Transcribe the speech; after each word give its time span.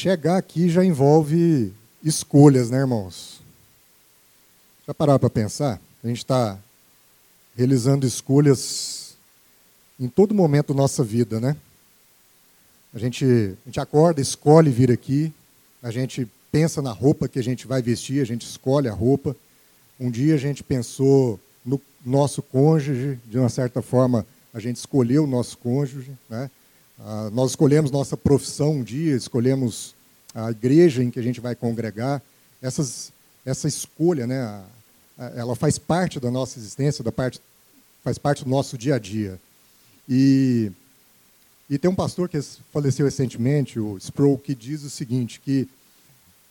Chegar 0.00 0.38
aqui 0.38 0.70
já 0.70 0.82
envolve 0.82 1.74
escolhas, 2.02 2.70
né, 2.70 2.78
irmãos? 2.78 3.42
Já 4.86 4.94
parar 4.94 5.18
para 5.18 5.28
pensar? 5.28 5.78
A 6.02 6.08
gente 6.08 6.16
está 6.16 6.58
realizando 7.54 8.06
escolhas 8.06 9.14
em 10.00 10.08
todo 10.08 10.34
momento 10.34 10.72
da 10.72 10.80
nossa 10.80 11.04
vida, 11.04 11.38
né? 11.38 11.54
A 12.94 12.98
gente, 12.98 13.26
a 13.26 13.68
gente 13.68 13.78
acorda, 13.78 14.22
escolhe 14.22 14.70
vir 14.70 14.90
aqui, 14.90 15.34
a 15.82 15.90
gente 15.90 16.26
pensa 16.50 16.80
na 16.80 16.92
roupa 16.92 17.28
que 17.28 17.38
a 17.38 17.44
gente 17.44 17.66
vai 17.66 17.82
vestir, 17.82 18.22
a 18.22 18.26
gente 18.26 18.46
escolhe 18.46 18.88
a 18.88 18.94
roupa. 18.94 19.36
Um 20.00 20.10
dia 20.10 20.34
a 20.34 20.38
gente 20.38 20.64
pensou 20.64 21.38
no 21.62 21.78
nosso 22.02 22.40
cônjuge, 22.40 23.20
de 23.26 23.38
uma 23.38 23.50
certa 23.50 23.82
forma 23.82 24.24
a 24.54 24.60
gente 24.60 24.76
escolheu 24.76 25.24
o 25.24 25.26
nosso 25.26 25.58
cônjuge, 25.58 26.12
né? 26.26 26.50
Ah, 27.02 27.30
nós 27.32 27.50
escolhemos 27.50 27.90
nossa 27.90 28.16
profissão 28.16 28.74
um 28.74 28.82
dia, 28.82 29.16
escolhemos 29.16 29.94
a 30.34 30.50
igreja 30.50 31.02
em 31.02 31.10
que 31.10 31.18
a 31.18 31.22
gente 31.22 31.40
vai 31.40 31.54
congregar. 31.54 32.22
Essas, 32.60 33.10
essa 33.44 33.66
escolha, 33.66 34.26
né, 34.26 34.62
ela 35.34 35.56
faz 35.56 35.78
parte 35.78 36.20
da 36.20 36.30
nossa 36.30 36.58
existência, 36.58 37.02
da 37.02 37.10
parte, 37.10 37.40
faz 38.04 38.18
parte 38.18 38.44
do 38.44 38.50
nosso 38.50 38.76
dia 38.76 38.96
a 38.96 38.98
dia. 38.98 39.40
E, 40.06 40.70
e 41.70 41.78
tem 41.78 41.90
um 41.90 41.94
pastor 41.94 42.28
que 42.28 42.38
faleceu 42.70 43.06
recentemente, 43.06 43.80
o 43.80 43.96
Sproul, 43.96 44.36
que 44.36 44.54
diz 44.54 44.82
o 44.82 44.90
seguinte, 44.90 45.40
que 45.40 45.66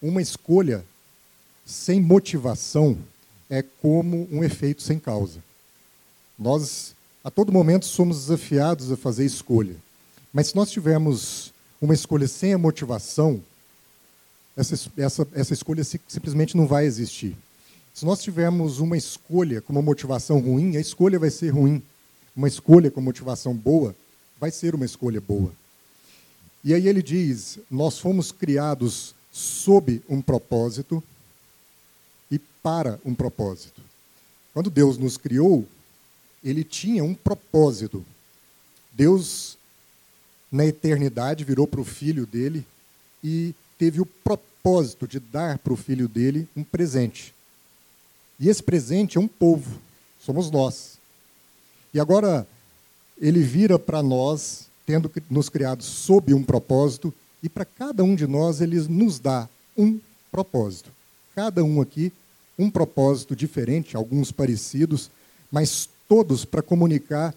uma 0.01 0.21
escolha 0.21 0.83
sem 1.63 2.01
motivação 2.01 2.97
é 3.49 3.61
como 3.61 4.27
um 4.31 4.43
efeito 4.43 4.81
sem 4.81 4.97
causa. 4.97 5.43
Nós, 6.37 6.95
a 7.23 7.29
todo 7.29 7.51
momento, 7.51 7.85
somos 7.85 8.17
desafiados 8.17 8.91
a 8.91 8.97
fazer 8.97 9.25
escolha. 9.25 9.75
Mas 10.33 10.47
se 10.47 10.55
nós 10.55 10.69
tivermos 10.69 11.53
uma 11.81 11.93
escolha 11.93 12.27
sem 12.27 12.53
a 12.53 12.57
motivação, 12.57 13.41
essa, 14.55 14.91
essa, 14.97 15.27
essa 15.33 15.53
escolha 15.53 15.83
simplesmente 15.83 16.55
não 16.55 16.67
vai 16.67 16.85
existir. 16.85 17.35
Se 17.93 18.05
nós 18.05 18.21
tivermos 18.21 18.79
uma 18.79 18.97
escolha 18.97 19.61
com 19.61 19.73
uma 19.73 19.81
motivação 19.81 20.39
ruim, 20.39 20.77
a 20.77 20.79
escolha 20.79 21.17
vai 21.17 21.29
ser 21.29 21.49
ruim. 21.49 21.81
Uma 22.35 22.47
escolha 22.47 22.91
com 22.91 23.01
motivação 23.01 23.53
boa 23.53 23.95
vai 24.39 24.51
ser 24.51 24.75
uma 24.75 24.85
escolha 24.85 25.19
boa. 25.19 25.51
E 26.63 26.73
aí 26.73 26.87
ele 26.87 27.01
diz: 27.01 27.59
nós 27.69 27.99
fomos 27.99 28.31
criados 28.31 29.15
sob 29.31 30.01
um 30.09 30.21
propósito 30.21 31.03
e 32.29 32.39
para 32.39 32.99
um 33.03 33.13
propósito. 33.13 33.81
Quando 34.53 34.69
Deus 34.69 34.97
nos 34.97 35.17
criou, 35.17 35.65
ele 36.43 36.63
tinha 36.63 37.03
um 37.03 37.13
propósito. 37.13 38.05
Deus 38.91 39.57
na 40.51 40.65
eternidade, 40.65 41.43
virou 41.43 41.67
para 41.67 41.81
o 41.81 41.85
filho 41.85 42.25
dele 42.25 42.65
e 43.23 43.53
teve 43.77 44.01
o 44.01 44.05
propósito 44.05 45.07
de 45.07 45.19
dar 45.19 45.57
para 45.59 45.73
o 45.73 45.77
filho 45.77 46.07
dele 46.07 46.47
um 46.55 46.63
presente. 46.63 47.33
E 48.39 48.49
esse 48.49 48.63
presente 48.63 49.17
é 49.17 49.21
um 49.21 49.27
povo, 49.27 49.79
somos 50.19 50.49
nós. 50.49 50.97
E 51.93 51.99
agora 51.99 52.47
ele 53.19 53.41
vira 53.41 53.77
para 53.77 54.01
nós, 54.01 54.67
tendo 54.85 55.11
nos 55.29 55.49
criado 55.49 55.83
sob 55.83 56.33
um 56.33 56.43
propósito, 56.43 57.13
e 57.43 57.49
para 57.49 57.65
cada 57.65 58.03
um 58.03 58.15
de 58.15 58.25
nós 58.25 58.61
ele 58.61 58.79
nos 58.87 59.19
dá 59.19 59.47
um 59.77 59.99
propósito. 60.31 60.91
Cada 61.35 61.63
um 61.63 61.81
aqui 61.81 62.11
um 62.57 62.69
propósito 62.69 63.35
diferente, 63.35 63.95
alguns 63.95 64.31
parecidos, 64.31 65.09
mas 65.51 65.87
todos 66.07 66.43
para 66.43 66.61
comunicar 66.61 67.33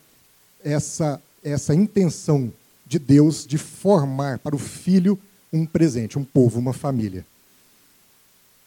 essa 0.65 1.21
essa 1.45 1.75
intenção 1.75 2.53
de 2.93 2.99
Deus 2.99 3.47
de 3.47 3.57
formar 3.57 4.39
para 4.39 4.55
o 4.55 4.59
filho 4.59 5.19
um 5.51 5.65
presente, 5.65 6.19
um 6.19 6.25
povo, 6.25 6.59
uma 6.59 6.75
família. 6.75 7.25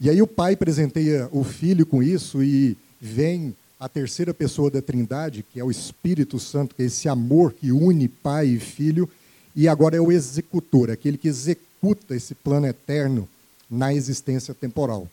E 0.02 0.10
aí 0.10 0.20
o 0.20 0.26
pai 0.26 0.56
presenteia 0.56 1.30
o 1.32 1.44
filho 1.44 1.86
com 1.86 2.02
isso 2.02 2.44
e 2.44 2.76
vem 3.00 3.56
a 3.80 3.88
terceira 3.88 4.34
pessoa 4.34 4.72
da 4.72 4.82
Trindade, 4.82 5.46
que 5.54 5.60
é 5.60 5.64
o 5.64 5.70
Espírito 5.70 6.40
Santo, 6.40 6.74
que 6.74 6.82
é 6.82 6.86
esse 6.88 7.08
amor 7.08 7.54
que 7.54 7.72
une 7.72 8.08
pai 8.08 8.48
e 8.48 8.60
filho, 8.60 9.08
e 9.56 9.68
agora 9.68 9.96
é 9.96 10.02
o 10.02 10.12
executor, 10.12 10.90
aquele 10.90 11.20
que 11.20 11.28
executa 11.28 12.16
esse 12.16 12.34
plano 12.34 12.66
eterno 12.66 13.30
na 13.70 13.94
existência 13.94 14.56
temporal. 14.56 15.08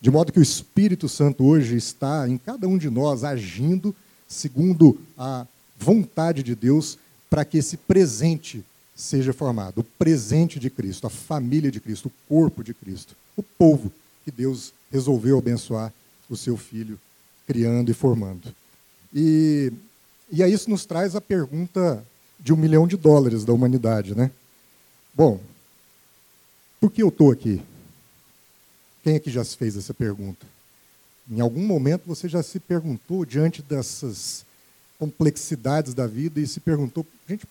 De 0.00 0.10
modo 0.10 0.32
que 0.32 0.40
o 0.40 0.42
Espírito 0.42 1.08
Santo 1.08 1.44
hoje 1.44 1.76
está 1.76 2.28
em 2.28 2.36
cada 2.36 2.66
um 2.66 2.76
de 2.76 2.90
nós 2.90 3.22
agindo 3.22 3.94
segundo 4.26 4.98
a 5.16 5.46
vontade 5.78 6.42
de 6.42 6.56
Deus 6.56 6.98
para 7.28 7.44
que 7.44 7.58
esse 7.58 7.76
presente 7.76 8.64
seja 8.94 9.32
formado, 9.32 9.80
o 9.80 9.84
presente 9.84 10.58
de 10.58 10.68
Cristo, 10.68 11.06
a 11.06 11.10
família 11.10 11.70
de 11.70 11.80
Cristo, 11.80 12.06
o 12.06 12.12
corpo 12.28 12.64
de 12.64 12.74
Cristo, 12.74 13.14
o 13.36 13.42
povo 13.42 13.92
que 14.24 14.30
Deus 14.30 14.72
resolveu 14.90 15.38
abençoar 15.38 15.92
o 16.28 16.36
seu 16.36 16.56
filho, 16.56 16.98
criando 17.46 17.90
e 17.90 17.94
formando. 17.94 18.52
E, 19.14 19.72
e 20.30 20.42
aí 20.42 20.52
isso 20.52 20.68
nos 20.68 20.84
traz 20.84 21.14
a 21.14 21.20
pergunta 21.20 22.04
de 22.40 22.52
um 22.52 22.56
milhão 22.56 22.86
de 22.86 22.96
dólares 22.96 23.44
da 23.44 23.52
humanidade, 23.52 24.14
né? 24.14 24.30
Bom, 25.14 25.40
por 26.80 26.90
que 26.90 27.02
eu 27.02 27.08
estou 27.08 27.30
aqui? 27.30 27.62
Quem 29.02 29.14
é 29.14 29.20
que 29.20 29.30
já 29.30 29.44
se 29.44 29.56
fez 29.56 29.76
essa 29.76 29.94
pergunta? 29.94 30.46
Em 31.30 31.40
algum 31.40 31.64
momento 31.64 32.02
você 32.06 32.28
já 32.28 32.42
se 32.42 32.58
perguntou 32.58 33.24
diante 33.24 33.62
dessas 33.62 34.44
complexidades 34.98 35.94
da 35.94 36.06
vida 36.06 36.40
e 36.40 36.46
se 36.46 36.60
perguntou, 36.60 37.06
gente, 37.28 37.46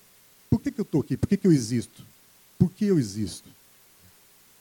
por 0.49 0.59
que, 0.59 0.71
que 0.71 0.81
eu 0.81 0.83
estou 0.83 1.01
aqui? 1.01 1.15
Por 1.15 1.27
que, 1.27 1.37
que 1.37 1.47
eu 1.47 1.51
existo? 1.51 2.03
Por 2.57 2.69
que 2.71 2.85
eu 2.85 2.99
existo? 2.99 3.49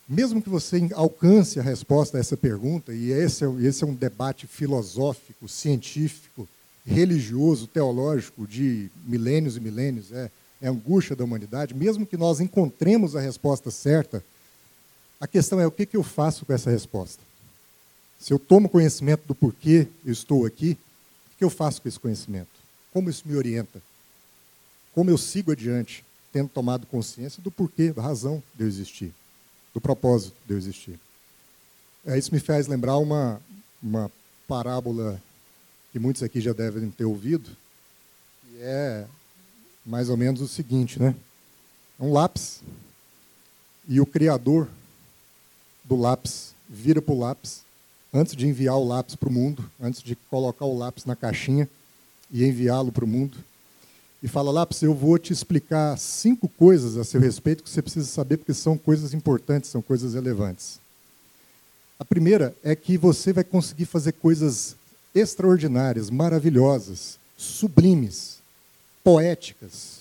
Mesmo 0.09 0.41
que 0.41 0.49
você 0.49 0.89
alcance 0.95 1.59
a 1.59 1.63
resposta 1.63 2.17
a 2.17 2.21
essa 2.21 2.37
pergunta, 2.37 2.95
e 2.95 3.11
esse 3.11 3.45
é, 3.45 3.49
esse 3.63 3.83
é 3.83 3.87
um 3.87 3.95
debate 3.95 4.47
filosófico, 4.47 5.49
científico, 5.49 6.49
religioso, 6.87 7.67
teológico 7.67 8.47
de 8.47 8.89
milênios 9.05 9.57
e 9.57 9.61
milênios, 9.61 10.13
é, 10.13 10.31
é 10.63 10.69
a 10.69 10.71
angústia 10.71 11.17
da 11.17 11.25
humanidade, 11.25 11.75
mesmo 11.75 12.07
que 12.07 12.17
nós 12.17 12.39
encontremos 12.39 13.17
a 13.17 13.21
resposta 13.21 13.71
certa, 13.71 14.25
a 15.21 15.27
questão 15.27 15.59
é 15.59 15.67
o 15.67 15.73
que, 15.73 15.87
que 15.87 15.97
eu 15.97 16.05
faço 16.05 16.47
com 16.47 16.53
essa 16.53 16.71
resposta? 16.71 17.23
Se 18.19 18.33
eu 18.33 18.39
tomo 18.39 18.69
conhecimento 18.69 19.27
do 19.27 19.35
porquê 19.35 19.89
eu 20.05 20.13
estou 20.13 20.47
aqui, 20.47 20.79
o 21.35 21.39
que 21.39 21.45
eu 21.45 21.51
faço 21.51 21.83
com 21.83 21.89
esse 21.89 21.99
conhecimento? 21.99 22.56
Como 22.97 23.11
isso 23.11 23.29
me 23.29 23.37
orienta? 23.37 23.83
Como 24.95 25.11
eu 25.11 25.19
sigo 25.19 25.53
adiante, 25.53 26.03
tendo 26.33 26.49
tomado 26.49 26.87
consciência 26.87 27.43
do 27.43 27.51
porquê, 27.51 27.93
da 27.93 28.01
razão 28.01 28.43
de 28.55 28.65
eu 28.65 28.67
existir, 28.67 29.12
do 29.75 29.83
propósito 29.83 30.34
de 30.47 30.55
eu 30.55 30.57
existir? 30.57 30.99
É, 32.07 32.17
isso 32.17 32.33
me 32.33 32.41
faz 32.41 32.67
lembrar 32.67 32.97
uma, 32.97 33.39
uma 33.83 34.11
parábola 34.49 35.21
que 35.93 35.99
muitos 35.99 36.23
aqui 36.23 36.41
já 36.41 36.55
devem 36.55 36.91
ter 36.91 37.05
ouvido, 37.05 37.51
que 38.41 38.62
é 38.62 39.07
mais 39.84 40.09
ou 40.09 40.17
menos 40.17 40.41
o 40.41 40.49
seguinte, 40.49 40.99
né? 40.99 41.15
É 42.01 42.03
um 42.03 42.15
lápis 42.15 42.63
e 43.87 44.01
o 44.01 44.07
criador 44.07 44.71
do 45.84 45.97
lápis 45.97 46.55
vira 46.67 47.03
para 47.03 47.13
o 47.13 47.19
lápis 47.19 47.63
antes 48.11 48.34
de 48.34 48.47
enviar 48.47 48.78
o 48.78 48.89
lápis 48.89 49.17
para 49.17 49.28
o 49.28 49.33
mundo, 49.33 49.71
antes 49.78 50.03
de 50.03 50.17
colocar 50.31 50.65
o 50.65 50.78
lápis 50.78 51.05
na 51.05 51.15
caixinha, 51.15 51.69
e 52.31 52.45
enviá-lo 52.45 52.93
para 52.93 53.05
o 53.05 53.09
mundo. 53.09 53.39
E 54.23 54.29
fala 54.29 54.51
lá, 54.51 54.67
eu 54.83 54.95
vou 54.95 55.19
te 55.19 55.33
explicar 55.33 55.97
cinco 55.99 56.49
coisas 56.49 56.97
a 56.97 57.05
seu 57.05 57.21
respeito 57.21 57.63
que 57.63 57.71
você 57.71 57.83
precisa 57.83 58.07
saber, 58.07 58.39
porque 58.39 58.55
são 58.55 58.77
coisas 58.77 59.15
importantes, 59.15 59.71
são 59.71 59.83
coisas 59.83 60.15
relevantes. 60.15 60.81
A 61.99 62.05
primeira 62.05 62.55
é 62.63 62.75
que 62.75 62.99
você 62.99 63.33
vai 63.33 63.45
conseguir 63.45 63.87
fazer 63.87 64.13
coisas 64.13 64.77
extraordinárias, 65.15 66.11
maravilhosas, 66.11 67.19
sublimes, 67.37 68.39
poéticas. 69.03 70.01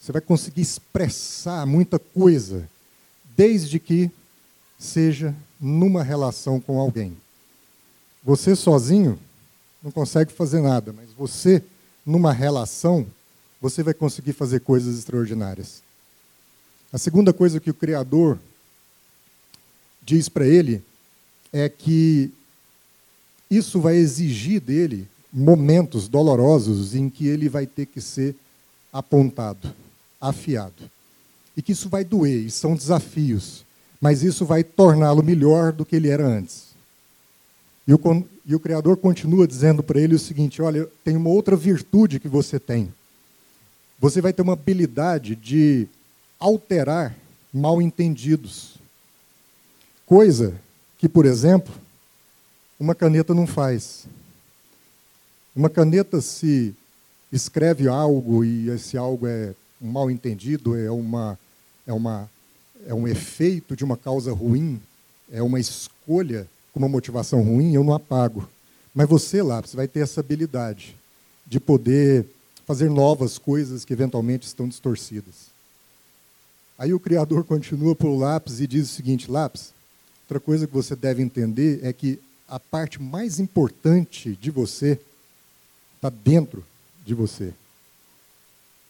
Você 0.00 0.10
vai 0.10 0.20
conseguir 0.20 0.62
expressar 0.62 1.64
muita 1.66 1.98
coisa, 1.98 2.68
desde 3.36 3.78
que 3.78 4.10
seja 4.78 5.34
numa 5.60 6.02
relação 6.02 6.60
com 6.60 6.80
alguém. 6.80 7.16
Você 8.24 8.56
sozinho 8.56 9.18
não 9.82 9.90
consegue 9.90 10.32
fazer 10.32 10.60
nada, 10.60 10.92
mas 10.92 11.10
você, 11.10 11.62
numa 12.06 12.32
relação, 12.32 13.06
você 13.60 13.82
vai 13.82 13.94
conseguir 13.94 14.32
fazer 14.32 14.60
coisas 14.60 14.98
extraordinárias. 14.98 15.82
A 16.92 16.98
segunda 16.98 17.32
coisa 17.32 17.58
que 17.58 17.70
o 17.70 17.74
Criador 17.74 18.38
diz 20.02 20.28
para 20.28 20.46
ele 20.46 20.82
é 21.52 21.68
que 21.68 22.30
isso 23.50 23.80
vai 23.80 23.96
exigir 23.96 24.60
dele 24.60 25.08
momentos 25.32 26.08
dolorosos 26.08 26.94
em 26.94 27.08
que 27.08 27.26
ele 27.26 27.48
vai 27.48 27.66
ter 27.66 27.86
que 27.86 28.00
ser 28.00 28.36
apontado, 28.92 29.72
afiado. 30.20 30.90
E 31.56 31.62
que 31.62 31.72
isso 31.72 31.88
vai 31.88 32.04
doer, 32.04 32.44
e 32.46 32.50
são 32.50 32.74
desafios, 32.74 33.64
mas 34.00 34.22
isso 34.22 34.44
vai 34.44 34.62
torná-lo 34.62 35.22
melhor 35.22 35.72
do 35.72 35.84
que 35.84 35.96
ele 35.96 36.08
era 36.08 36.26
antes. 36.26 36.68
E 37.86 37.94
o, 37.94 37.98
e 38.44 38.54
o 38.54 38.60
Criador 38.60 38.96
continua 38.96 39.46
dizendo 39.46 39.82
para 39.82 40.00
ele 40.00 40.14
o 40.14 40.18
seguinte: 40.18 40.60
olha, 40.60 40.88
tem 41.04 41.16
uma 41.16 41.30
outra 41.30 41.56
virtude 41.56 42.18
que 42.18 42.28
você 42.28 42.58
tem. 42.58 42.92
Você 44.00 44.20
vai 44.20 44.32
ter 44.32 44.42
uma 44.42 44.54
habilidade 44.54 45.36
de 45.36 45.86
alterar 46.38 47.14
mal 47.52 47.80
entendidos. 47.80 48.74
Coisa 50.04 50.54
que, 50.98 51.08
por 51.08 51.24
exemplo, 51.24 51.72
uma 52.78 52.94
caneta 52.94 53.32
não 53.32 53.46
faz. 53.46 54.06
Uma 55.54 55.70
caneta, 55.70 56.20
se 56.20 56.74
escreve 57.30 57.86
algo 57.86 58.44
e 58.44 58.68
esse 58.70 58.96
algo 58.96 59.26
é 59.26 59.54
um 59.80 59.90
mal 59.90 60.10
entendido, 60.10 60.76
é, 60.76 60.90
uma, 60.90 61.38
é, 61.86 61.92
uma, 61.92 62.28
é 62.86 62.92
um 62.92 63.06
efeito 63.06 63.76
de 63.76 63.84
uma 63.84 63.96
causa 63.96 64.32
ruim, 64.32 64.80
é 65.30 65.42
uma 65.42 65.60
escolha 65.60 66.48
com 66.72 66.78
uma 66.78 66.88
motivação 66.88 67.42
ruim, 67.42 67.74
eu 67.74 67.84
não 67.84 67.94
apago. 67.94 68.48
Mas 68.94 69.08
você, 69.08 69.42
lápis, 69.42 69.74
vai 69.74 69.86
ter 69.86 70.00
essa 70.00 70.20
habilidade 70.20 70.96
de 71.46 71.60
poder 71.60 72.26
fazer 72.66 72.88
novas 72.88 73.38
coisas 73.38 73.84
que 73.84 73.92
eventualmente 73.92 74.46
estão 74.46 74.68
distorcidas. 74.68 75.52
Aí 76.78 76.92
o 76.92 77.00
Criador 77.00 77.44
continua 77.46 77.94
para 77.94 78.08
o 78.08 78.18
lápis 78.18 78.60
e 78.60 78.66
diz 78.66 78.90
o 78.90 78.94
seguinte: 78.94 79.30
lápis, 79.30 79.72
outra 80.22 80.40
coisa 80.40 80.66
que 80.66 80.72
você 80.72 80.96
deve 80.96 81.22
entender 81.22 81.80
é 81.82 81.92
que 81.92 82.18
a 82.48 82.58
parte 82.58 83.00
mais 83.00 83.38
importante 83.38 84.36
de 84.40 84.50
você 84.50 84.98
está 85.96 86.10
dentro 86.10 86.64
de 87.04 87.14
você. 87.14 87.52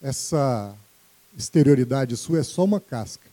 Essa 0.00 0.74
exterioridade 1.36 2.16
sua 2.16 2.40
é 2.40 2.42
só 2.42 2.64
uma 2.64 2.80
casca, 2.80 3.28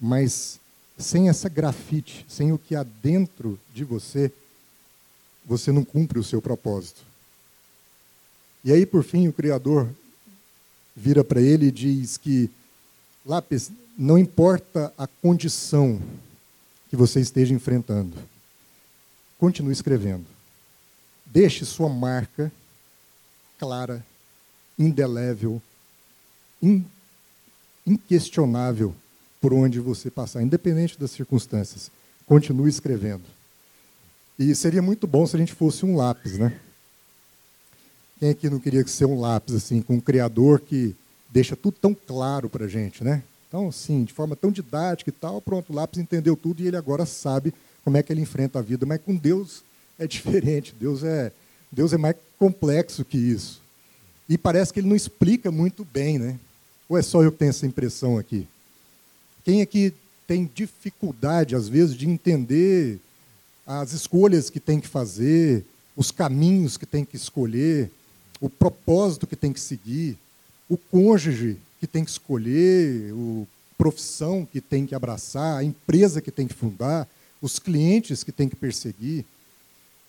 mas 0.00 0.60
sem 0.98 1.28
essa 1.28 1.48
grafite, 1.48 2.24
sem 2.28 2.52
o 2.52 2.58
que 2.58 2.74
há 2.74 2.82
dentro 2.82 3.58
de 3.74 3.84
você, 3.84 4.32
você 5.44 5.70
não 5.70 5.84
cumpre 5.84 6.18
o 6.18 6.24
seu 6.24 6.40
propósito. 6.40 7.02
E 8.64 8.72
aí, 8.72 8.86
por 8.86 9.04
fim, 9.04 9.28
o 9.28 9.32
Criador 9.32 9.88
vira 10.94 11.22
para 11.22 11.40
ele 11.40 11.66
e 11.66 11.72
diz 11.72 12.16
que, 12.16 12.50
Lápis, 13.24 13.70
não 13.96 14.18
importa 14.18 14.92
a 14.96 15.06
condição 15.06 16.00
que 16.88 16.96
você 16.96 17.20
esteja 17.20 17.54
enfrentando, 17.54 18.16
continue 19.38 19.72
escrevendo. 19.72 20.26
Deixe 21.26 21.64
sua 21.64 21.88
marca 21.88 22.50
clara, 23.58 24.04
indelével, 24.78 25.60
in, 26.62 26.84
inquestionável 27.86 28.94
por 29.40 29.52
onde 29.52 29.80
você 29.80 30.10
passar, 30.10 30.42
independente 30.42 30.98
das 30.98 31.10
circunstâncias. 31.10 31.90
Continue 32.26 32.68
escrevendo. 32.68 33.22
E 34.38 34.54
seria 34.54 34.82
muito 34.82 35.06
bom 35.06 35.26
se 35.26 35.36
a 35.36 35.38
gente 35.38 35.54
fosse 35.54 35.86
um 35.86 35.96
lápis, 35.96 36.38
né? 36.38 36.58
Quem 38.18 38.30
aqui 38.30 38.48
não 38.48 38.58
queria 38.58 38.86
ser 38.86 39.04
um 39.04 39.20
lápis, 39.20 39.54
assim, 39.54 39.82
com 39.82 39.94
um 39.94 40.00
criador 40.00 40.60
que 40.60 40.94
deixa 41.30 41.54
tudo 41.54 41.76
tão 41.80 41.94
claro 41.94 42.48
para 42.48 42.64
a 42.64 42.68
gente, 42.68 43.04
né? 43.04 43.22
Então, 43.48 43.68
assim, 43.68 44.04
de 44.04 44.12
forma 44.12 44.34
tão 44.34 44.50
didática 44.50 45.10
e 45.10 45.12
tal, 45.12 45.40
pronto, 45.40 45.72
o 45.72 45.76
lápis 45.76 46.00
entendeu 46.00 46.36
tudo 46.36 46.62
e 46.62 46.66
ele 46.66 46.76
agora 46.76 47.06
sabe 47.06 47.54
como 47.84 47.96
é 47.96 48.02
que 48.02 48.12
ele 48.12 48.20
enfrenta 48.20 48.58
a 48.58 48.62
vida. 48.62 48.84
Mas 48.84 49.00
com 49.00 49.14
Deus 49.14 49.62
é 49.98 50.06
diferente. 50.08 50.74
Deus 50.78 51.04
é, 51.04 51.32
Deus 51.70 51.92
é 51.92 51.96
mais 51.96 52.16
complexo 52.38 53.04
que 53.04 53.16
isso. 53.16 53.60
E 54.28 54.36
parece 54.36 54.72
que 54.72 54.80
ele 54.80 54.88
não 54.88 54.96
explica 54.96 55.50
muito 55.50 55.84
bem, 55.84 56.18
né? 56.18 56.38
Ou 56.88 56.98
é 56.98 57.02
só 57.02 57.22
eu 57.22 57.30
que 57.30 57.38
tenho 57.38 57.50
essa 57.50 57.66
impressão 57.66 58.18
aqui? 58.18 58.46
Quem 59.46 59.62
aqui 59.62 59.94
tem 60.26 60.50
dificuldade, 60.52 61.54
às 61.54 61.68
vezes, 61.68 61.94
de 61.94 62.08
entender 62.08 62.98
as 63.64 63.92
escolhas 63.92 64.50
que 64.50 64.58
tem 64.58 64.80
que 64.80 64.88
fazer, 64.88 65.64
os 65.96 66.10
caminhos 66.10 66.76
que 66.76 66.84
tem 66.84 67.04
que 67.04 67.14
escolher, 67.14 67.88
o 68.40 68.50
propósito 68.50 69.24
que 69.24 69.36
tem 69.36 69.52
que 69.52 69.60
seguir, 69.60 70.18
o 70.68 70.76
cônjuge 70.76 71.58
que 71.78 71.86
tem 71.86 72.04
que 72.04 72.10
escolher, 72.10 73.12
a 73.12 73.46
profissão 73.78 74.44
que 74.44 74.60
tem 74.60 74.84
que 74.84 74.96
abraçar, 74.96 75.58
a 75.58 75.62
empresa 75.62 76.20
que 76.20 76.32
tem 76.32 76.48
que 76.48 76.54
fundar, 76.54 77.08
os 77.40 77.60
clientes 77.60 78.24
que 78.24 78.32
tem 78.32 78.48
que 78.48 78.56
perseguir. 78.56 79.24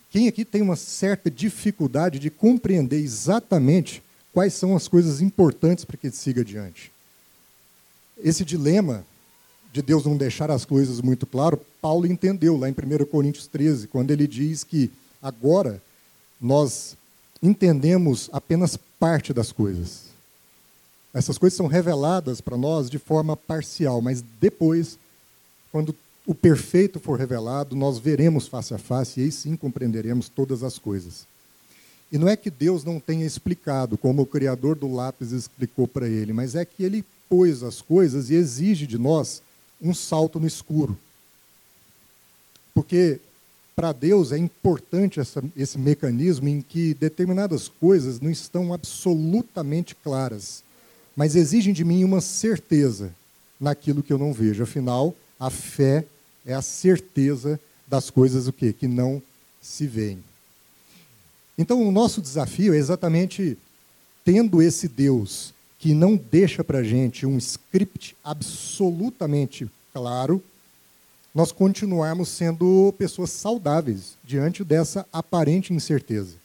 Quem 0.10 0.28
aqui 0.28 0.44
tem 0.44 0.64
uma 0.64 0.76
certa 0.76 1.30
dificuldade 1.30 2.18
de 2.18 2.32
compreender 2.32 3.00
exatamente 3.00 4.02
quais 4.34 4.56
são 4.56 4.76
as 4.76 4.88
coisas 4.88 5.22
importantes 5.22 5.86
para 5.86 5.96
que 5.96 6.10
siga 6.10 6.42
adiante? 6.42 6.92
Esse 8.18 8.44
dilema 8.44 9.06
de 9.78 9.84
Deus 9.84 10.06
não 10.06 10.18
deixar 10.18 10.50
as 10.50 10.66
coisas 10.66 11.02
muito 11.02 11.28
claro, 11.28 11.62
Paulo 11.80 12.08
entendeu 12.08 12.58
lá 12.58 12.68
em 12.68 12.72
1 12.72 13.06
Coríntios 13.06 13.46
13, 13.46 13.88
quando 13.88 14.10
ele 14.10 14.28
diz 14.28 14.64
que 14.64 14.90
agora 15.22 15.80
nós 16.42 16.98
entendemos 17.44 18.28
apenas 18.34 18.76
parte 19.00 19.32
das 19.32 19.52
coisas. 19.52 20.08
Essas 21.14 21.38
coisas 21.38 21.56
são 21.56 21.68
reveladas 21.68 22.42
para 22.42 22.58
nós 22.58 22.90
de 22.90 22.98
forma 22.98 23.38
parcial, 23.38 24.02
mas 24.02 24.24
depois, 24.42 24.98
quando 25.72 25.96
o 26.26 26.34
perfeito 26.34 27.00
for 27.00 27.20
revelado, 27.20 27.76
nós 27.76 28.00
veremos 28.00 28.48
face 28.48 28.74
a 28.74 28.80
face 28.80 29.20
e 29.20 29.24
aí 29.26 29.32
sim 29.32 29.56
compreenderemos 29.56 30.28
todas 30.28 30.64
as 30.64 30.80
coisas. 30.80 31.28
E 32.12 32.18
não 32.18 32.28
é 32.28 32.36
que 32.36 32.50
Deus 32.50 32.84
não 32.84 33.00
tenha 33.00 33.26
explicado, 33.26 33.96
como 33.96 34.24
o 34.24 34.28
criador 34.28 34.76
do 34.76 34.92
lápis 34.92 35.32
explicou 35.32 35.88
para 35.88 36.08
ele, 36.08 36.34
mas 36.34 36.56
é 36.56 36.66
que 36.66 36.84
ele 36.84 37.06
pôs 37.30 37.62
as 37.62 37.80
coisas 37.80 38.32
e 38.32 38.34
exige 38.34 38.88
de 38.88 38.98
nós 38.98 39.44
um 39.82 39.94
salto 39.94 40.40
no 40.40 40.48
escuro. 40.48 40.98
Porque 42.74 43.20
para 43.76 43.92
Deus 43.92 44.32
é 44.32 44.38
importante 44.38 45.20
essa, 45.20 45.44
esse 45.56 45.78
mecanismo 45.78 46.48
em 46.48 46.62
que 46.62 46.94
determinadas 46.96 47.68
coisas 47.68 48.20
não 48.20 48.30
estão 48.30 48.74
absolutamente 48.74 49.94
claras, 49.96 50.64
mas 51.16 51.36
exigem 51.36 51.74
de 51.74 51.84
mim 51.84 52.04
uma 52.04 52.22
certeza 52.22 53.14
naquilo 53.60 54.02
que 54.02 54.12
eu 54.12 54.18
não 54.18 54.34
vejo. 54.34 54.64
Afinal, 54.64 55.16
a 55.40 55.50
fé 55.50 56.06
é 56.46 56.54
a 56.54 56.62
certeza 56.62 57.60
das 57.88 58.10
coisas 58.10 58.48
o 58.48 58.54
quê? 58.54 58.74
que 58.74 58.88
não 58.88 59.22
se 59.62 59.86
veem. 59.86 60.24
Então, 61.58 61.88
o 61.88 61.92
nosso 61.92 62.22
desafio 62.22 62.74
é 62.74 62.78
exatamente 62.78 63.58
tendo 64.24 64.62
esse 64.62 64.88
Deus 64.88 65.54
que 65.80 65.94
não 65.94 66.16
deixa 66.16 66.64
para 66.64 66.80
a 66.80 66.84
gente 66.84 67.26
um 67.26 67.38
script 67.38 68.16
absolutamente 68.24 69.70
claro, 69.94 70.44
nós 71.34 71.52
continuarmos 71.52 72.30
sendo 72.30 72.94
pessoas 72.98 73.30
saudáveis 73.30 74.18
diante 74.24 74.64
dessa 74.64 75.06
aparente 75.14 75.74
incerteza. 75.74 76.36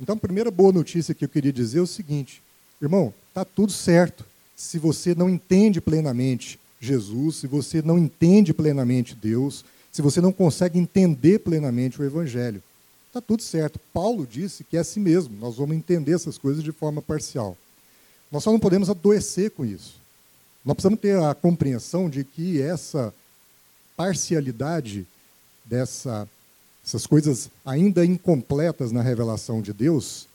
Então, 0.00 0.14
a 0.14 0.18
primeira 0.18 0.50
boa 0.50 0.72
notícia 0.72 1.14
que 1.14 1.24
eu 1.24 1.28
queria 1.28 1.52
dizer 1.52 1.78
é 1.78 1.82
o 1.82 1.86
seguinte: 1.86 2.42
irmão, 2.80 3.12
está 3.28 3.44
tudo 3.44 3.72
certo 3.72 4.24
se 4.54 4.78
você 4.78 5.14
não 5.14 5.28
entende 5.28 5.80
plenamente 5.80 6.58
Jesus, 6.80 7.36
se 7.36 7.46
você 7.46 7.82
não 7.82 7.98
entende 7.98 8.54
plenamente 8.54 9.14
Deus, 9.14 9.64
se 9.92 10.00
você 10.00 10.20
não 10.20 10.32
consegue 10.32 10.78
entender 10.78 11.40
plenamente 11.40 12.00
o 12.00 12.04
Evangelho. 12.04 12.62
Está 13.08 13.20
tudo 13.20 13.42
certo. 13.42 13.80
Paulo 13.92 14.26
disse 14.26 14.64
que 14.64 14.76
é 14.76 14.80
assim 14.80 15.00
mesmo, 15.00 15.36
nós 15.38 15.56
vamos 15.56 15.76
entender 15.76 16.12
essas 16.12 16.36
coisas 16.36 16.62
de 16.62 16.72
forma 16.72 17.00
parcial. 17.00 17.56
Nós 18.36 18.44
só 18.44 18.52
não 18.52 18.60
podemos 18.60 18.90
adoecer 18.90 19.50
com 19.52 19.64
isso. 19.64 19.94
Nós 20.62 20.74
precisamos 20.74 21.00
ter 21.00 21.18
a 21.18 21.34
compreensão 21.34 22.10
de 22.10 22.22
que 22.22 22.60
essa 22.60 23.14
parcialidade 23.96 25.06
dessa, 25.64 26.28
essas 26.86 27.06
coisas 27.06 27.48
ainda 27.64 28.04
incompletas 28.04 28.92
na 28.92 29.00
revelação 29.00 29.62
de 29.62 29.72
Deus, 29.72 30.28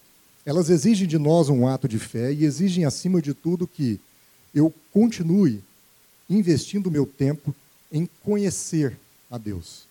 elas 0.44 0.72
exigem 0.72 1.08
de 1.08 1.20
nós 1.20 1.48
um 1.48 1.68
ato 1.68 1.88
de 1.88 2.00
fé 2.00 2.34
e 2.34 2.44
exigem, 2.44 2.86
acima 2.86 3.22
de 3.22 3.36
tudo, 3.36 3.68
que 3.68 4.00
eu 4.52 4.74
continue 4.92 5.64
investindo 6.28 6.88
o 6.88 6.92
meu 6.92 7.06
tempo 7.06 7.54
em 7.92 8.10
conhecer 8.24 8.98
a 9.30 9.38
Deus. 9.38 9.84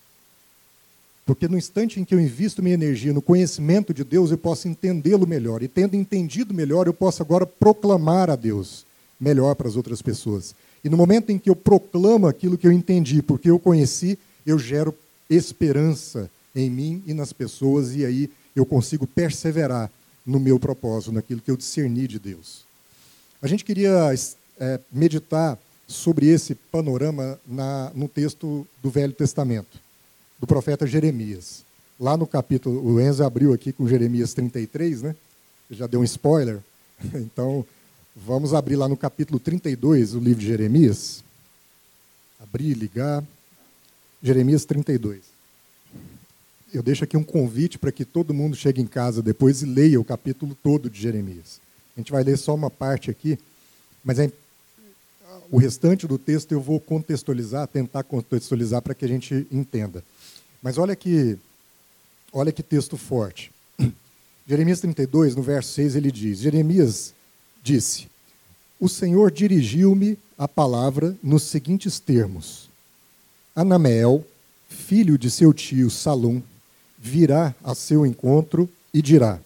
Porque 1.31 1.47
no 1.47 1.57
instante 1.57 1.97
em 1.97 2.03
que 2.03 2.13
eu 2.13 2.19
invisto 2.19 2.61
minha 2.61 2.73
energia 2.73 3.13
no 3.13 3.21
conhecimento 3.21 3.93
de 3.93 4.03
Deus, 4.03 4.31
eu 4.31 4.37
posso 4.37 4.67
entendê-lo 4.67 5.25
melhor. 5.25 5.63
E 5.63 5.67
tendo 5.69 5.95
entendido 5.95 6.53
melhor, 6.53 6.87
eu 6.87 6.93
posso 6.93 7.23
agora 7.23 7.45
proclamar 7.45 8.29
a 8.29 8.35
Deus 8.35 8.85
melhor 9.17 9.55
para 9.55 9.69
as 9.69 9.77
outras 9.77 10.01
pessoas. 10.01 10.53
E 10.83 10.89
no 10.89 10.97
momento 10.97 11.29
em 11.29 11.39
que 11.39 11.49
eu 11.49 11.55
proclamo 11.55 12.27
aquilo 12.27 12.57
que 12.57 12.67
eu 12.67 12.71
entendi, 12.73 13.21
porque 13.21 13.49
eu 13.49 13.57
conheci, 13.57 14.19
eu 14.45 14.59
gero 14.59 14.93
esperança 15.29 16.29
em 16.53 16.69
mim 16.69 17.01
e 17.07 17.13
nas 17.13 17.31
pessoas, 17.31 17.95
e 17.95 18.05
aí 18.05 18.29
eu 18.53 18.65
consigo 18.65 19.07
perseverar 19.07 19.89
no 20.25 20.37
meu 20.37 20.59
propósito, 20.59 21.13
naquilo 21.13 21.39
que 21.39 21.49
eu 21.49 21.55
discerni 21.55 22.09
de 22.09 22.19
Deus. 22.19 22.65
A 23.41 23.47
gente 23.47 23.63
queria 23.63 24.13
é, 24.59 24.79
meditar 24.91 25.57
sobre 25.87 26.27
esse 26.27 26.55
panorama 26.55 27.39
na, 27.47 27.89
no 27.95 28.09
texto 28.09 28.67
do 28.83 28.89
Velho 28.89 29.13
Testamento, 29.13 29.79
do 30.41 30.47
profeta 30.47 30.87
Jeremias. 30.87 31.63
Lá 31.99 32.17
no 32.17 32.25
capítulo, 32.25 32.83
o 32.83 32.99
Enzo 32.99 33.23
abriu 33.23 33.53
aqui 33.53 33.71
com 33.71 33.87
Jeremias 33.87 34.33
33, 34.33 35.03
né? 35.03 35.15
Já 35.69 35.85
deu 35.85 36.01
um 36.01 36.03
spoiler. 36.03 36.59
Então, 37.15 37.65
vamos 38.15 38.53
abrir 38.53 38.75
lá 38.75 38.87
no 38.87 38.95
capítulo 38.95 39.39
32, 39.39 40.13
o 40.13 40.19
livro 40.19 40.39
de 40.39 40.47
Jeremias. 40.47 41.23
Abrir, 42.39 42.75
ligar. 42.75 43.23
Jeremias 44.21 44.65
32. 44.65 45.21
Eu 46.71 46.83
deixo 46.83 47.03
aqui 47.03 47.17
um 47.17 47.23
convite 47.23 47.79
para 47.79 47.91
que 47.91 48.05
todo 48.05 48.35
mundo 48.35 48.55
chegue 48.55 48.81
em 48.81 48.85
casa 48.85 49.21
depois 49.21 49.63
e 49.63 49.65
leia 49.65 49.99
o 49.99 50.05
capítulo 50.05 50.55
todo 50.61 50.91
de 50.91 51.01
Jeremias. 51.01 51.59
A 51.97 51.99
gente 51.99 52.11
vai 52.11 52.23
ler 52.23 52.37
só 52.37 52.53
uma 52.53 52.69
parte 52.69 53.09
aqui, 53.09 53.37
mas 54.03 54.19
é 54.19 54.31
o 55.51 55.57
restante 55.57 56.07
do 56.07 56.17
texto 56.17 56.53
eu 56.53 56.61
vou 56.61 56.79
contextualizar, 56.79 57.67
tentar 57.67 58.03
contextualizar 58.03 58.81
para 58.81 58.93
que 58.93 59.03
a 59.03 59.07
gente 59.07 59.45
entenda. 59.51 60.01
Mas 60.61 60.77
olha 60.77 60.95
que, 60.95 61.37
olha 62.31 62.51
que 62.51 62.61
texto 62.61 62.97
forte. 62.97 63.51
Jeremias 64.47 64.79
32, 64.81 65.35
no 65.35 65.41
verso 65.41 65.73
6, 65.73 65.95
ele 65.95 66.11
diz: 66.11 66.39
Jeremias 66.39 67.13
disse: 67.63 68.07
O 68.79 68.87
Senhor 68.87 69.31
dirigiu-me 69.31 70.17
a 70.37 70.47
palavra 70.47 71.15
nos 71.23 71.43
seguintes 71.43 71.99
termos: 71.99 72.69
Anameel, 73.55 74.25
filho 74.69 75.17
de 75.17 75.31
seu 75.31 75.53
tio 75.53 75.89
Salom, 75.89 76.41
virá 76.97 77.55
a 77.63 77.73
seu 77.73 78.05
encontro 78.05 78.69
e 78.93 79.01
dirá: 79.01 79.39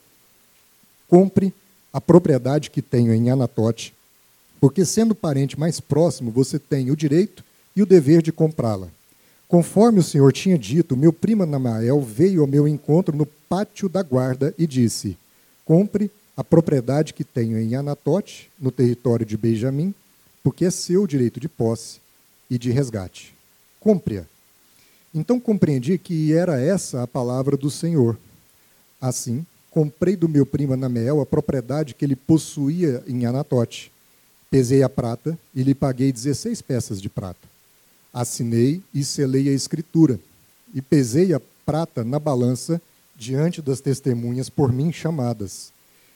Compre 1.07 1.53
a 1.93 2.01
propriedade 2.01 2.69
que 2.69 2.81
tenho 2.81 3.13
em 3.13 3.29
Anatote, 3.29 3.93
porque 4.59 4.83
sendo 4.83 5.15
parente 5.15 5.57
mais 5.57 5.79
próximo, 5.79 6.29
você 6.29 6.59
tem 6.59 6.91
o 6.91 6.95
direito 6.95 7.43
e 7.73 7.81
o 7.81 7.85
dever 7.85 8.21
de 8.21 8.31
comprá-la. 8.31 8.89
Conforme 9.47 9.99
o 9.99 10.03
Senhor 10.03 10.31
tinha 10.33 10.57
dito, 10.57 10.97
meu 10.97 11.13
primo 11.13 11.43
Anamael 11.43 12.01
veio 12.01 12.41
ao 12.41 12.47
meu 12.47 12.67
encontro 12.67 13.15
no 13.15 13.25
pátio 13.25 13.87
da 13.87 14.01
guarda 14.01 14.53
e 14.57 14.65
disse: 14.65 15.17
Compre 15.63 16.09
a 16.35 16.43
propriedade 16.43 17.13
que 17.13 17.23
tenho 17.23 17.57
em 17.57 17.75
Anatote, 17.75 18.49
no 18.59 18.71
território 18.71 19.25
de 19.25 19.37
Benjamim, 19.37 19.93
porque 20.43 20.65
é 20.65 20.71
seu 20.71 21.05
direito 21.07 21.39
de 21.39 21.47
posse 21.47 21.99
e 22.49 22.57
de 22.57 22.71
resgate. 22.71 23.33
Compre-a 23.79 24.25
então 25.15 25.39
compreendi 25.39 25.97
que 25.97 26.33
era 26.33 26.59
essa 26.59 27.01
a 27.01 27.07
palavra 27.07 27.55
do 27.55 27.71
Senhor. 27.71 28.19
Assim, 28.99 29.45
comprei 29.71 30.17
do 30.17 30.27
meu 30.27 30.45
primo 30.45 30.73
Anameel 30.73 31.21
a 31.21 31.25
propriedade 31.25 31.95
que 31.95 32.03
ele 32.03 32.17
possuía 32.17 33.01
em 33.07 33.25
Anatote. 33.25 33.93
Pesei 34.51 34.83
a 34.83 34.89
prata 34.89 35.39
e 35.55 35.63
lhe 35.63 35.73
paguei 35.73 36.11
16 36.11 36.61
peças 36.61 37.01
de 37.01 37.07
prata. 37.07 37.54
Assinei 38.15 38.81
e 38.93 39.03
selei 39.03 39.49
a 39.49 39.51
escritura. 39.51 40.17
E 40.73 40.81
pesei 40.81 41.33
a 41.33 41.41
prata 41.65 42.01
na 42.01 42.17
balança 42.17 42.81
diante 43.13 43.61
das 43.61 43.81
testemunhas 43.81 44.49
por 44.49 44.71
mim 44.71 44.89
chamadas. 44.91 45.73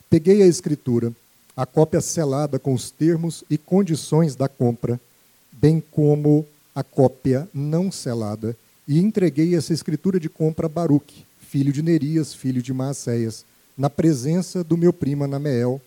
Peguei 0.10 0.42
a 0.42 0.48
escritura, 0.48 1.14
a 1.58 1.66
cópia 1.66 2.00
selada 2.00 2.58
com 2.58 2.74
os 2.74 2.90
termos 2.90 3.44
e 3.50 3.58
condições 3.58 4.34
da 4.34 4.48
compra, 4.48 4.98
bem 5.52 5.84
como 5.92 6.48
a 6.74 6.84
cópia 6.84 7.50
não 7.54 7.92
selada 7.92 8.56
e 8.88 8.98
entreguei 8.98 9.56
essa 9.56 9.74
escritura 9.74 10.20
de 10.20 10.30
compra 10.30 10.68
a 10.68 10.70
Baruque, 10.70 11.26
filho 11.38 11.74
de 11.74 11.84
Nerias, 11.84 12.34
filho 12.34 12.62
de 12.62 12.74
Maacéias, 12.74 13.46
na 13.78 13.90
presença 13.90 14.64
do 14.64 14.78
meu 14.78 14.94
primo 14.94 15.26
Anameel, 15.26 15.82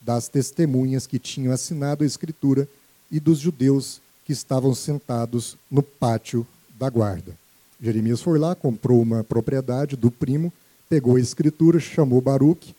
das 0.00 0.28
testemunhas 0.28 1.06
que 1.06 1.18
tinham 1.18 1.52
assinado 1.52 2.02
a 2.02 2.06
escritura 2.06 2.66
e 3.12 3.20
dos 3.20 3.38
judeus 3.38 4.00
que 4.28 4.32
estavam 4.34 4.74
sentados 4.74 5.56
no 5.70 5.82
pátio 5.82 6.46
da 6.78 6.90
guarda. 6.90 7.34
Jeremias 7.80 8.20
foi 8.20 8.38
lá, 8.38 8.54
comprou 8.54 9.00
uma 9.00 9.24
propriedade 9.24 9.96
do 9.96 10.10
primo, 10.10 10.52
pegou 10.86 11.16
a 11.16 11.20
escritura, 11.20 11.80
chamou 11.80 12.20
Baruque 12.20 12.74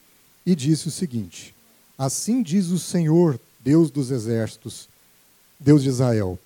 e 0.46 0.54
disse 0.54 0.90
o 0.90 0.92
seguinte: 0.92 1.56
Assim 1.98 2.44
diz 2.44 2.68
o 2.68 2.78
Senhor, 2.78 3.40
Deus 3.62 3.90
dos 3.90 4.12
exércitos, 4.12 4.88
Deus 5.60 5.82
de 5.82 5.90
Israel: 5.90 6.38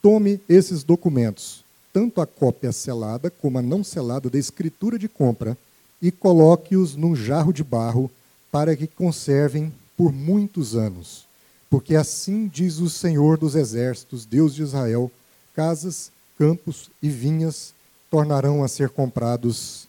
Tome 0.00 0.40
esses 0.48 0.82
documentos, 0.82 1.62
tanto 1.92 2.18
a 2.22 2.26
cópia 2.26 2.72
selada 2.72 3.28
como 3.28 3.58
a 3.58 3.62
não 3.62 3.84
selada 3.84 4.30
da 4.30 4.38
escritura 4.38 4.98
de 4.98 5.08
compra 5.08 5.58
e 6.00 6.10
coloque-os 6.10 6.96
num 6.96 7.14
jarro 7.14 7.52
de 7.52 7.62
barro 7.62 8.10
para 8.50 8.74
que 8.74 8.86
conservem 8.86 9.70
por 9.94 10.10
muitos 10.10 10.74
anos. 10.74 11.27
Porque 11.70 11.94
assim 11.94 12.48
diz 12.48 12.78
o 12.78 12.88
Senhor 12.88 13.38
dos 13.38 13.54
Exércitos, 13.54 14.24
Deus 14.24 14.54
de 14.54 14.62
Israel: 14.62 15.10
casas, 15.54 16.10
campos 16.38 16.90
e 17.02 17.08
vinhas 17.08 17.74
tornarão 18.10 18.64
a 18.64 18.68
ser 18.68 18.88
comprados 18.88 19.88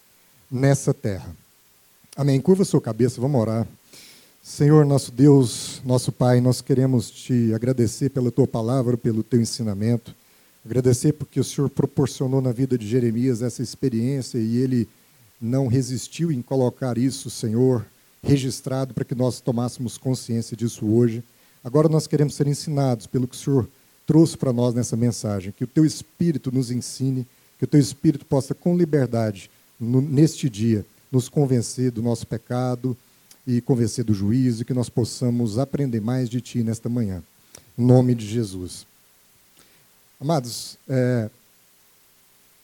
nessa 0.50 0.92
terra. 0.92 1.34
Amém. 2.16 2.40
Curva 2.40 2.64
sua 2.64 2.80
cabeça, 2.80 3.20
vamos 3.20 3.40
orar. 3.40 3.66
Senhor, 4.42 4.84
nosso 4.84 5.12
Deus, 5.12 5.80
nosso 5.84 6.10
Pai, 6.10 6.40
nós 6.40 6.60
queremos 6.60 7.10
te 7.10 7.54
agradecer 7.54 8.10
pela 8.10 8.30
tua 8.30 8.46
palavra, 8.46 8.96
pelo 8.96 9.22
teu 9.22 9.40
ensinamento. 9.40 10.14
Agradecer 10.64 11.12
porque 11.12 11.38
o 11.38 11.44
Senhor 11.44 11.70
proporcionou 11.70 12.40
na 12.40 12.52
vida 12.52 12.76
de 12.76 12.86
Jeremias 12.86 13.42
essa 13.42 13.62
experiência 13.62 14.38
e 14.38 14.56
ele 14.56 14.88
não 15.40 15.68
resistiu 15.68 16.30
em 16.30 16.42
colocar 16.42 16.98
isso, 16.98 17.30
Senhor, 17.30 17.86
registrado 18.22 18.92
para 18.92 19.04
que 19.04 19.14
nós 19.14 19.40
tomássemos 19.40 19.96
consciência 19.96 20.56
disso 20.56 20.86
hoje. 20.86 21.22
Agora 21.62 21.88
nós 21.88 22.06
queremos 22.06 22.34
ser 22.34 22.46
ensinados 22.46 23.06
pelo 23.06 23.28
que 23.28 23.36
o 23.36 23.38
Senhor 23.38 23.68
trouxe 24.06 24.36
para 24.36 24.52
nós 24.52 24.74
nessa 24.74 24.96
mensagem. 24.96 25.52
Que 25.52 25.64
o 25.64 25.66
teu 25.66 25.84
Espírito 25.84 26.50
nos 26.50 26.70
ensine, 26.70 27.26
que 27.58 27.64
o 27.64 27.68
teu 27.68 27.78
Espírito 27.78 28.24
possa, 28.24 28.54
com 28.54 28.76
liberdade, 28.76 29.50
no, 29.78 30.00
neste 30.00 30.48
dia, 30.48 30.84
nos 31.12 31.28
convencer 31.28 31.90
do 31.90 32.02
nosso 32.02 32.26
pecado 32.26 32.96
e 33.46 33.60
convencer 33.60 34.04
do 34.04 34.14
juízo, 34.14 34.64
que 34.64 34.74
nós 34.74 34.88
possamos 34.88 35.58
aprender 35.58 36.00
mais 36.00 36.28
de 36.28 36.40
Ti 36.40 36.62
nesta 36.62 36.88
manhã. 36.88 37.22
Em 37.78 37.84
nome 37.84 38.14
de 38.14 38.26
Jesus. 38.26 38.86
Amados, 40.20 40.76
é, 40.88 41.30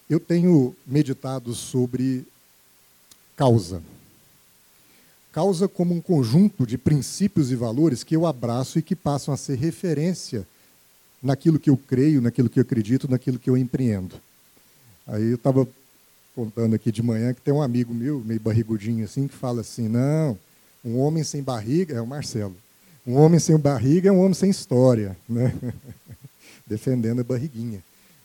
eu 0.09 0.21
tenho 0.21 0.75
meditado 0.87 1.55
sobre 1.55 2.27
causa. 3.37 3.83
Causa 5.37 5.69
como 5.69 5.95
um 5.95 6.01
conjunto 6.01 6.67
de 6.67 6.79
princípios 6.79 7.53
e 7.53 7.55
valores 7.55 8.03
que 8.03 8.17
eu 8.17 8.25
abraço 8.25 8.79
e 8.79 8.83
que 8.83 8.97
passam 8.97 9.35
a 9.35 9.37
ser 9.37 9.59
referência 9.59 10.47
naquilo 11.23 11.59
que 11.59 11.69
eu 11.69 11.77
creio, 11.77 12.23
naquilo 12.23 12.49
que 12.49 12.59
eu 12.59 12.63
acredito, 12.63 13.07
naquilo 13.07 13.39
que 13.39 13.51
eu 13.51 13.55
empreendo. 13.55 14.15
Aí 15.07 15.25
eu 15.25 15.35
estava 15.35 15.69
contando 16.35 16.75
aqui 16.75 16.91
de 16.91 17.03
manhã 17.03 17.35
que 17.35 17.43
tem 17.43 17.53
um 17.53 17.61
amigo 17.61 17.93
meu, 17.93 18.23
meio 18.25 18.41
barrigudinho 18.41 19.05
assim, 19.05 19.29
que 19.29 19.35
fala 19.35 19.61
assim: 19.61 19.89
não, 19.89 20.39
um 20.83 20.97
homem 20.97 21.23
sem 21.23 21.43
barriga, 21.43 21.97
é 21.97 22.01
o 22.01 22.07
Marcelo, 22.07 22.57
um 23.07 23.17
homem 23.17 23.39
sem 23.39 23.59
barriga 23.59 24.09
é 24.09 24.13
um 24.13 24.21
homem 24.21 24.33
sem 24.33 24.49
história. 24.49 25.15
Né? 25.29 25.55
defendendo 26.67 27.21
a 27.21 27.25
barriguinha. 27.25 27.83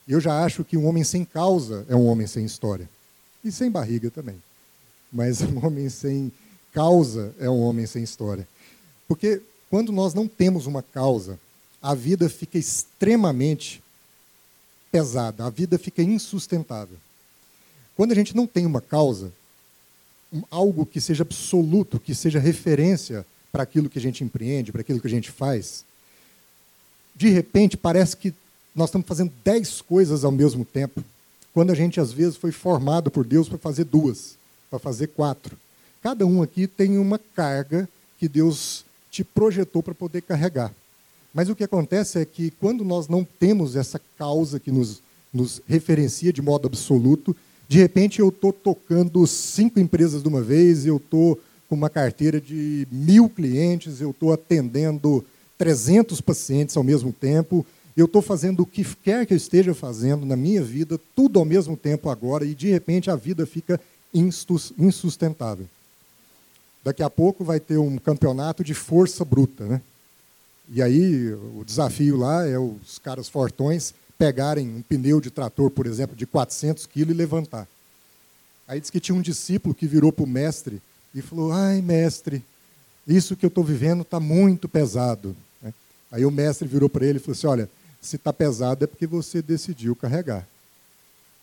Eu 0.07 0.21
já 0.21 0.45
acho 0.45 0.63
que 0.63 0.77
um 0.77 0.85
homem 0.85 1.03
sem 1.03 1.25
causa 1.25 1.85
é 1.89 1.95
um 1.95 2.05
homem 2.05 2.25
sem 2.25 2.45
história. 2.45 2.89
E 3.43 3.51
sem 3.51 3.69
barriga 3.69 4.09
também. 4.09 4.41
Mas 5.11 5.41
um 5.41 5.65
homem 5.65 5.89
sem 5.89 6.31
causa 6.73 7.33
é 7.39 7.49
um 7.49 7.61
homem 7.61 7.85
sem 7.85 8.03
história. 8.03 8.47
Porque 9.07 9.41
quando 9.69 9.91
nós 9.91 10.13
não 10.13 10.27
temos 10.27 10.65
uma 10.65 10.81
causa, 10.81 11.39
a 11.81 11.95
vida 11.95 12.29
fica 12.29 12.57
extremamente 12.57 13.81
pesada, 14.91 15.45
a 15.45 15.49
vida 15.49 15.79
fica 15.79 16.03
insustentável. 16.03 16.97
Quando 17.95 18.11
a 18.11 18.15
gente 18.15 18.35
não 18.35 18.45
tem 18.45 18.65
uma 18.65 18.81
causa, 18.81 19.31
algo 20.49 20.85
que 20.85 21.01
seja 21.01 21.23
absoluto, 21.23 21.99
que 21.99 22.13
seja 22.13 22.39
referência 22.39 23.25
para 23.51 23.63
aquilo 23.63 23.89
que 23.89 23.99
a 23.99 24.01
gente 24.01 24.23
empreende, 24.23 24.71
para 24.71 24.81
aquilo 24.81 24.99
que 24.99 25.07
a 25.07 25.09
gente 25.09 25.31
faz, 25.31 25.83
de 27.15 27.29
repente 27.29 27.75
parece 27.75 28.15
que 28.15 28.33
nós 28.73 28.89
estamos 28.89 29.07
fazendo 29.07 29.33
dez 29.43 29.81
coisas 29.81 30.23
ao 30.23 30.31
mesmo 30.31 30.63
tempo, 30.63 31.03
quando 31.53 31.71
a 31.71 31.75
gente 31.75 31.99
às 31.99 32.11
vezes 32.11 32.37
foi 32.37 32.51
formado 32.51 33.11
por 33.11 33.25
Deus 33.25 33.49
para 33.49 33.57
fazer 33.57 33.83
duas, 33.83 34.37
para 34.69 34.79
fazer 34.79 35.07
quatro. 35.07 35.57
Cada 36.01 36.25
um 36.25 36.41
aqui 36.41 36.67
tem 36.67 36.98
uma 36.98 37.20
carga 37.20 37.88
que 38.20 38.27
Deus 38.27 38.86
te 39.10 39.24
projetou 39.24 39.84
para 39.84 39.93
poder 39.93 40.22
carregar. 40.22 40.74
Mas 41.34 41.50
o 41.50 41.55
que 41.55 41.63
acontece 41.63 42.20
é 42.20 42.25
que 42.25 42.51
quando 42.51 42.84
nós 42.84 43.08
não 43.08 43.24
temos 43.24 43.75
essa 43.75 44.01
causa 44.17 44.60
que 44.60 44.72
nos, 44.72 45.01
nos 45.34 45.62
referencia 45.67 46.34
de 46.34 46.41
modo 46.41 46.67
absoluto, 46.67 47.36
de 47.67 47.77
repente 47.77 48.20
eu 48.20 48.29
estou 48.29 48.51
tocando 48.51 49.25
cinco 49.27 49.79
empresas 49.79 50.22
de 50.22 50.27
uma 50.27 50.41
vez, 50.41 50.86
eu 50.86 50.98
estou 50.98 51.39
com 51.70 51.75
uma 51.75 51.89
carteira 51.89 52.41
de 52.41 52.88
mil 52.91 53.29
clientes, 53.29 54.01
eu 54.01 54.12
estou 54.12 54.34
atendendo 54.34 55.24
300 55.58 56.20
pacientes 56.20 56.75
ao 56.75 56.84
mesmo 56.84 57.13
tempo, 57.13 57.65
eu 57.96 58.05
estou 58.05 58.22
fazendo 58.22 58.62
o 58.63 58.65
que 58.65 58.84
quer 58.84 59.25
que 59.25 59.34
eu 59.34 59.38
esteja 59.38 59.74
fazendo 59.74 60.25
na 60.25 60.36
minha 60.36 60.62
vida, 60.62 61.00
tudo 61.15 61.39
ao 61.39 61.46
mesmo 61.46 61.77
tempo 61.77 62.10
agora, 62.10 62.43
e 62.43 62.55
de 62.55 62.70
repente 62.70 63.10
a 63.10 63.15
vida 63.15 63.46
fica 63.46 63.79
insustentável. 64.77 65.67
Daqui 66.83 67.03
a 67.03 67.09
pouco 67.09 67.43
vai 67.43 67.59
ter 67.59 67.77
um 67.77 67.97
campeonato 67.97 68.63
de 68.63 68.73
força 68.73 69.23
bruta. 69.23 69.65
Né? 69.65 69.81
E 70.69 70.81
aí 70.81 71.33
o 71.33 71.63
desafio 71.65 72.17
lá 72.17 72.45
é 72.47 72.57
os 72.57 72.97
caras 73.00 73.29
fortões 73.29 73.93
pegarem 74.17 74.69
um 74.69 74.81
pneu 74.81 75.19
de 75.19 75.31
trator, 75.31 75.69
por 75.69 75.85
exemplo, 75.85 76.15
de 76.15 76.25
400 76.25 76.85
quilos 76.85 77.13
e 77.13 77.17
levantar. 77.17 77.67
Aí 78.67 78.79
diz 78.79 78.89
que 78.89 79.00
tinha 79.00 79.15
um 79.15 79.21
discípulo 79.21 79.75
que 79.75 79.88
virou 79.88 80.11
para 80.11 80.23
o 80.23 80.27
mestre 80.27 80.81
e 81.13 81.21
falou: 81.21 81.51
Ai, 81.51 81.81
mestre, 81.81 82.43
isso 83.07 83.35
que 83.35 83.45
eu 83.45 83.50
estou 83.50 83.63
vivendo 83.63 84.01
está 84.03 84.19
muito 84.19 84.69
pesado. 84.69 85.35
Aí 86.11 86.25
o 86.25 86.31
mestre 86.31 86.67
virou 86.67 86.89
para 86.89 87.05
ele 87.05 87.17
e 87.17 87.19
falou 87.19 87.33
assim: 87.33 87.47
Olha, 87.47 87.69
se 88.01 88.15
está 88.15 88.31
pesado 88.31 88.83
é 88.83 88.88
porque 88.88 89.07
você 89.07 89.41
decidiu 89.41 89.95
carregar. 89.95 90.47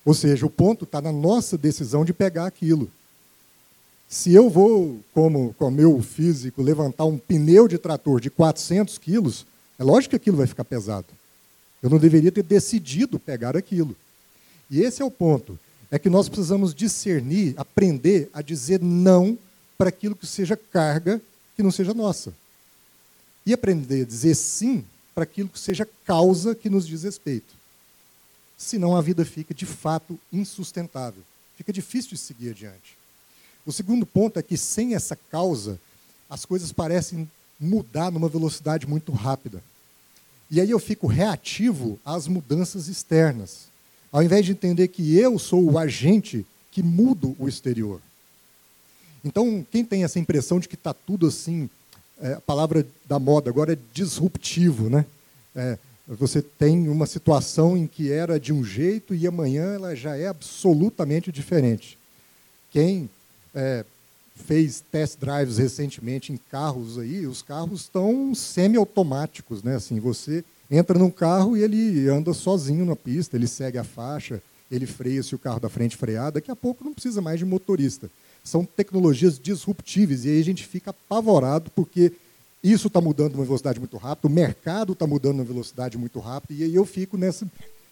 Ou 0.05 0.15
seja, 0.15 0.47
o 0.47 0.51
ponto 0.51 0.85
está 0.85 1.01
na 1.01 1.13
nossa 1.13 1.59
decisão 1.59 2.05
de 2.05 2.13
pegar 2.13 2.47
aquilo. 2.47 2.91
Se 4.09 4.33
eu 4.33 4.49
vou, 4.49 5.01
como 5.13 5.55
com 5.59 5.71
meu 5.71 6.01
físico, 6.03 6.63
levantar 6.63 7.05
um 7.05 7.19
pneu 7.19 7.69
de 7.69 7.77
trator 7.77 8.21
de 8.21 8.31
400 8.31 8.97
quilos, 8.97 9.45
é 9.79 9.85
lógico 9.85 10.11
que 10.11 10.17
aquilo 10.17 10.39
vai 10.39 10.47
ficar 10.47 10.65
pesado. 10.65 11.07
Eu 11.83 11.91
não 11.91 11.99
deveria 11.99 12.33
ter 12.33 12.43
decidido 12.43 13.19
pegar 13.19 13.57
aquilo. 13.57 13.95
E 14.71 14.81
esse 14.81 15.03
é 15.03 15.05
o 15.05 15.11
ponto. 15.11 15.59
É 15.91 15.99
que 15.99 16.09
nós 16.09 16.29
precisamos 16.29 16.75
discernir, 16.75 17.55
aprender 17.57 18.31
a 18.33 18.41
dizer 18.41 18.81
não 18.81 19.39
para 19.77 19.91
aquilo 19.91 20.17
que 20.17 20.27
seja 20.27 20.57
carga 20.57 21.21
que 21.55 21.63
não 21.63 21.71
seja 21.71 21.95
nossa. 21.95 22.33
E 23.45 23.53
aprender 23.53 24.03
a 24.03 24.07
dizer 24.07 24.35
sim 24.35 24.85
para 25.15 25.25
aquilo 25.25 25.49
que 25.49 25.59
seja 25.59 25.89
causa 26.05 26.55
que 26.55 26.71
nos 26.71 26.87
diz 26.87 27.03
respeito. 27.03 27.55
Senão 28.57 28.97
a 28.97 29.03
vida 29.03 29.25
fica 29.25 29.55
de 29.55 29.67
fato 29.67 30.19
insustentável. 30.33 31.23
Fica 31.57 31.73
difícil 31.73 32.11
de 32.11 32.19
seguir 32.19 32.51
adiante. 32.51 32.98
O 33.69 33.73
segundo 33.73 34.07
ponto 34.07 34.39
é 34.39 34.43
que 34.43 34.57
sem 34.57 34.95
essa 34.95 35.15
causa, 35.15 35.79
as 36.31 36.47
coisas 36.47 36.73
parecem 36.73 37.31
mudar 37.61 38.11
numa 38.11 38.27
velocidade 38.27 38.87
muito 38.87 39.13
rápida. 39.13 39.63
E 40.51 40.59
aí 40.59 40.71
eu 40.71 40.79
fico 40.79 41.07
reativo 41.07 42.01
às 42.03 42.27
mudanças 42.27 42.89
externas, 42.89 43.67
ao 44.11 44.23
invés 44.23 44.47
de 44.47 44.53
entender 44.53 44.89
que 44.89 45.15
eu 45.19 45.39
sou 45.39 45.63
o 45.63 45.79
agente 45.79 46.47
que 46.73 46.83
mudo 46.83 47.37
o 47.39 47.47
exterior. 47.47 48.01
Então, 49.23 49.63
quem 49.71 49.85
tem 49.85 50.03
essa 50.03 50.19
impressão 50.19 50.59
de 50.59 50.67
que 50.67 50.75
está 50.75 50.95
tudo 50.95 51.27
assim, 51.27 51.69
é, 52.23 52.33
a 52.33 52.41
palavra 52.41 52.87
da 53.05 53.19
moda 53.19 53.51
agora 53.51 53.75
é 53.75 53.79
disruptivo, 53.93 54.89
né? 54.89 55.05
É, 55.55 55.79
você 56.09 56.41
tem 56.41 56.89
uma 56.89 57.05
situação 57.05 57.77
em 57.77 57.87
que 57.87 58.11
era 58.11 58.41
de 58.41 58.51
um 58.51 58.65
jeito 58.65 59.15
e 59.15 59.27
amanhã 59.27 59.75
ela 59.75 59.95
já 59.95 60.17
é 60.17 60.27
absolutamente 60.27 61.31
diferente. 61.31 61.99
Quem 62.73 63.11
é, 63.59 63.85
fez 64.37 64.83
test 64.93 65.19
drives 65.19 65.59
recentemente 65.59 66.33
em 66.33 66.37
carros 66.37 66.97
aí, 66.97 67.27
os 67.27 67.43
carros 67.43 67.83
estão 67.83 68.33
semi-automáticos, 68.35 69.65
né? 69.65 69.75
Assim, 69.75 69.99
você 69.99 70.45
entra 70.71 70.97
num 70.97 71.11
carro 71.11 71.57
e 71.57 71.63
ele 71.63 72.09
anda 72.09 72.33
sozinho 72.33 72.85
na 72.85 72.95
pista, 72.95 73.37
ele 73.37 73.49
segue 73.49 73.79
a 73.79 73.85
faixa, 73.85 74.41
ele 74.71 74.87
freia 74.87 75.23
se 75.23 75.35
o 75.35 75.39
carro 75.39 75.59
da 75.59 75.69
frente 75.69 75.97
frear, 75.97 76.31
daqui 76.31 76.51
a 76.51 76.57
pouco 76.57 76.85
não 76.85 76.93
precisa 76.93 77.21
mais 77.21 77.39
de 77.41 77.45
motorista. 77.45 78.09
São 78.45 78.65
tecnologias 78.65 79.39
disruptíveis 79.39 80.25
e 80.25 80.29
aí 80.29 80.41
a 80.41 80.45
gente 80.45 80.65
fica 80.65 80.91
apavorado 80.91 81.71
porque 81.75 82.13
isso 82.63 82.87
está 82.87 83.01
mudando 83.01 83.35
uma 83.35 83.45
velocidade 83.45 83.81
muito 83.81 83.97
rápida, 83.97 84.29
o 84.29 84.31
mercado 84.31 84.93
está 84.93 85.07
mudando 85.07 85.37
uma 85.37 85.45
velocidade 85.45 85.99
muito 85.99 86.21
rápida 86.21 86.55
e 86.55 86.65
aí 86.65 86.75
eu 86.75 86.85
fico 86.85 87.17
nessa, 87.17 87.47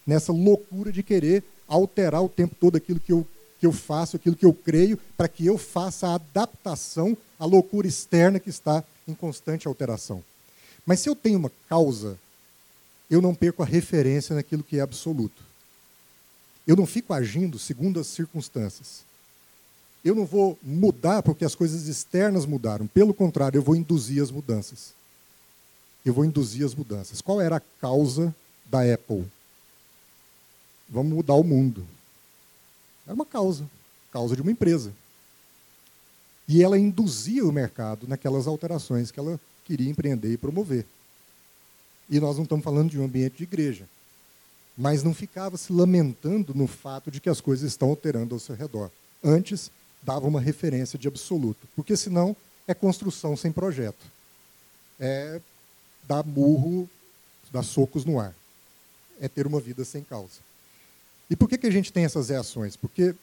nessa 0.07 0.33
loucura 0.33 0.93
de 0.93 1.03
querer 1.03 1.43
alterar 1.67 2.23
o 2.23 2.29
tempo 2.29 2.55
todo 2.59 2.77
aquilo 2.77 3.01
que 3.01 3.13
eu 3.13 3.27
que 3.59 3.67
eu 3.67 3.73
faço, 3.73 4.17
aquilo 4.17 4.37
que 4.37 4.45
eu 4.45 4.53
creio, 4.53 4.99
para 5.17 5.29
que 5.29 5.47
eu 5.47 5.57
faça 5.57 6.09
a 6.09 6.15
adaptação 6.15 7.17
à 7.39 7.45
loucura 7.45 7.87
externa 7.87 8.39
que 8.39 8.51
está 8.51 8.85
em 9.07 9.15
constante 9.15 9.67
alteração. 9.67 10.23
Mas 10.85 11.01
se 11.01 11.09
eu 11.09 11.17
tenho 11.17 11.39
uma 11.39 11.51
causa, 11.69 12.19
eu 13.11 13.21
não 13.21 13.35
perco 13.35 13.63
a 13.63 13.67
referência 13.67 14.35
naquilo 14.35 14.63
que 14.63 14.79
é 14.79 14.81
absoluto. 14.81 15.43
Eu 16.67 16.77
não 16.77 16.87
fico 16.87 17.13
agindo 17.13 17.59
segundo 17.59 18.01
as 18.01 18.09
circunstâncias. 18.09 19.05
Eu 20.05 20.15
não 20.15 20.27
vou 20.27 20.59
mudar 20.63 21.23
porque 21.23 21.45
as 21.45 21.55
coisas 21.55 21.87
externas 21.87 22.47
mudaram. 22.47 22.87
Pelo 22.87 23.15
contrário, 23.15 23.59
eu 23.59 23.63
vou 23.63 23.75
induzir 23.75 24.23
as 24.23 24.31
mudanças. 24.31 24.93
Eu 26.05 26.13
vou 26.13 26.25
induzir 26.25 26.65
as 26.65 26.75
mudanças. 26.75 27.21
Qual 27.21 27.41
era 27.41 27.57
a 27.57 27.63
causa 27.81 28.35
da 28.67 28.83
Apple? 28.83 29.25
Vamos 30.89 31.13
mudar 31.13 31.35
o 31.35 31.43
mundo. 31.43 31.87
Era 33.07 33.15
uma 33.15 33.25
causa, 33.25 33.65
causa 34.13 34.35
de 34.35 34.43
uma 34.43 34.51
empresa. 34.51 34.93
E 36.49 36.63
ela 36.63 36.78
induzia 36.78 37.45
o 37.45 37.52
mercado 37.52 38.07
naquelas 38.07 38.47
alterações 38.47 39.11
que 39.11 39.19
ela 39.19 39.41
queria 39.65 39.91
empreender 39.91 40.33
e 40.33 40.37
promover. 40.37 40.85
E 42.09 42.21
nós 42.21 42.37
não 42.37 42.45
estamos 42.45 42.65
falando 42.65 42.91
de 42.91 43.00
um 43.00 43.04
ambiente 43.04 43.39
de 43.39 43.45
igreja. 43.45 43.89
Mas 44.76 45.02
não 45.02 45.15
ficava 45.15 45.57
se 45.57 45.73
lamentando 45.73 46.54
no 46.54 46.67
fato 46.67 47.11
de 47.11 47.21
que 47.21 47.28
as 47.28 47.41
coisas 47.41 47.71
estão 47.71 47.89
alterando 47.89 48.35
ao 48.35 48.39
seu 48.39 48.54
redor. 48.54 48.91
Antes, 49.25 49.71
dava 50.02 50.26
uma 50.26 50.41
referência 50.41 50.99
de 50.99 51.09
absoluto. 51.09 51.67
Porque 51.75 51.97
senão 51.97 52.37
é 52.69 52.75
construção 52.75 53.37
sem 53.37 53.50
projeto. 53.50 54.04
É 55.00 55.41
dar 56.07 56.25
murro, 56.25 56.89
dar 57.50 57.63
socos 57.63 58.04
no 58.04 58.21
ar. 58.21 58.35
É 59.21 59.28
ter 59.28 59.47
uma 59.47 59.59
vida 59.59 59.85
sem 59.85 60.04
causa. 60.04 60.47
E 61.28 61.36
por 61.36 61.49
que, 61.49 61.58
que 61.58 61.67
a 61.67 61.71
gente 61.71 61.93
tem 61.93 62.04
essas 62.04 62.28
reações? 62.28 62.76
Porque 62.76 63.15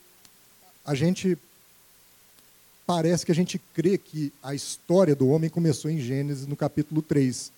a 0.84 0.94
gente 0.94 1.38
parece 2.86 3.24
que 3.24 3.32
a 3.32 3.34
gente 3.34 3.58
crê 3.72 3.96
que 3.96 4.32
a 4.42 4.54
história 4.54 5.14
do 5.14 5.28
homem 5.28 5.48
começou 5.48 5.90
em 5.90 5.98
Gênesis 5.98 6.46
no 6.46 6.56
capítulo 6.56 7.00
3, 7.00 7.50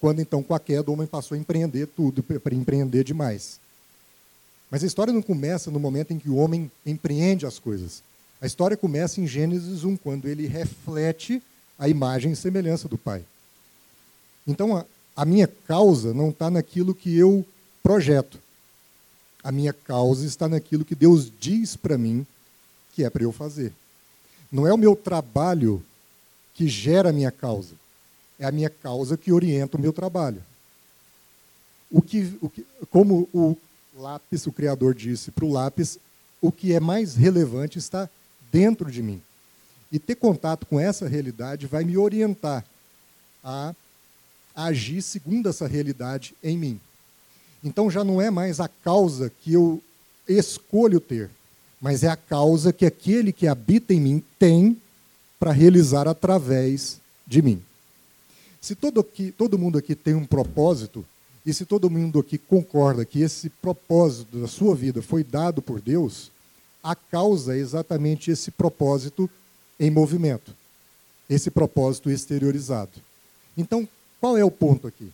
quando 0.00 0.20
então 0.20 0.42
com 0.42 0.54
a 0.54 0.60
queda 0.60 0.90
o 0.90 0.94
homem 0.94 1.06
passou 1.06 1.36
a 1.36 1.38
empreender 1.38 1.86
tudo, 1.86 2.22
para 2.22 2.54
empreender 2.54 3.04
demais. 3.04 3.60
Mas 4.70 4.82
a 4.82 4.86
história 4.86 5.12
não 5.12 5.22
começa 5.22 5.70
no 5.70 5.78
momento 5.78 6.12
em 6.12 6.18
que 6.18 6.28
o 6.28 6.36
homem 6.36 6.70
empreende 6.84 7.46
as 7.46 7.58
coisas. 7.58 8.02
A 8.40 8.46
história 8.46 8.76
começa 8.76 9.20
em 9.20 9.26
Gênesis 9.26 9.84
1, 9.84 9.96
quando 9.96 10.26
ele 10.26 10.46
reflete 10.46 11.40
a 11.78 11.88
imagem 11.88 12.32
e 12.32 12.36
semelhança 12.36 12.88
do 12.88 12.98
Pai. 12.98 13.24
Então 14.46 14.76
a, 14.76 14.84
a 15.16 15.24
minha 15.24 15.46
causa 15.46 16.12
não 16.12 16.30
está 16.30 16.50
naquilo 16.50 16.94
que 16.94 17.16
eu 17.16 17.46
projeto, 17.82 18.40
a 19.44 19.52
minha 19.52 19.74
causa 19.74 20.24
está 20.26 20.48
naquilo 20.48 20.86
que 20.86 20.94
Deus 20.94 21.30
diz 21.38 21.76
para 21.76 21.98
mim 21.98 22.26
que 22.94 23.04
é 23.04 23.10
para 23.10 23.22
eu 23.22 23.30
fazer. 23.30 23.74
Não 24.50 24.66
é 24.66 24.72
o 24.72 24.78
meu 24.78 24.96
trabalho 24.96 25.84
que 26.54 26.66
gera 26.66 27.10
a 27.10 27.12
minha 27.12 27.30
causa, 27.30 27.74
é 28.38 28.46
a 28.46 28.52
minha 28.52 28.70
causa 28.70 29.18
que 29.18 29.30
orienta 29.30 29.76
o 29.76 29.80
meu 29.80 29.92
trabalho. 29.92 30.42
O 31.90 32.00
que, 32.00 32.36
o 32.40 32.48
que, 32.48 32.64
como 32.90 33.28
o 33.34 33.56
lápis, 33.96 34.46
o 34.46 34.52
Criador 34.52 34.94
disse 34.94 35.30
para 35.30 35.44
o 35.44 35.52
lápis, 35.52 35.98
o 36.40 36.50
que 36.50 36.72
é 36.72 36.80
mais 36.80 37.14
relevante 37.14 37.78
está 37.78 38.08
dentro 38.50 38.90
de 38.90 39.02
mim. 39.02 39.20
E 39.92 39.98
ter 39.98 40.14
contato 40.14 40.66
com 40.66 40.80
essa 40.80 41.06
realidade 41.06 41.66
vai 41.66 41.84
me 41.84 41.96
orientar 41.96 42.64
a 43.42 43.74
agir 44.54 45.02
segundo 45.02 45.48
essa 45.48 45.66
realidade 45.66 46.34
em 46.42 46.56
mim. 46.56 46.80
Então 47.64 47.90
já 47.90 48.04
não 48.04 48.20
é 48.20 48.30
mais 48.30 48.60
a 48.60 48.68
causa 48.68 49.32
que 49.42 49.54
eu 49.54 49.82
escolho 50.28 51.00
ter, 51.00 51.30
mas 51.80 52.04
é 52.04 52.08
a 52.08 52.16
causa 52.16 52.72
que 52.72 52.84
aquele 52.84 53.32
que 53.32 53.46
habita 53.46 53.94
em 53.94 54.00
mim 54.00 54.22
tem 54.38 54.76
para 55.40 55.50
realizar 55.50 56.06
através 56.06 57.00
de 57.26 57.40
mim. 57.40 57.62
Se 58.60 58.74
todo, 58.74 59.00
aqui, 59.00 59.32
todo 59.32 59.58
mundo 59.58 59.78
aqui 59.78 59.94
tem 59.94 60.14
um 60.14 60.24
propósito, 60.24 61.04
e 61.44 61.52
se 61.52 61.66
todo 61.66 61.90
mundo 61.90 62.18
aqui 62.18 62.38
concorda 62.38 63.04
que 63.04 63.20
esse 63.20 63.50
propósito 63.50 64.38
da 64.38 64.46
sua 64.46 64.74
vida 64.74 65.02
foi 65.02 65.22
dado 65.22 65.60
por 65.60 65.80
Deus, 65.80 66.30
a 66.82 66.94
causa 66.94 67.54
é 67.54 67.58
exatamente 67.58 68.30
esse 68.30 68.50
propósito 68.50 69.28
em 69.78 69.90
movimento, 69.90 70.54
esse 71.28 71.50
propósito 71.50 72.10
exteriorizado. 72.10 72.92
Então, 73.56 73.88
qual 74.20 74.38
é 74.38 74.44
o 74.44 74.50
ponto 74.50 74.86
aqui? 74.86 75.10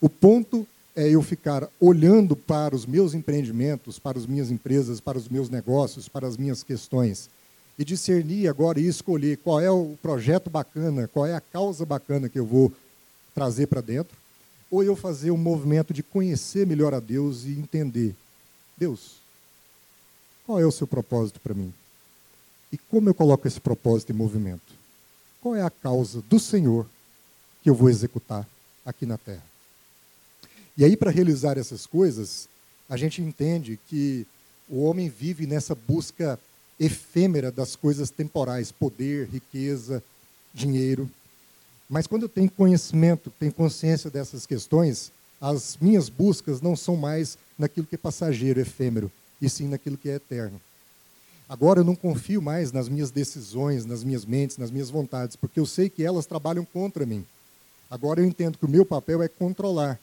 O 0.00 0.08
ponto 0.08 0.66
é 0.98 1.08
eu 1.08 1.22
ficar 1.22 1.68
olhando 1.78 2.34
para 2.34 2.74
os 2.74 2.84
meus 2.84 3.14
empreendimentos, 3.14 4.00
para 4.00 4.18
as 4.18 4.26
minhas 4.26 4.50
empresas, 4.50 4.98
para 4.98 5.16
os 5.16 5.28
meus 5.28 5.48
negócios, 5.48 6.08
para 6.08 6.26
as 6.26 6.36
minhas 6.36 6.64
questões 6.64 7.30
e 7.78 7.84
discernir 7.84 8.48
agora 8.48 8.80
e 8.80 8.88
escolher 8.88 9.36
qual 9.38 9.60
é 9.60 9.70
o 9.70 9.96
projeto 10.02 10.50
bacana, 10.50 11.06
qual 11.06 11.24
é 11.24 11.36
a 11.36 11.40
causa 11.40 11.86
bacana 11.86 12.28
que 12.28 12.36
eu 12.36 12.44
vou 12.44 12.72
trazer 13.32 13.68
para 13.68 13.80
dentro, 13.80 14.16
ou 14.68 14.82
eu 14.82 14.96
fazer 14.96 15.30
um 15.30 15.36
movimento 15.36 15.94
de 15.94 16.02
conhecer 16.02 16.66
melhor 16.66 16.92
a 16.92 16.98
Deus 16.98 17.44
e 17.44 17.52
entender, 17.52 18.16
Deus, 18.76 19.18
qual 20.44 20.58
é 20.58 20.66
o 20.66 20.72
seu 20.72 20.88
propósito 20.88 21.38
para 21.38 21.54
mim? 21.54 21.72
E 22.72 22.76
como 22.76 23.08
eu 23.08 23.14
coloco 23.14 23.46
esse 23.46 23.60
propósito 23.60 24.10
em 24.10 24.16
movimento? 24.16 24.74
Qual 25.40 25.54
é 25.54 25.62
a 25.62 25.70
causa 25.70 26.20
do 26.22 26.40
Senhor 26.40 26.84
que 27.62 27.70
eu 27.70 27.74
vou 27.74 27.88
executar 27.88 28.44
aqui 28.84 29.06
na 29.06 29.16
terra? 29.16 29.44
E 30.78 30.84
aí, 30.84 30.96
para 30.96 31.10
realizar 31.10 31.58
essas 31.58 31.86
coisas, 31.86 32.48
a 32.88 32.96
gente 32.96 33.20
entende 33.20 33.80
que 33.88 34.24
o 34.68 34.84
homem 34.84 35.08
vive 35.08 35.44
nessa 35.44 35.74
busca 35.74 36.38
efêmera 36.78 37.50
das 37.50 37.74
coisas 37.74 38.10
temporais, 38.10 38.70
poder, 38.70 39.26
riqueza, 39.26 40.00
dinheiro. 40.54 41.10
Mas 41.90 42.06
quando 42.06 42.22
eu 42.22 42.28
tenho 42.28 42.48
conhecimento, 42.48 43.32
tenho 43.40 43.52
consciência 43.52 44.08
dessas 44.08 44.46
questões, 44.46 45.10
as 45.40 45.76
minhas 45.80 46.08
buscas 46.08 46.60
não 46.60 46.76
são 46.76 46.96
mais 46.96 47.36
naquilo 47.58 47.84
que 47.86 47.96
é 47.96 47.98
passageiro, 47.98 48.60
efêmero, 48.60 49.10
e 49.42 49.50
sim 49.50 49.66
naquilo 49.66 49.96
que 49.96 50.08
é 50.08 50.14
eterno. 50.14 50.60
Agora 51.48 51.80
eu 51.80 51.84
não 51.84 51.96
confio 51.96 52.40
mais 52.40 52.70
nas 52.70 52.88
minhas 52.88 53.10
decisões, 53.10 53.84
nas 53.84 54.04
minhas 54.04 54.24
mentes, 54.24 54.58
nas 54.58 54.70
minhas 54.70 54.90
vontades, 54.90 55.34
porque 55.34 55.58
eu 55.58 55.66
sei 55.66 55.90
que 55.90 56.04
elas 56.04 56.24
trabalham 56.24 56.64
contra 56.64 57.04
mim. 57.04 57.26
Agora 57.90 58.20
eu 58.20 58.24
entendo 58.24 58.56
que 58.56 58.64
o 58.64 58.70
meu 58.70 58.86
papel 58.86 59.24
é 59.24 59.28
controlar 59.28 59.98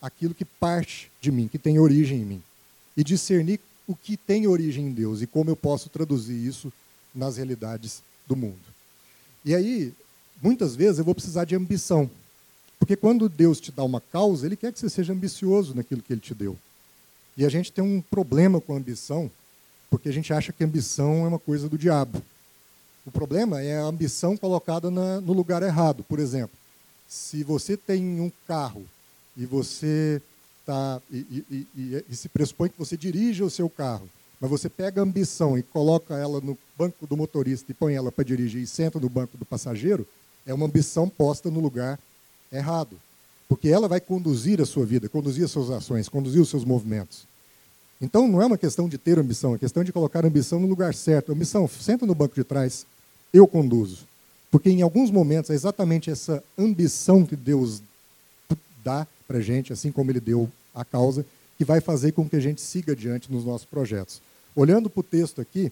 aquilo 0.00 0.34
que 0.34 0.44
parte 0.44 1.10
de 1.20 1.30
mim, 1.30 1.48
que 1.48 1.58
tem 1.58 1.78
origem 1.78 2.20
em 2.20 2.24
mim. 2.24 2.42
E 2.96 3.04
discernir 3.04 3.60
o 3.86 3.94
que 3.94 4.16
tem 4.16 4.46
origem 4.46 4.86
em 4.86 4.92
Deus 4.92 5.22
e 5.22 5.26
como 5.26 5.50
eu 5.50 5.56
posso 5.56 5.88
traduzir 5.88 6.34
isso 6.34 6.72
nas 7.14 7.36
realidades 7.36 8.02
do 8.26 8.36
mundo. 8.36 8.58
E 9.44 9.54
aí, 9.54 9.94
muitas 10.42 10.76
vezes 10.76 10.98
eu 10.98 11.04
vou 11.04 11.14
precisar 11.14 11.44
de 11.44 11.56
ambição. 11.56 12.10
Porque 12.78 12.94
quando 12.94 13.28
Deus 13.28 13.60
te 13.60 13.72
dá 13.72 13.82
uma 13.82 14.00
causa, 14.00 14.46
Ele 14.46 14.56
quer 14.56 14.72
que 14.72 14.78
você 14.78 14.88
seja 14.88 15.12
ambicioso 15.12 15.74
naquilo 15.74 16.02
que 16.02 16.12
Ele 16.12 16.20
te 16.20 16.34
deu. 16.34 16.56
E 17.36 17.44
a 17.44 17.48
gente 17.48 17.72
tem 17.72 17.82
um 17.82 18.00
problema 18.00 18.60
com 18.60 18.74
a 18.74 18.76
ambição, 18.76 19.30
porque 19.90 20.08
a 20.08 20.12
gente 20.12 20.32
acha 20.32 20.52
que 20.52 20.62
ambição 20.62 21.24
é 21.24 21.28
uma 21.28 21.38
coisa 21.38 21.68
do 21.68 21.78
diabo. 21.78 22.22
O 23.06 23.10
problema 23.10 23.62
é 23.62 23.78
a 23.78 23.84
ambição 23.84 24.36
colocada 24.36 24.90
na, 24.90 25.20
no 25.20 25.32
lugar 25.32 25.62
errado. 25.62 26.04
Por 26.04 26.18
exemplo, 26.18 26.56
se 27.08 27.42
você 27.42 27.76
tem 27.76 28.20
um 28.20 28.30
carro 28.46 28.84
e 29.38 29.46
você 29.46 30.20
tá, 30.66 31.00
e, 31.10 31.44
e, 31.50 31.66
e, 31.74 32.04
e 32.10 32.16
se 32.16 32.28
pressupõe 32.28 32.68
que 32.68 32.78
você 32.78 32.96
dirige 32.96 33.42
o 33.42 33.48
seu 33.48 33.70
carro, 33.70 34.08
mas 34.40 34.50
você 34.50 34.68
pega 34.68 35.00
a 35.00 35.04
ambição 35.04 35.56
e 35.56 35.62
coloca 35.62 36.14
ela 36.14 36.40
no 36.40 36.58
banco 36.76 37.06
do 37.06 37.16
motorista 37.16 37.70
e 37.70 37.74
põe 37.74 37.94
ela 37.94 38.10
para 38.10 38.24
dirigir 38.24 38.60
e 38.60 38.66
senta 38.66 38.98
no 38.98 39.08
banco 39.08 39.38
do 39.38 39.44
passageiro, 39.44 40.06
é 40.44 40.52
uma 40.52 40.66
ambição 40.66 41.08
posta 41.08 41.50
no 41.50 41.60
lugar 41.60 41.98
errado. 42.52 42.98
Porque 43.48 43.68
ela 43.68 43.88
vai 43.88 44.00
conduzir 44.00 44.60
a 44.60 44.66
sua 44.66 44.84
vida, 44.84 45.08
conduzir 45.08 45.44
as 45.44 45.50
suas 45.50 45.70
ações, 45.70 46.08
conduzir 46.08 46.40
os 46.40 46.50
seus 46.50 46.64
movimentos. 46.64 47.26
Então 48.00 48.28
não 48.28 48.42
é 48.42 48.46
uma 48.46 48.58
questão 48.58 48.88
de 48.88 48.98
ter 48.98 49.18
ambição, 49.18 49.54
é 49.54 49.58
questão 49.58 49.82
de 49.82 49.92
colocar 49.92 50.24
a 50.24 50.28
ambição 50.28 50.60
no 50.60 50.66
lugar 50.66 50.94
certo. 50.94 51.32
A 51.32 51.34
ambição, 51.34 51.66
senta 51.68 52.04
no 52.04 52.14
banco 52.14 52.34
de 52.34 52.44
trás, 52.44 52.86
eu 53.32 53.46
conduzo. 53.46 54.06
Porque 54.50 54.70
em 54.70 54.82
alguns 54.82 55.10
momentos 55.10 55.50
é 55.50 55.54
exatamente 55.54 56.10
essa 56.10 56.42
ambição 56.56 57.24
que 57.24 57.36
Deus 57.36 57.82
dá 58.84 59.06
para 59.28 59.38
a 59.38 59.42
gente, 59.42 59.72
assim 59.72 59.92
como 59.92 60.10
Ele 60.10 60.20
deu 60.20 60.50
a 60.74 60.84
causa, 60.84 61.24
que 61.58 61.64
vai 61.64 61.80
fazer 61.80 62.12
com 62.12 62.28
que 62.28 62.36
a 62.36 62.40
gente 62.40 62.62
siga 62.62 62.92
adiante 62.92 63.30
nos 63.30 63.44
nossos 63.44 63.66
projetos. 63.66 64.22
Olhando 64.56 64.88
para 64.88 65.00
o 65.00 65.04
texto 65.04 65.40
aqui, 65.40 65.70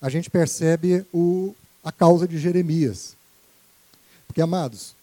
a 0.00 0.10
gente 0.10 0.28
percebe 0.28 1.04
o, 1.12 1.54
a 1.82 1.90
causa 1.90 2.28
de 2.28 2.38
Jeremias. 2.38 3.16
Porque, 4.26 4.42
amados, 4.42 4.94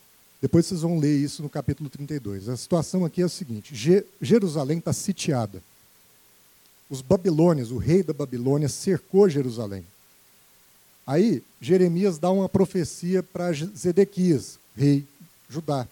depois 0.41 0.67
vocês 0.67 0.81
vão 0.81 0.99
ler 0.99 1.17
isso 1.17 1.41
no 1.41 1.49
capítulo 1.49 1.89
32. 1.89 2.47
A 2.47 2.55
situação 2.55 3.03
aqui 3.03 3.21
é 3.21 3.25
a 3.25 3.29
seguinte: 3.29 3.73
Jerusalém 4.21 4.77
está 4.77 4.93
sitiada. 4.93 5.63
Os 6.87 7.01
babilônios, 7.01 7.71
o 7.71 7.77
rei 7.77 8.03
da 8.03 8.13
Babilônia, 8.13 8.69
cercou 8.69 9.27
Jerusalém. 9.27 9.83
Aí, 11.07 11.41
Jeremias 11.59 12.19
dá 12.19 12.29
uma 12.29 12.47
profecia 12.47 13.23
para 13.23 13.51
Zedequias, 13.53 14.59
rei 14.75 15.03
Judá. 15.49 15.87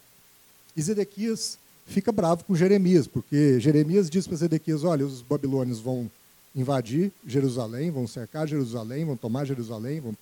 E 0.75 0.81
Zedequias 0.81 1.57
fica 1.85 2.11
bravo 2.11 2.43
com 2.45 2.55
Jeremias, 2.55 3.07
porque 3.07 3.59
Jeremias 3.59 4.09
diz 4.09 4.27
para 4.27 4.37
Zedequias: 4.37 4.83
olha, 4.83 5.05
os 5.05 5.21
babilônios 5.21 5.79
vão 5.79 6.09
invadir 6.55 7.11
Jerusalém, 7.25 7.91
vão 7.91 8.07
cercar 8.07 8.47
Jerusalém, 8.47 9.05
vão 9.05 9.17
tomar 9.17 9.45
Jerusalém, 9.45 9.99
vão, 9.99 10.13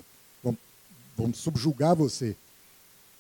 vão, 0.43 0.57
vão 1.17 1.33
subjugar 1.33 1.95
você. 1.95 2.35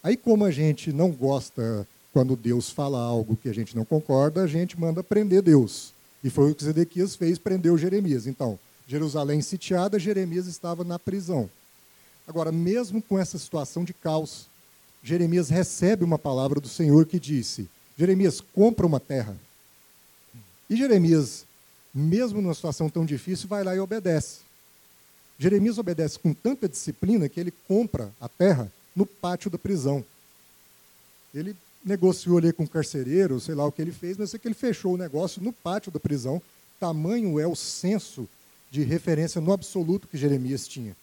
Aí, 0.03 0.17
como 0.17 0.45
a 0.45 0.51
gente 0.51 0.91
não 0.91 1.11
gosta 1.11 1.87
quando 2.13 2.35
Deus 2.35 2.69
fala 2.69 2.99
algo 2.99 3.37
que 3.37 3.49
a 3.49 3.53
gente 3.53 3.75
não 3.75 3.85
concorda, 3.85 4.41
a 4.41 4.47
gente 4.47 4.79
manda 4.79 5.03
prender 5.03 5.41
Deus. 5.41 5.93
E 6.23 6.29
foi 6.29 6.51
o 6.51 6.55
que 6.55 6.63
Zedequias 6.63 7.15
fez, 7.15 7.37
prendeu 7.37 7.77
Jeremias. 7.77 8.27
Então, 8.27 8.59
Jerusalém 8.87 9.41
sitiada, 9.41 9.99
Jeremias 9.99 10.47
estava 10.47 10.83
na 10.83 10.99
prisão. 10.99 11.49
Agora, 12.27 12.51
mesmo 12.51 13.01
com 13.01 13.17
essa 13.17 13.37
situação 13.37 13.83
de 13.83 13.93
caos, 13.93 14.47
Jeremias 15.03 15.49
recebe 15.49 16.03
uma 16.03 16.19
palavra 16.19 16.59
do 16.59 16.67
Senhor 16.67 17.05
que 17.05 17.19
disse: 17.19 17.69
Jeremias, 18.01 18.41
compra 18.41 18.87
uma 18.87 18.99
terra. 18.99 19.37
E 20.67 20.75
Jeremias, 20.75 21.45
mesmo 21.93 22.41
numa 22.41 22.55
situação 22.55 22.89
tão 22.89 23.05
difícil, 23.05 23.47
vai 23.47 23.63
lá 23.63 23.75
e 23.75 23.79
obedece. 23.79 24.39
Jeremias 25.37 25.77
obedece 25.77 26.17
com 26.17 26.33
tanta 26.33 26.67
disciplina 26.67 27.29
que 27.29 27.39
ele 27.39 27.53
compra 27.67 28.11
a 28.19 28.27
terra 28.27 28.71
no 28.95 29.05
pátio 29.05 29.51
da 29.51 29.57
prisão. 29.59 30.03
Ele 31.31 31.55
negociou 31.85 32.39
ali 32.39 32.51
com 32.51 32.63
o 32.63 32.67
carcereiro, 32.67 33.39
sei 33.39 33.53
lá 33.53 33.67
o 33.67 33.71
que 33.71 33.83
ele 33.83 33.91
fez, 33.91 34.17
mas 34.17 34.33
é 34.33 34.39
que 34.39 34.47
ele 34.47 34.55
fechou 34.55 34.95
o 34.95 34.97
negócio 34.97 35.39
no 35.39 35.53
pátio 35.53 35.91
da 35.91 35.99
prisão. 35.99 36.41
Tamanho 36.79 37.39
é 37.39 37.45
o 37.45 37.55
senso 37.55 38.27
de 38.71 38.81
referência 38.81 39.39
no 39.39 39.53
absoluto 39.53 40.07
que 40.07 40.17
Jeremias 40.17 40.67
tinha. 40.67 40.97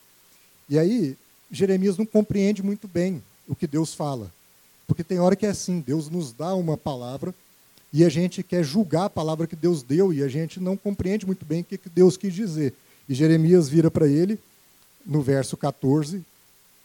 E 0.69 0.77
aí, 0.77 1.17
Jeremias 1.49 1.97
não 1.97 2.05
compreende 2.05 2.61
muito 2.61 2.89
bem 2.89 3.23
o 3.47 3.55
que 3.55 3.69
Deus 3.69 3.95
fala. 3.95 4.33
Porque 4.88 5.05
tem 5.05 5.20
hora 5.20 5.37
que 5.37 5.46
é 5.46 5.51
assim, 5.51 5.85
Deus 5.87 6.09
nos 6.09 6.33
dá 6.33 6.55
uma 6.55 6.77
palavra 6.77 7.33
e 7.92 8.05
a 8.05 8.09
gente 8.09 8.42
quer 8.42 8.64
julgar 8.64 9.05
a 9.05 9.11
palavra 9.11 9.46
que 9.46 9.55
Deus 9.55 9.83
deu 9.83 10.12
e 10.12 10.22
a 10.22 10.29
gente 10.29 10.59
não 10.59 10.77
compreende 10.77 11.27
muito 11.27 11.44
bem 11.44 11.61
o 11.61 11.64
que 11.64 11.79
Deus 11.94 12.16
quis 12.16 12.35
dizer. 12.35 12.74
E 13.07 13.14
Jeremias 13.14 13.68
vira 13.68 13.90
para 13.90 14.09
ele, 14.09 14.38
no 15.07 15.22
verso 15.22 15.57
14, 15.57 16.24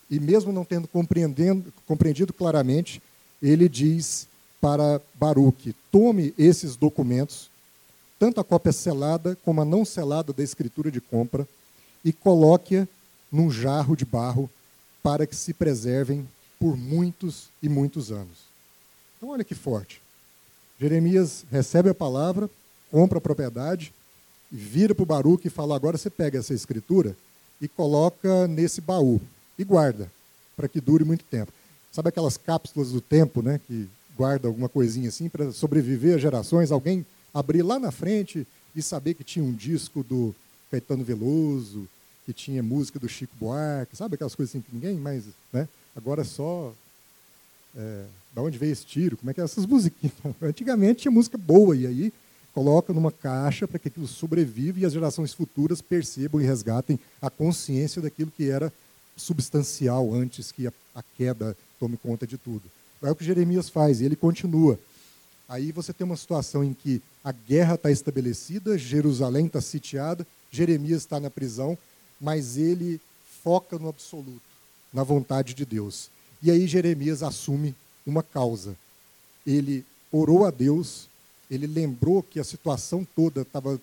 e 0.09 0.19
mesmo 0.19 0.51
não 0.51 0.63
tendo 0.63 0.87
compreendido 0.87 2.33
claramente, 2.33 3.01
ele 3.41 3.67
diz 3.67 4.27
para 4.61 5.01
Baruque: 5.15 5.75
tome 5.91 6.33
esses 6.37 6.75
documentos, 6.75 7.49
tanto 8.19 8.39
a 8.39 8.43
cópia 8.43 8.71
selada 8.71 9.37
como 9.43 9.61
a 9.61 9.65
não 9.65 9.83
selada 9.83 10.31
da 10.31 10.43
escritura 10.43 10.91
de 10.91 11.01
compra, 11.01 11.47
e 12.03 12.13
coloque-a 12.13 12.87
num 13.31 13.49
jarro 13.49 13.95
de 13.95 14.05
barro 14.05 14.49
para 15.01 15.25
que 15.25 15.35
se 15.35 15.53
preservem 15.53 16.27
por 16.63 16.77
muitos 16.77 17.49
e 17.61 17.67
muitos 17.67 18.09
anos. 18.09 18.37
Então, 19.17 19.27
olha 19.27 19.43
que 19.43 19.53
forte. 19.53 20.01
Jeremias 20.79 21.43
recebe 21.51 21.89
a 21.89 21.93
palavra, 21.93 22.49
compra 22.89 23.17
a 23.17 23.21
propriedade, 23.21 23.93
vira 24.49 24.95
para 24.95 25.03
o 25.03 25.05
Baruque 25.05 25.47
e 25.47 25.51
fala: 25.51 25.75
agora 25.75 25.97
você 25.97 26.09
pega 26.09 26.39
essa 26.39 26.53
escritura 26.53 27.17
e 27.59 27.67
coloca 27.67 28.47
nesse 28.47 28.79
baú 28.79 29.19
e 29.59 29.65
guarda, 29.65 30.09
para 30.55 30.69
que 30.69 30.79
dure 30.79 31.03
muito 31.03 31.25
tempo. 31.25 31.51
Sabe 31.91 32.07
aquelas 32.07 32.37
cápsulas 32.37 32.93
do 32.93 33.01
tempo, 33.01 33.41
né, 33.41 33.59
que 33.67 33.89
guarda 34.15 34.47
alguma 34.47 34.69
coisinha 34.69 35.09
assim 35.09 35.27
para 35.27 35.51
sobreviver 35.51 36.15
a 36.15 36.17
gerações? 36.17 36.71
Alguém 36.71 37.05
abrir 37.33 37.61
lá 37.61 37.77
na 37.77 37.91
frente 37.91 38.47
e 38.73 38.81
saber 38.81 39.15
que 39.15 39.23
tinha 39.25 39.43
um 39.43 39.51
disco 39.51 40.01
do 40.01 40.33
Caetano 40.71 41.03
Veloso, 41.03 41.89
que 42.25 42.31
tinha 42.31 42.63
música 42.63 42.97
do 42.97 43.09
Chico 43.09 43.35
Buarque, 43.37 43.97
sabe 43.97 44.15
aquelas 44.15 44.33
coisas 44.33 44.55
assim 44.55 44.61
que 44.61 44.73
ninguém 44.73 44.95
mais, 44.95 45.25
né? 45.51 45.67
Agora 45.95 46.21
é 46.21 46.25
só 46.25 46.73
é, 47.75 48.05
da 48.33 48.41
onde 48.41 48.57
veio 48.57 48.71
esse 48.71 48.85
tiro, 48.85 49.17
como 49.17 49.29
é 49.29 49.33
que 49.33 49.41
é 49.41 49.43
essas 49.43 49.65
musiquinhas? 49.65 50.15
Antigamente 50.41 51.03
tinha 51.03 51.11
música 51.11 51.37
boa 51.37 51.75
e 51.75 51.85
aí 51.85 52.13
coloca 52.53 52.93
numa 52.93 53.11
caixa 53.11 53.67
para 53.67 53.79
que 53.79 53.87
aquilo 53.87 54.07
sobreviva 54.07 54.79
e 54.79 54.85
as 54.85 54.93
gerações 54.93 55.33
futuras 55.33 55.81
percebam 55.81 56.39
e 56.39 56.45
resgatem 56.45 56.99
a 57.21 57.29
consciência 57.29 58.01
daquilo 58.01 58.31
que 58.35 58.49
era 58.49 58.71
substancial 59.17 60.13
antes 60.13 60.51
que 60.51 60.67
a, 60.67 60.73
a 60.95 61.03
queda 61.17 61.57
tome 61.79 61.97
conta 61.97 62.25
de 62.27 62.37
tudo. 62.37 62.63
É 63.01 63.11
o 63.11 63.15
que 63.15 63.25
Jeremias 63.25 63.69
faz, 63.69 63.99
e 63.99 64.05
ele 64.05 64.15
continua. 64.15 64.79
Aí 65.49 65.71
você 65.71 65.91
tem 65.91 66.05
uma 66.05 66.15
situação 66.15 66.63
em 66.63 66.73
que 66.73 67.01
a 67.23 67.31
guerra 67.31 67.75
está 67.75 67.91
estabelecida, 67.91 68.77
Jerusalém 68.77 69.47
está 69.47 69.59
sitiada, 69.59 70.25
Jeremias 70.51 71.01
está 71.01 71.19
na 71.19 71.29
prisão, 71.29 71.77
mas 72.19 72.55
ele 72.57 73.01
foca 73.43 73.77
no 73.77 73.89
absoluto, 73.89 74.41
na 74.93 75.03
vontade 75.03 75.53
de 75.53 75.65
Deus. 75.65 76.09
E 76.41 76.51
aí 76.51 76.67
Jeremias 76.67 77.23
assume 77.23 77.73
uma 78.05 78.21
causa. 78.21 78.75
Ele 79.45 79.85
orou 80.11 80.45
a 80.45 80.51
Deus, 80.51 81.07
ele 81.49 81.65
lembrou 81.65 82.21
que 82.21 82.39
a 82.39 82.43
situação 82.43 83.05
toda 83.15 83.41
estava 83.41 83.79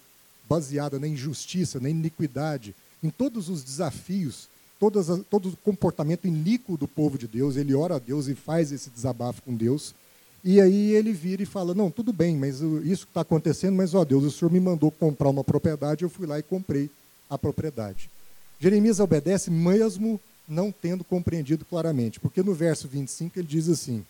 baseada 0.48 0.98
na 0.98 1.08
injustiça, 1.08 1.80
na 1.80 1.88
iniquidade, 1.88 2.74
em 3.02 3.10
todos 3.10 3.48
os 3.48 3.62
desafios, 3.62 4.48
todas, 4.78 5.06
todo 5.30 5.50
o 5.50 5.56
comportamento 5.58 6.26
iníquo 6.26 6.76
do 6.76 6.86
povo 6.86 7.16
de 7.16 7.26
Deus. 7.26 7.56
Ele 7.56 7.74
ora 7.74 7.96
a 7.96 7.98
Deus 7.98 8.26
e 8.28 8.34
faz 8.34 8.72
esse 8.72 8.90
desabafo 8.90 9.42
com 9.42 9.54
Deus. 9.54 9.94
E 10.42 10.60
aí 10.60 10.92
ele 10.92 11.12
vira 11.12 11.42
e 11.42 11.46
fala: 11.46 11.74
Não, 11.74 11.90
tudo 11.90 12.12
bem, 12.12 12.36
mas 12.36 12.60
isso 12.84 13.06
está 13.06 13.20
acontecendo, 13.20 13.76
mas 13.76 13.94
ó 13.94 14.04
Deus, 14.04 14.24
o 14.24 14.30
Senhor 14.30 14.50
me 14.50 14.60
mandou 14.60 14.90
comprar 14.90 15.28
uma 15.28 15.44
propriedade, 15.44 16.02
eu 16.02 16.08
fui 16.08 16.26
lá 16.26 16.38
e 16.38 16.42
comprei 16.42 16.90
a 17.28 17.38
propriedade. 17.38 18.10
Jeremias 18.58 19.00
obedece 19.00 19.50
mesmo 19.50 20.20
não 20.48 20.72
tendo 20.72 21.04
compreendido 21.04 21.64
claramente, 21.64 22.18
porque 22.18 22.42
no 22.42 22.54
verso 22.54 22.88
25 22.88 23.38
ele 23.38 23.46
diz 23.46 23.68
assim: 23.68 24.04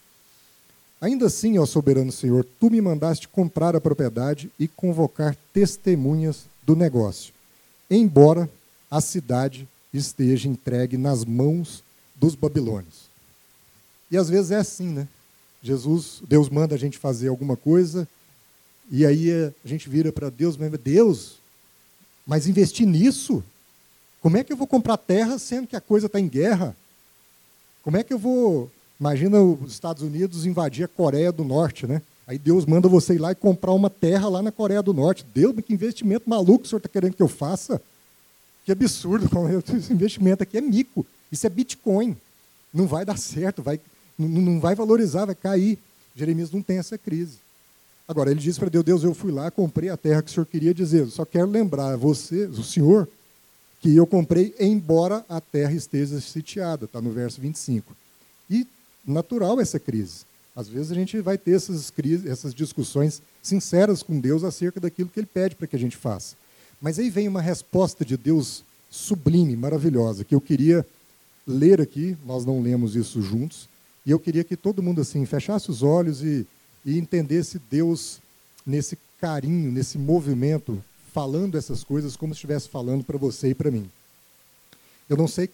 Ainda 1.01 1.27
assim, 1.27 1.59
ó 1.59 1.67
soberano 1.67 2.13
Senhor, 2.13 2.47
tu 2.59 2.71
me 2.71 2.81
mandaste 2.81 3.29
comprar 3.29 3.75
a 3.75 3.81
propriedade 3.81 4.51
e 4.59 4.69
convocar 4.69 5.37
testemunhas 5.53 6.45
do 6.63 6.77
negócio, 6.77 7.33
embora 7.91 8.49
a 8.91 9.01
cidade 9.01 9.69
esteja 9.93 10.49
entregue 10.49 10.97
nas 10.97 11.25
mãos 11.25 11.83
dos 12.15 12.35
babilônios. 12.35 13.09
E 14.11 14.17
às 14.17 14.29
vezes 14.29 14.51
é 14.51 14.57
assim, 14.57 14.89
né? 14.89 15.09
Jesus, 15.63 16.23
Deus 16.27 16.49
manda 16.49 16.75
a 16.75 16.79
gente 16.79 16.99
fazer 16.99 17.29
alguma 17.29 17.57
coisa, 17.57 18.09
e 18.91 19.07
aí 19.07 19.31
a 19.33 19.69
gente 19.69 19.89
vira 19.89 20.13
para 20.13 20.29
Deus, 20.29 20.57
mas 20.57 20.71
Deus, 20.73 21.37
mas 22.27 22.47
investir 22.47 22.87
nisso? 22.87 23.43
Como 24.21 24.37
é 24.37 24.45
que 24.45 24.53
eu 24.53 24.57
vou 24.57 24.67
comprar 24.67 24.97
terra 24.97 25.39
sendo 25.39 25.67
que 25.67 25.77
a 25.77 25.81
coisa 25.81 26.07
está 26.07 26.21
em 26.21 26.29
guerra? 26.29 26.77
Como 27.83 27.97
é 27.97 28.05
que 28.05 28.13
eu 28.13 28.19
vou. 28.19 28.71
Imagina 28.99 29.41
os 29.41 29.73
Estados 29.73 30.03
Unidos 30.03 30.45
invadir 30.45 30.85
a 30.85 30.89
Coreia 30.89 31.33
do 31.33 31.43
Norte, 31.43 31.87
né? 31.87 32.03
Aí 32.27 32.39
Deus 32.39 32.67
manda 32.67 32.87
você 32.87 33.15
ir 33.15 33.19
lá 33.19 33.33
e 33.33 33.35
comprar 33.35 33.73
uma 33.73 33.89
terra 33.89 34.29
lá 34.29 34.43
na 34.43 34.53
Coreia 34.53 34.83
do 34.83 34.93
Norte. 34.93 35.27
Deus, 35.35 35.55
que 35.65 35.73
investimento 35.73 36.29
maluco 36.29 36.65
o 36.65 36.69
senhor 36.69 36.79
está 36.79 36.89
querendo 36.89 37.15
que 37.15 37.23
eu 37.23 37.29
faça? 37.29 37.81
Que 38.65 38.71
absurdo, 38.71 39.29
esse 39.77 39.93
investimento 39.93 40.43
aqui 40.43 40.59
é 40.59 40.61
mico. 40.61 41.05
Isso 41.33 41.47
é 41.47 41.51
Bitcoin. 41.51 42.17
Não 42.73 42.87
vai 42.87 43.05
dar 43.05 43.19
certo, 43.19 43.63
vai, 43.63 43.81
não 44.19 44.61
vai 44.61 44.75
valorizar, 44.75 45.25
vai 45.25 45.35
cair. 45.35 45.79
Jeremias 46.15 46.53
não 46.53 46.63
tem 46.63 46.79
essa 46.79 46.99
crise. 46.99 47.39
Agora, 48.07 48.31
ele 48.31 48.41
diz 48.41 48.59
para 48.59 48.69
Deus: 48.69 48.85
Deus, 48.85 49.03
eu 49.03 49.15
fui 49.15 49.33
lá, 49.33 49.51
comprei 49.51 49.89
a 49.89 49.97
terra 49.97 50.23
que 50.23 50.31
o 50.31 50.35
senhor 50.35 50.47
queria 50.47 50.75
dizer. 50.75 51.07
Só 51.07 51.25
quero 51.25 51.49
lembrar 51.49 51.97
você, 51.97 52.45
o 52.45 52.63
senhor, 52.63 53.09
que 53.81 53.97
eu 53.97 54.07
comprei, 54.07 54.55
embora 54.61 55.25
a 55.29 55.41
terra 55.41 55.73
esteja 55.73 56.21
sitiada. 56.21 56.85
Está 56.85 57.01
no 57.01 57.11
verso 57.11 57.41
25. 57.41 57.97
E 58.49 58.67
natural 59.07 59.61
essa 59.61 59.79
crise. 59.79 60.25
Às 60.55 60.69
vezes 60.69 60.93
a 60.93 60.95
gente 60.95 61.21
vai 61.21 61.39
ter 61.39 61.53
essas, 61.53 61.91
crises, 61.91 62.27
essas 62.27 62.55
discussões 62.55 63.23
sinceras 63.43 64.03
com 64.03 64.21
Deus 64.21 64.45
acerca 64.45 64.81
daquilo 64.81 65.09
que 65.09 65.21
Ele 65.21 65.27
pede 65.33 65.55
para 65.55 65.67
que 65.67 65.77
a 65.77 65.79
gente 65.79 65.97
faça. 65.97 66.37
Mas 66.81 66.99
aí 66.99 67.09
vem 67.09 67.29
uma 67.29 67.41
resposta 67.41 68.05
de 68.05 68.17
Deus 68.17 68.63
sublime, 68.91 69.57
maravilhosa, 69.57 70.25
que 70.25 70.35
eu 70.35 70.41
queria 70.41 70.85
ler 71.47 71.81
aqui, 71.81 72.17
nós 72.27 72.45
não 72.45 72.61
lemos 72.61 72.97
isso 72.97 73.23
juntos, 73.23 73.69
e 74.05 74.11
eu 74.11 74.19
queria 74.19 74.45
que 74.45 74.57
todo 74.57 74.83
mundo 74.83 75.01
assim 75.01 75.25
fechasse 75.25 75.71
os 75.71 75.83
olhos 75.83 76.23
e, 76.23 76.47
e 76.85 76.99
entendesse 76.99 77.61
Deus 77.71 78.21
nesse 78.67 78.99
carinho, 79.21 79.71
nesse 79.71 79.99
movimento, 79.99 80.83
falando 81.13 81.59
essas 81.59 81.85
coisas 81.85 82.17
como 82.17 82.35
se 82.35 82.39
estivesse 82.39 82.69
falando 82.69 83.05
para 83.05 83.19
você 83.19 83.51
e 83.51 83.55
para 83.55 83.71
mim. 83.71 83.91
Eu 85.09 85.17
não 85.17 85.29
sei 85.29 85.51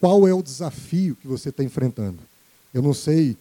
qual 0.00 0.26
é 0.26 0.34
o 0.34 0.42
desafio 0.42 1.16
que 1.16 1.26
você 1.26 1.48
está 1.48 1.62
enfrentando. 1.62 2.18
Eu 2.72 2.82
não 2.82 2.92
sei 2.92 3.36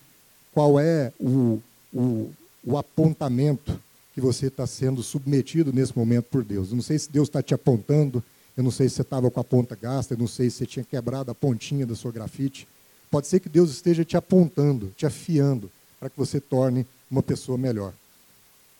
qual 0.53 0.79
é 0.79 1.11
o, 1.19 1.59
o, 1.93 2.31
o 2.63 2.77
apontamento 2.77 3.79
que 4.13 4.21
você 4.21 4.47
está 4.47 4.65
sendo 4.65 5.03
submetido 5.03 5.71
nesse 5.71 5.95
momento 5.95 6.25
por 6.25 6.43
Deus. 6.43 6.69
Eu 6.69 6.75
não 6.75 6.81
sei 6.81 6.97
se 6.97 7.11
Deus 7.11 7.27
está 7.27 7.43
te 7.43 7.53
apontando, 7.53 8.23
eu 8.55 8.63
não 8.63 8.71
sei 8.71 8.89
se 8.89 8.95
você 8.95 9.01
estava 9.03 9.29
com 9.29 9.39
a 9.39 9.43
ponta 9.43 9.75
gasta, 9.75 10.15
eu 10.15 10.17
não 10.17 10.27
sei 10.27 10.49
se 10.49 10.57
você 10.57 10.65
tinha 10.65 10.83
quebrado 10.83 11.29
a 11.29 11.35
pontinha 11.35 11.85
da 11.85 11.95
sua 11.95 12.11
grafite. 12.11 12.67
Pode 13.11 13.27
ser 13.27 13.39
que 13.39 13.47
Deus 13.47 13.69
esteja 13.69 14.03
te 14.03 14.17
apontando, 14.17 14.91
te 14.97 15.05
afiando, 15.05 15.69
para 15.99 16.09
que 16.09 16.17
você 16.17 16.39
torne 16.39 16.85
uma 17.09 17.21
pessoa 17.21 17.57
melhor. 17.57 17.93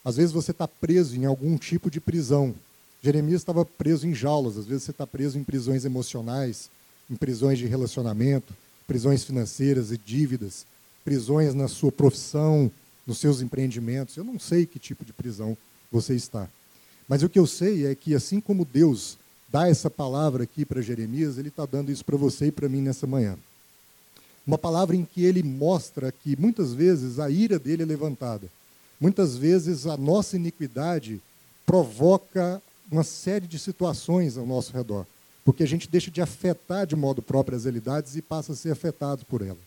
Às 0.07 0.15
vezes 0.15 0.31
você 0.31 0.51
está 0.51 0.65
preso 0.65 1.17
em 1.17 1.25
algum 1.25 1.57
tipo 1.57 1.91
de 1.91 1.99
prisão. 1.99 2.55
Jeremias 3.03 3.41
estava 3.41 3.65
preso 3.65 4.07
em 4.07 4.15
jaulas, 4.15 4.57
às 4.57 4.65
vezes 4.65 4.83
você 4.83 4.91
está 4.91 5.05
preso 5.05 5.37
em 5.37 5.43
prisões 5.43 5.83
emocionais, 5.83 6.69
em 7.11 7.15
prisões 7.17 7.59
de 7.59 7.65
relacionamento, 7.65 8.53
prisões 8.87 9.25
financeiras 9.25 9.91
e 9.91 9.97
dívidas, 9.97 10.65
prisões 11.03 11.53
na 11.53 11.67
sua 11.67 11.91
profissão, 11.91 12.71
nos 13.05 13.17
seus 13.17 13.41
empreendimentos. 13.41 14.15
Eu 14.15 14.23
não 14.23 14.39
sei 14.39 14.65
que 14.65 14.79
tipo 14.79 15.03
de 15.03 15.11
prisão 15.11 15.57
você 15.91 16.15
está. 16.15 16.47
Mas 17.05 17.21
o 17.21 17.27
que 17.27 17.37
eu 17.37 17.45
sei 17.45 17.85
é 17.85 17.93
que, 17.93 18.15
assim 18.15 18.39
como 18.39 18.63
Deus 18.63 19.17
dá 19.49 19.67
essa 19.67 19.89
palavra 19.89 20.45
aqui 20.45 20.63
para 20.63 20.81
Jeremias, 20.81 21.37
ele 21.37 21.49
está 21.49 21.65
dando 21.65 21.91
isso 21.91 22.05
para 22.05 22.15
você 22.15 22.45
e 22.45 22.51
para 22.53 22.69
mim 22.69 22.79
nessa 22.79 23.05
manhã. 23.05 23.37
Uma 24.47 24.57
palavra 24.57 24.95
em 24.95 25.03
que 25.03 25.25
ele 25.25 25.43
mostra 25.43 26.13
que 26.13 26.39
muitas 26.39 26.73
vezes 26.73 27.19
a 27.19 27.29
ira 27.29 27.59
dele 27.59 27.83
é 27.83 27.85
levantada. 27.85 28.49
Muitas 28.99 29.37
vezes 29.37 29.85
a 29.85 29.95
nossa 29.95 30.35
iniquidade 30.35 31.21
provoca 31.65 32.61
uma 32.91 33.03
série 33.03 33.45
de 33.45 33.59
situações 33.59 34.37
ao 34.37 34.45
nosso 34.45 34.73
redor, 34.73 35.05
porque 35.43 35.63
a 35.63 35.67
gente 35.67 35.87
deixa 35.87 36.09
de 36.09 36.21
afetar 36.21 36.87
de 36.87 36.95
modo 36.95 37.21
próprio 37.21 37.57
as 37.57 37.65
realidades 37.65 38.15
e 38.15 38.21
passa 38.21 38.53
a 38.53 38.55
ser 38.55 38.71
afetado 38.71 39.25
por 39.25 39.41
ela. 39.41 39.57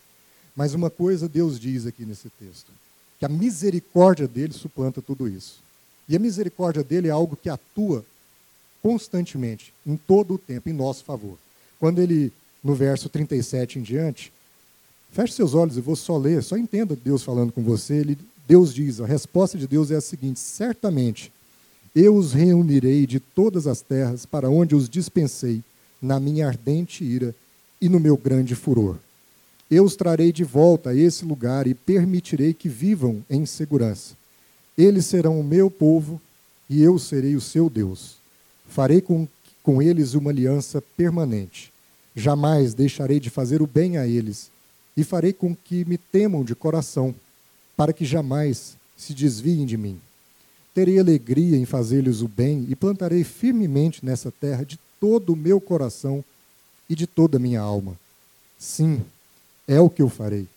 Mas 0.55 0.73
uma 0.73 0.89
coisa 0.89 1.29
Deus 1.29 1.59
diz 1.59 1.85
aqui 1.85 2.05
nesse 2.05 2.29
texto, 2.39 2.71
que 3.19 3.25
a 3.25 3.29
misericórdia 3.29 4.27
dele 4.27 4.53
suplanta 4.53 5.01
tudo 5.01 5.27
isso. 5.27 5.59
E 6.09 6.15
a 6.15 6.19
misericórdia 6.19 6.83
dele 6.83 7.07
é 7.07 7.11
algo 7.11 7.37
que 7.37 7.49
atua 7.49 8.03
constantemente, 8.81 9.73
em 9.85 9.95
todo 9.95 10.33
o 10.33 10.37
tempo, 10.37 10.67
em 10.67 10.73
nosso 10.73 11.03
favor. 11.03 11.37
Quando 11.79 12.01
ele, 12.01 12.33
no 12.63 12.73
verso 12.73 13.07
37 13.07 13.79
em 13.79 13.81
diante, 13.81 14.33
feche 15.11 15.33
seus 15.33 15.53
olhos, 15.53 15.77
eu 15.77 15.83
vou 15.83 15.95
só 15.95 16.17
ler, 16.17 16.43
só 16.43 16.57
entenda 16.57 16.95
Deus 16.95 17.23
falando 17.23 17.51
com 17.51 17.61
você. 17.61 17.95
Ele, 17.95 18.17
Deus 18.47 18.73
diz, 18.73 18.99
a 18.99 19.05
resposta 19.05 19.57
de 19.57 19.67
Deus 19.67 19.91
é 19.91 19.95
a 19.95 20.01
seguinte: 20.01 20.39
certamente 20.39 21.31
eu 21.95 22.15
os 22.15 22.33
reunirei 22.33 23.05
de 23.05 23.19
todas 23.19 23.67
as 23.67 23.81
terras 23.81 24.25
para 24.25 24.49
onde 24.49 24.75
os 24.75 24.89
dispensei 24.89 25.61
na 26.01 26.19
minha 26.19 26.47
ardente 26.47 27.03
ira 27.03 27.35
e 27.81 27.89
no 27.89 27.99
meu 27.99 28.15
grande 28.15 28.55
furor. 28.55 28.95
Eu 29.69 29.85
os 29.85 29.95
trarei 29.95 30.31
de 30.31 30.43
volta 30.43 30.89
a 30.89 30.95
esse 30.95 31.23
lugar 31.23 31.67
e 31.67 31.73
permitirei 31.73 32.53
que 32.53 32.67
vivam 32.67 33.23
em 33.29 33.45
segurança. 33.45 34.15
Eles 34.77 35.05
serão 35.05 35.39
o 35.39 35.43
meu 35.43 35.69
povo 35.69 36.21
e 36.69 36.81
eu 36.81 36.97
serei 36.97 37.35
o 37.35 37.41
seu 37.41 37.69
Deus. 37.69 38.15
Farei 38.67 39.01
com, 39.01 39.27
com 39.61 39.81
eles 39.81 40.13
uma 40.13 40.29
aliança 40.29 40.81
permanente. 40.95 41.71
Jamais 42.15 42.73
deixarei 42.73 43.19
de 43.19 43.29
fazer 43.29 43.61
o 43.61 43.67
bem 43.67 43.97
a 43.97 44.07
eles, 44.07 44.49
e 44.95 45.03
farei 45.03 45.31
com 45.31 45.55
que 45.55 45.85
me 45.85 45.97
temam 45.97 46.43
de 46.43 46.53
coração, 46.53 47.15
para 47.81 47.93
que 47.93 48.05
jamais 48.05 48.77
se 48.95 49.11
desviem 49.11 49.65
de 49.65 49.75
mim. 49.75 49.99
Terei 50.71 50.99
alegria 50.99 51.57
em 51.57 51.65
fazer-lhes 51.65 52.21
o 52.21 52.27
bem 52.27 52.67
e 52.69 52.75
plantarei 52.75 53.23
firmemente 53.23 54.05
nessa 54.05 54.29
terra 54.29 54.63
de 54.63 54.79
todo 54.99 55.33
o 55.33 55.35
meu 55.35 55.59
coração 55.59 56.23
e 56.87 56.93
de 56.93 57.07
toda 57.07 57.37
a 57.37 57.39
minha 57.39 57.59
alma. 57.59 57.97
Sim, 58.59 59.03
é 59.67 59.81
o 59.81 59.89
que 59.89 59.99
eu 59.99 60.09
farei. 60.09 60.47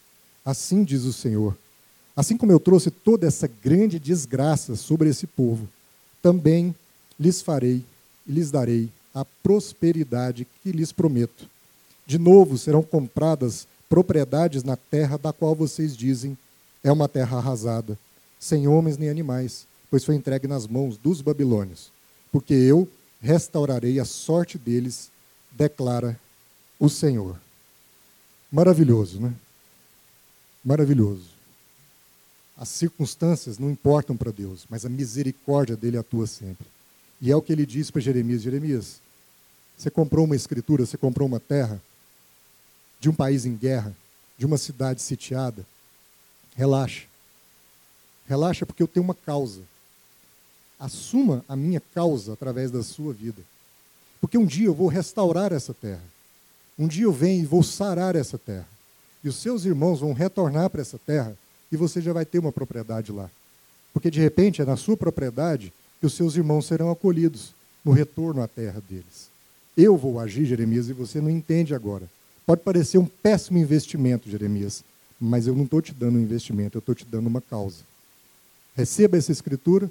Assim 0.44 0.84
diz 0.84 1.04
o 1.04 1.14
Senhor. 1.14 1.56
Assim 2.14 2.36
como 2.36 2.52
eu 2.52 2.60
trouxe 2.60 2.90
toda 2.90 3.26
essa 3.26 3.48
grande 3.48 3.98
desgraça 3.98 4.76
sobre 4.76 5.08
esse 5.08 5.26
povo, 5.26 5.66
também 6.20 6.74
lhes 7.18 7.40
farei 7.40 7.82
e 8.26 8.32
lhes 8.32 8.50
darei 8.50 8.90
a 9.14 9.24
prosperidade 9.24 10.46
que 10.62 10.70
lhes 10.70 10.92
prometo. 10.92 11.48
De 12.06 12.18
novo 12.18 12.58
serão 12.58 12.82
compradas 12.82 13.66
propriedades 13.88 14.62
na 14.62 14.76
terra 14.76 15.16
da 15.16 15.32
qual 15.32 15.54
vocês 15.54 15.96
dizem 15.96 16.36
é 16.84 16.92
uma 16.92 17.08
terra 17.08 17.38
arrasada, 17.38 17.98
sem 18.38 18.68
homens 18.68 18.98
nem 18.98 19.08
animais, 19.08 19.66
pois 19.90 20.04
foi 20.04 20.14
entregue 20.14 20.46
nas 20.46 20.66
mãos 20.66 20.98
dos 20.98 21.22
babilônios. 21.22 21.90
Porque 22.30 22.52
eu 22.52 22.86
restaurarei 23.20 23.98
a 23.98 24.04
sorte 24.04 24.58
deles, 24.58 25.10
declara 25.50 26.20
o 26.78 26.90
Senhor. 26.90 27.40
Maravilhoso, 28.52 29.18
né? 29.18 29.32
Maravilhoso. 30.62 31.34
As 32.56 32.68
circunstâncias 32.68 33.58
não 33.58 33.70
importam 33.70 34.16
para 34.16 34.30
Deus, 34.30 34.66
mas 34.68 34.84
a 34.84 34.88
misericórdia 34.88 35.76
dele 35.76 35.96
atua 35.96 36.26
sempre. 36.26 36.66
E 37.20 37.32
é 37.32 37.36
o 37.36 37.42
que 37.42 37.52
ele 37.52 37.66
diz 37.66 37.90
para 37.90 38.00
Jeremias: 38.00 38.42
Jeremias, 38.42 39.00
você 39.76 39.90
comprou 39.90 40.24
uma 40.24 40.36
escritura, 40.36 40.86
você 40.86 40.96
comprou 40.96 41.26
uma 41.26 41.40
terra 41.40 41.82
de 43.00 43.08
um 43.08 43.14
país 43.14 43.44
em 43.44 43.56
guerra, 43.56 43.94
de 44.38 44.46
uma 44.46 44.58
cidade 44.58 45.02
sitiada. 45.02 45.66
Relaxa. 46.54 47.06
Relaxa 48.26 48.64
porque 48.64 48.82
eu 48.82 48.88
tenho 48.88 49.04
uma 49.04 49.14
causa. 49.14 49.62
Assuma 50.78 51.44
a 51.48 51.56
minha 51.56 51.82
causa 51.94 52.32
através 52.32 52.70
da 52.70 52.82
sua 52.82 53.12
vida. 53.12 53.42
Porque 54.20 54.38
um 54.38 54.46
dia 54.46 54.66
eu 54.66 54.74
vou 54.74 54.88
restaurar 54.88 55.52
essa 55.52 55.74
terra. 55.74 56.02
Um 56.78 56.88
dia 56.88 57.04
eu 57.04 57.12
venho 57.12 57.42
e 57.42 57.46
vou 57.46 57.62
sarar 57.62 58.16
essa 58.16 58.38
terra. 58.38 58.66
E 59.22 59.28
os 59.28 59.36
seus 59.36 59.64
irmãos 59.64 60.00
vão 60.00 60.12
retornar 60.12 60.70
para 60.70 60.80
essa 60.80 60.98
terra 60.98 61.36
e 61.70 61.76
você 61.76 62.00
já 62.00 62.12
vai 62.12 62.24
ter 62.24 62.38
uma 62.38 62.52
propriedade 62.52 63.12
lá. 63.12 63.30
Porque 63.92 64.10
de 64.10 64.20
repente 64.20 64.60
é 64.60 64.64
na 64.64 64.76
sua 64.76 64.96
propriedade 64.96 65.72
que 66.00 66.06
os 66.06 66.14
seus 66.14 66.36
irmãos 66.36 66.66
serão 66.66 66.90
acolhidos 66.90 67.54
no 67.84 67.92
retorno 67.92 68.42
à 68.42 68.48
terra 68.48 68.82
deles. 68.88 69.28
Eu 69.76 69.96
vou 69.96 70.20
agir, 70.20 70.44
Jeremias, 70.44 70.88
e 70.88 70.92
você 70.92 71.20
não 71.20 71.30
entende 71.30 71.74
agora. 71.74 72.08
Pode 72.46 72.62
parecer 72.62 72.98
um 72.98 73.06
péssimo 73.06 73.58
investimento, 73.58 74.30
Jeremias, 74.30 74.84
mas 75.24 75.46
eu 75.46 75.54
não 75.54 75.64
estou 75.64 75.80
te 75.80 75.92
dando 75.92 76.18
um 76.18 76.22
investimento, 76.22 76.76
eu 76.76 76.80
estou 76.80 76.94
te 76.94 77.04
dando 77.04 77.26
uma 77.26 77.40
causa. 77.40 77.78
Receba 78.76 79.16
essa 79.16 79.32
escritura, 79.32 79.90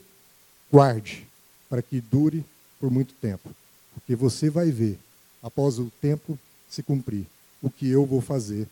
guarde, 0.71 1.27
para 1.69 1.81
que 1.81 1.99
dure 1.99 2.45
por 2.79 2.91
muito 2.91 3.13
tempo. 3.15 3.49
Porque 3.93 4.15
você 4.15 4.49
vai 4.49 4.69
ver, 4.69 4.99
após 5.41 5.79
o 5.79 5.91
tempo 6.01 6.37
se 6.69 6.83
cumprir, 6.83 7.25
o 7.61 7.69
que 7.69 7.87
eu 7.89 8.05
vou 8.05 8.21
fazer 8.21 8.67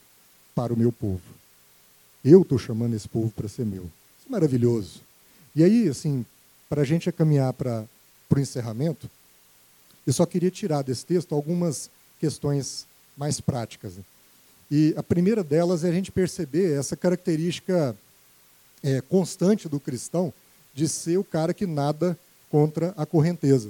para 0.54 0.74
o 0.74 0.78
meu 0.78 0.92
povo. 0.92 1.22
Eu 2.24 2.42
estou 2.42 2.60
chamando 2.60 2.96
esse 2.96 3.08
povo 3.08 3.32
para 3.32 3.48
ser 3.48 3.66
meu. 3.66 3.84
Isso 3.84 4.28
é 4.28 4.32
maravilhoso. 4.32 5.02
E 5.56 5.64
aí, 5.64 5.88
assim, 5.88 6.26
para 6.70 6.82
a 6.82 6.86
gente 6.86 7.12
caminhar 7.12 7.54
para 7.54 7.86
o 8.30 8.40
encerramento, 8.40 9.10
eu 10.06 10.14
só 10.14 10.26
queria 10.26 10.52
tirar 10.52 10.84
desse 10.84 11.06
texto 11.06 11.34
algumas 11.34 11.90
questões 12.20 12.86
mais 13.18 13.40
práticas. 13.40 13.94
E 14.72 14.94
a 14.96 15.04
primeira 15.04 15.44
delas 15.44 15.84
é 15.84 15.90
a 15.90 15.92
gente 15.92 16.14
perceber 16.14 16.80
essa 16.80 16.96
característica 16.96 17.94
é, 18.82 19.02
constante 19.02 19.68
do 19.68 19.82
cristão 19.82 20.34
de 20.74 20.88
ser 20.88 21.18
o 21.18 21.26
cara 21.26 21.54
que 21.54 21.68
nada 21.68 22.18
contra 22.50 22.94
a 22.96 23.06
correnteza. 23.06 23.70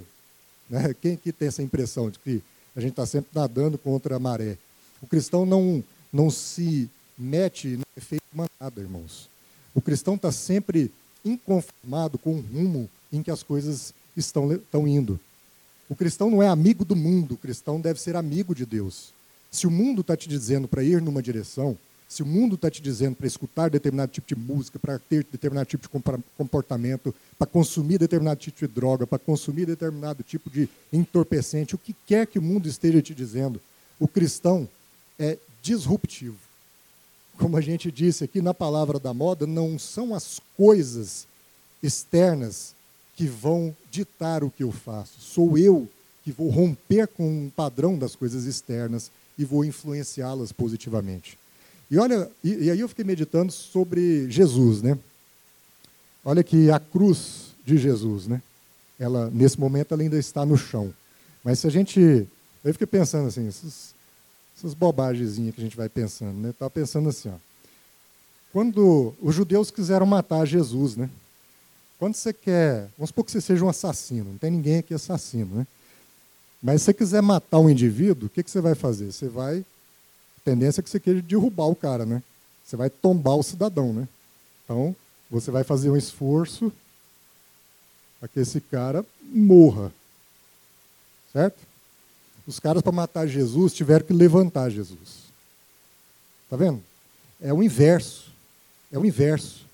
Né? 0.70 0.94
Quem 1.02 1.18
que 1.18 1.32
tem 1.32 1.48
essa 1.48 1.64
impressão 1.64 2.12
de 2.12 2.20
que 2.20 2.44
a 2.76 2.80
gente 2.80 2.92
está 2.92 3.06
sempre 3.08 3.32
nadando 3.34 3.80
contra 3.80 4.16
a 4.16 4.20
maré? 4.20 4.58
O 5.02 5.08
cristão 5.08 5.44
não, 5.44 5.84
não 6.14 6.30
se 6.30 6.88
mete 7.18 7.70
no 7.70 7.84
efeito 7.98 8.24
manada, 8.32 8.80
irmãos. 8.80 9.28
O 9.74 9.82
cristão 9.82 10.14
está 10.14 10.32
sempre 10.32 10.92
inconformado 11.26 12.20
com 12.20 12.36
o 12.36 12.42
rumo 12.42 12.88
em 13.12 13.24
que 13.24 13.32
as 13.32 13.42
coisas 13.42 13.92
estão, 14.16 14.52
estão 14.54 14.88
indo. 14.88 15.20
O 15.90 15.96
cristão 15.96 16.30
não 16.30 16.44
é 16.44 16.48
amigo 16.48 16.86
do 16.86 16.96
mundo, 16.96 17.34
o 17.34 17.38
cristão 17.38 17.82
deve 17.82 18.00
ser 18.00 18.16
amigo 18.16 18.54
de 18.54 18.66
Deus. 18.68 19.12
Se 19.52 19.68
o 19.68 19.72
mundo 19.72 20.00
está 20.00 20.16
te 20.16 20.30
dizendo 20.30 20.66
para 20.66 20.82
ir 20.82 21.02
numa 21.02 21.22
direção, 21.22 21.78
se 22.08 22.24
o 22.24 22.26
mundo 22.26 22.56
está 22.56 22.72
te 22.72 22.82
dizendo 22.82 23.18
para 23.18 23.28
escutar 23.28 23.70
determinado 23.70 24.12
tipo 24.12 24.28
de 24.28 24.36
música, 24.36 24.80
para 24.80 24.98
ter 24.98 25.26
determinado 25.30 25.68
tipo 25.68 25.84
de 25.84 26.24
comportamento, 26.38 27.14
para 27.38 27.48
consumir 27.48 27.98
determinado 27.98 28.40
tipo 28.40 28.60
de 28.60 28.68
droga, 28.68 29.06
para 29.06 29.20
consumir 29.20 29.66
determinado 29.66 30.24
tipo 30.24 30.50
de 30.50 30.70
entorpecente, 30.92 31.76
o 31.76 31.78
que 31.78 31.94
quer 32.08 32.28
que 32.28 32.40
o 32.40 32.42
mundo 32.42 32.68
esteja 32.68 33.02
te 33.02 33.14
dizendo, 33.14 33.62
o 34.00 34.08
cristão 34.08 34.68
é 35.20 35.38
disruptivo. 35.62 36.38
Como 37.38 37.58
a 37.58 37.62
gente 37.62 37.92
disse 37.92 38.24
aqui 38.24 38.42
na 38.42 38.54
palavra 38.54 39.00
da 39.00 39.14
moda, 39.14 39.46
não 39.46 39.78
são 39.78 40.16
as 40.16 40.40
coisas 40.56 41.28
externas 41.84 42.74
que 43.16 43.26
vão 43.26 43.76
ditar 43.90 44.44
o 44.44 44.52
que 44.52 44.64
eu 44.64 44.72
faço. 44.72 45.20
Sou 45.20 45.58
eu 45.58 45.88
que 46.24 46.32
vou 46.32 46.50
romper 46.50 47.08
com 47.08 47.48
o 47.48 47.52
padrão 47.52 47.98
das 47.98 48.16
coisas 48.16 48.46
externas 48.46 49.12
e 49.42 49.46
vou 49.46 49.66
influenciá-las 49.66 50.52
positivamente. 50.52 51.38
E 51.90 51.98
olha, 51.98 52.30
e, 52.44 52.66
e 52.66 52.72
aí 52.72 52.80
eu 52.80 52.88
fiquei 52.88 53.04
meditando 53.04 53.52
sobre 53.52 54.30
Jesus, 54.30 54.84
né? 54.84 54.98
Olha 56.24 56.44
que 56.44 56.70
a 56.70 56.80
cruz 56.80 57.56
de 57.66 57.76
Jesus, 57.78 58.28
né? 58.28 58.42
Ela 59.00 59.32
nesse 59.32 59.60
momento 59.60 59.94
ela 59.94 60.04
ainda 60.04 60.18
está 60.18 60.46
no 60.46 60.56
chão. 60.56 60.94
Mas 61.44 61.58
se 61.58 61.66
a 61.66 61.72
gente, 61.72 62.00
eu 62.64 62.72
fiquei 62.72 62.86
pensando 62.86 63.28
assim, 63.28 63.48
essas, 63.48 63.96
essas 64.56 64.76
que 64.76 65.54
a 65.58 65.64
gente 65.64 65.76
vai 65.76 65.90
pensando, 65.90 66.38
né? 66.38 66.52
Estava 66.52 66.70
pensando 66.70 67.10
assim, 67.10 67.30
ó. 67.30 67.36
Quando 68.54 69.16
os 69.20 69.34
judeus 69.34 69.72
quiseram 69.72 70.06
matar 70.06 70.46
Jesus, 70.46 70.96
né? 70.96 71.10
Quando 71.98 72.14
você 72.14 72.32
quer, 72.32 72.90
vamos 72.96 73.10
supor 73.10 73.26
que 73.26 73.32
você 73.32 73.42
seja 73.42 73.66
um 73.66 73.70
assassino, 73.70 74.32
não 74.32 74.38
tem 74.38 74.52
ninguém 74.52 74.78
aqui 74.78 74.94
assassino, 74.94 75.56
né? 75.56 75.68
Mas 76.62 76.82
se 76.82 76.86
você 76.86 76.94
quiser 76.94 77.22
matar 77.22 77.60
um 77.60 77.70
indivíduo, 77.70 78.28
o 78.28 78.30
que, 78.30 78.44
que 78.44 78.52
você 78.52 78.62
vai 78.62 78.76
fazer? 78.76 79.12
Você 79.12 79.28
vai 79.28 79.66
tendência 80.44 80.82
é 80.82 80.84
que 80.84 80.90
você 80.90 81.00
queira 81.00 81.22
derrubar 81.22 81.68
o 81.68 81.76
cara, 81.76 82.06
né? 82.06 82.22
Você 82.64 82.76
vai 82.76 82.90
tombar 82.90 83.36
o 83.36 83.44
cidadão, 83.44 83.94
né? 83.94 84.08
Então, 84.64 84.96
você 85.30 85.52
vai 85.52 85.64
fazer 85.64 85.90
um 85.90 85.98
esforço 85.98 86.72
para 88.20 88.28
que 88.28 88.40
esse 88.40 88.60
cara 88.60 89.06
morra. 89.22 89.92
Certo? 91.32 91.60
Os 92.46 92.60
caras, 92.60 92.82
para 92.82 92.92
matar 92.92 93.28
Jesus, 93.28 93.74
tiveram 93.74 94.06
que 94.06 94.14
levantar 94.14 94.70
Jesus. 94.70 95.32
Está 96.44 96.58
vendo? 96.58 96.84
É 97.40 97.54
o 97.54 97.64
inverso. 97.64 98.32
É 98.92 98.98
o 98.98 99.06
inverso. 99.06 99.66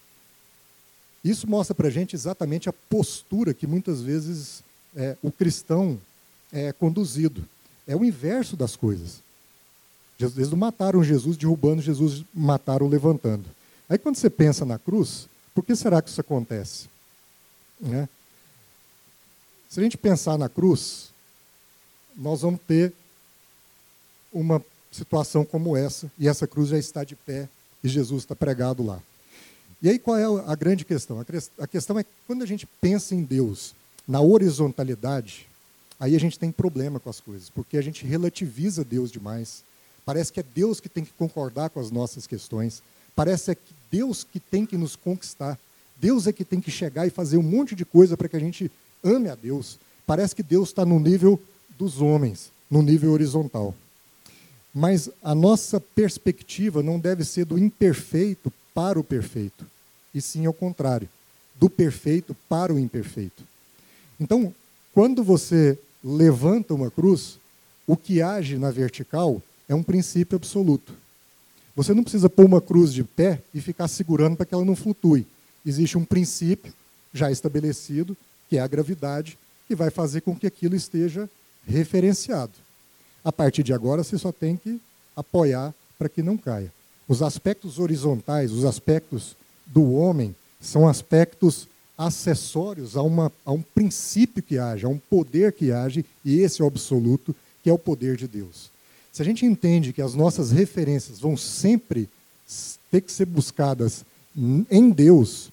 Isso 1.23 1.50
mostra 1.50 1.73
para 1.73 1.88
a 1.88 1.91
gente 1.91 2.15
exatamente 2.15 2.69
a 2.69 2.73
postura 2.73 3.54
que 3.54 3.65
muitas 3.65 4.02
vezes 4.02 4.63
é, 4.95 5.17
o 5.21 5.32
cristão 5.32 6.00
é 6.51 6.71
conduzido. 6.71 7.45
É 7.88 7.95
o 7.95 8.03
inverso 8.03 8.55
das 8.55 8.75
coisas. 8.75 9.21
Eles 10.19 10.49
não 10.49 10.57
mataram 10.57 11.03
Jesus 11.03 11.38
derrubando, 11.38 11.81
Jesus 11.81 12.23
mataram 12.33 12.88
levantando. 12.88 13.45
Aí 13.88 13.97
quando 13.97 14.15
você 14.15 14.29
pensa 14.29 14.65
na 14.65 14.79
cruz, 14.79 15.29
por 15.53 15.63
que 15.63 15.75
será 15.75 16.01
que 16.01 16.10
isso 16.10 16.19
acontece? 16.19 16.88
Né? 17.79 18.10
Se 19.69 19.79
a 19.79 19.83
gente 19.83 19.97
pensar 19.97 20.38
na 20.38 20.49
cruz, 20.49 21.10
nós 22.15 22.41
vamos 22.41 22.60
ter 22.67 22.93
uma 24.33 24.63
situação 24.91 25.45
como 25.45 25.77
essa, 25.77 26.12
e 26.17 26.27
essa 26.27 26.47
cruz 26.47 26.69
já 26.69 26.77
está 26.77 27.03
de 27.03 27.15
pé 27.15 27.47
e 27.83 27.88
Jesus 27.88 28.23
está 28.23 28.36
pregado 28.36 28.83
lá. 28.83 28.99
E 29.81 29.89
aí 29.89 29.99
qual 29.99 30.17
é 30.17 30.25
a 30.51 30.55
grande 30.55 30.83
questão? 30.83 31.23
A 31.60 31.67
questão 31.67 31.99
é 31.99 32.05
quando 32.25 32.41
a 32.41 32.47
gente 32.47 32.67
pensa 32.81 33.13
em 33.13 33.23
Deus 33.23 33.75
na 34.07 34.19
horizontalidade, 34.19 35.46
aí 35.99 36.15
a 36.15 36.19
gente 36.19 36.38
tem 36.38 36.51
problema 36.51 36.99
com 36.99 37.10
as 37.10 37.19
coisas, 37.19 37.49
porque 37.49 37.77
a 37.77 37.81
gente 37.81 38.05
relativiza 38.05 38.83
Deus 38.83 39.12
demais. 39.12 39.63
Parece 40.05 40.31
que 40.31 40.39
é 40.39 40.43
Deus 40.43 40.79
que 40.79 40.89
tem 40.89 41.03
que 41.03 41.12
concordar 41.13 41.69
com 41.69 41.79
as 41.79 41.91
nossas 41.91 42.25
questões. 42.25 42.81
Parece 43.15 43.55
que 43.55 43.73
é 43.73 43.75
Deus 43.91 44.23
que 44.23 44.39
tem 44.39 44.65
que 44.65 44.77
nos 44.77 44.95
conquistar. 44.95 45.60
Deus 45.99 46.27
é 46.27 46.31
que 46.31 46.45
tem 46.45 46.62
que 46.62 46.71
chegar 46.71 47.07
e 47.07 47.10
fazer 47.10 47.38
um 47.38 47.43
monte 47.43 47.75
de 47.75 47.83
coisa 47.83 48.15
para 48.15 48.29
que 48.29 48.36
a 48.36 48.39
gente 48.39 48.71
ame 49.03 49.29
a 49.29 49.36
Deus. 49.36 49.79
Parece 50.05 50.36
que 50.36 50.43
Deus 50.43 50.69
está 50.69 50.86
no 50.86 50.99
nível 50.99 51.39
dos 51.77 52.01
homens, 52.01 52.51
no 52.69 52.81
nível 52.81 53.12
horizontal. 53.12 53.75
Mas 54.73 55.10
a 55.23 55.33
nossa 55.33 55.79
perspectiva 55.79 56.83
não 56.83 56.99
deve 56.99 57.25
ser 57.25 57.45
do 57.45 57.57
imperfeito 57.57 58.53
para 58.73 58.99
o 58.99 59.03
perfeito, 59.03 59.65
e 60.13 60.21
sim 60.21 60.45
ao 60.45 60.53
contrário, 60.53 61.10
do 61.60 61.67
perfeito 61.67 62.36
para 62.47 62.71
o 62.71 62.79
imperfeito. 62.79 63.43
Então, 64.19 64.53
quando 64.93 65.23
você 65.23 65.77
levanta 66.03 66.73
uma 66.73 66.91
cruz, 66.91 67.38
o 67.86 67.95
que 67.95 68.21
age 68.21 68.57
na 68.57 68.71
vertical 68.71 69.41
é 69.67 69.75
um 69.75 69.83
princípio 69.83 70.36
absoluto. 70.36 70.93
Você 71.75 71.93
não 71.93 72.03
precisa 72.03 72.29
pôr 72.29 72.45
uma 72.45 72.62
cruz 72.62 72.91
de 72.91 73.03
pé 73.03 73.41
e 73.53 73.62
ficar 73.62 73.88
segurando 73.88 74.36
para 74.36 74.45
que 74.45 74.53
ela 74.53 74.65
não 74.65 74.75
flutue. 74.75 75.27
Existe 75.65 75.97
um 75.97 76.05
princípio 76.05 76.73
já 77.13 77.31
estabelecido, 77.31 78.15
que 78.49 78.57
é 78.57 78.62
a 78.62 78.67
gravidade, 78.67 79.38
que 79.67 79.75
vai 79.75 79.89
fazer 79.89 80.21
com 80.21 80.36
que 80.36 80.47
aquilo 80.47 80.75
esteja 80.75 81.29
referenciado. 81.65 82.53
A 83.23 83.31
partir 83.31 83.63
de 83.63 83.73
agora, 83.73 84.03
você 84.03 84.17
só 84.17 84.31
tem 84.31 84.55
que 84.55 84.79
apoiar 85.15 85.73
para 85.97 86.10
que 86.10 86.23
não 86.23 86.38
caia. 86.38 86.71
Os 87.07 87.21
aspectos 87.21 87.79
horizontais, 87.79 88.51
os 88.51 88.65
aspectos 88.65 89.36
do 89.65 89.93
homem, 89.93 90.36
são 90.62 90.88
aspectos 90.88 91.67
acessórios 91.97 92.95
a, 92.95 93.01
uma, 93.01 93.31
a 93.45 93.51
um 93.51 93.62
princípio 93.62 94.43
que 94.43 94.57
age, 94.57 94.86
a 94.86 94.89
um 94.89 94.99
poder 94.99 95.51
que 95.53 95.71
age, 95.71 96.05
e 96.23 96.39
esse 96.39 96.62
é 96.62 96.63
o 96.63 96.67
absoluto, 96.67 97.36
que 97.63 97.69
é 97.69 97.73
o 97.73 97.79
poder 97.79 98.15
de 98.15 98.27
Deus. 98.27 98.69
Se 99.12 99.21
a 99.21 99.25
gente 99.25 99.45
entende 99.45 99.93
que 99.93 100.01
as 100.01 100.13
nossas 100.13 100.51
referências 100.51 101.19
vão 101.19 101.36
sempre 101.36 102.07
ter 102.91 103.01
que 103.01 103.12
ser 103.12 103.25
buscadas 103.25 104.05
em 104.69 104.89
Deus 104.91 105.49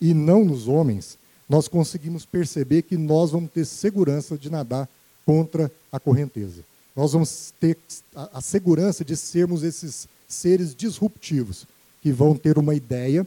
e 0.00 0.14
não 0.14 0.44
nos 0.44 0.68
homens, 0.68 1.18
nós 1.48 1.66
conseguimos 1.66 2.24
perceber 2.24 2.82
que 2.82 2.96
nós 2.96 3.32
vamos 3.32 3.50
ter 3.50 3.64
segurança 3.64 4.38
de 4.38 4.48
nadar 4.48 4.88
contra 5.26 5.70
a 5.90 5.98
correnteza. 5.98 6.62
Nós 6.94 7.12
vamos 7.12 7.52
ter 7.60 7.76
a, 8.14 8.40
segurança 8.40 9.04
de 9.04 9.16
sermos 9.16 9.62
esses 9.62 10.06
seres 10.26 10.74
disruptivos, 10.74 11.66
que 12.02 12.12
vão 12.12 12.36
ter 12.36 12.58
uma 12.58 12.74
ideia 12.74 13.26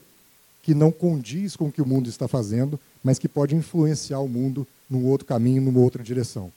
que 0.62 0.74
não 0.74 0.91
condiz 0.91 1.56
com 1.56 1.67
o 1.67 1.71
que 1.71 1.82
o 1.82 1.86
mundo 1.86 2.10
está 2.10 2.28
fazendo, 2.28 2.80
mas 3.04 3.17
que 3.17 3.28
pode 3.28 3.56
influenciar 3.56 4.19
o 4.19 4.28
mundo 4.28 4.67
num 4.89 5.06
outro 5.06 5.26
caminho, 5.26 5.62
numa 5.62 5.80
outra 5.80 6.04
direção. 6.04 6.52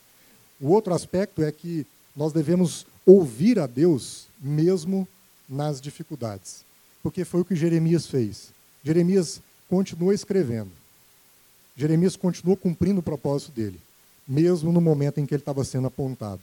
O 0.60 0.68
outro 0.68 0.92
aspecto 0.94 1.42
é 1.42 1.50
que 1.50 1.86
nós 2.14 2.32
devemos 2.32 2.86
ouvir 3.06 3.58
a 3.58 3.66
Deus 3.66 4.26
mesmo 4.40 5.06
nas 5.48 5.80
dificuldades. 5.80 6.64
Porque 7.02 7.24
foi 7.24 7.40
o 7.40 7.44
que 7.44 7.56
Jeremias 7.56 8.06
fez. 8.06 8.50
Jeremias 8.82 9.40
continuou 9.68 10.12
escrevendo. 10.12 10.70
Jeremias 11.76 12.16
continuou 12.16 12.56
cumprindo 12.56 13.00
o 13.00 13.02
propósito 13.02 13.52
dele, 13.52 13.80
mesmo 14.28 14.72
no 14.72 14.80
momento 14.80 15.18
em 15.18 15.26
que 15.26 15.34
ele 15.34 15.42
estava 15.42 15.64
sendo 15.64 15.88
apontado. 15.88 16.42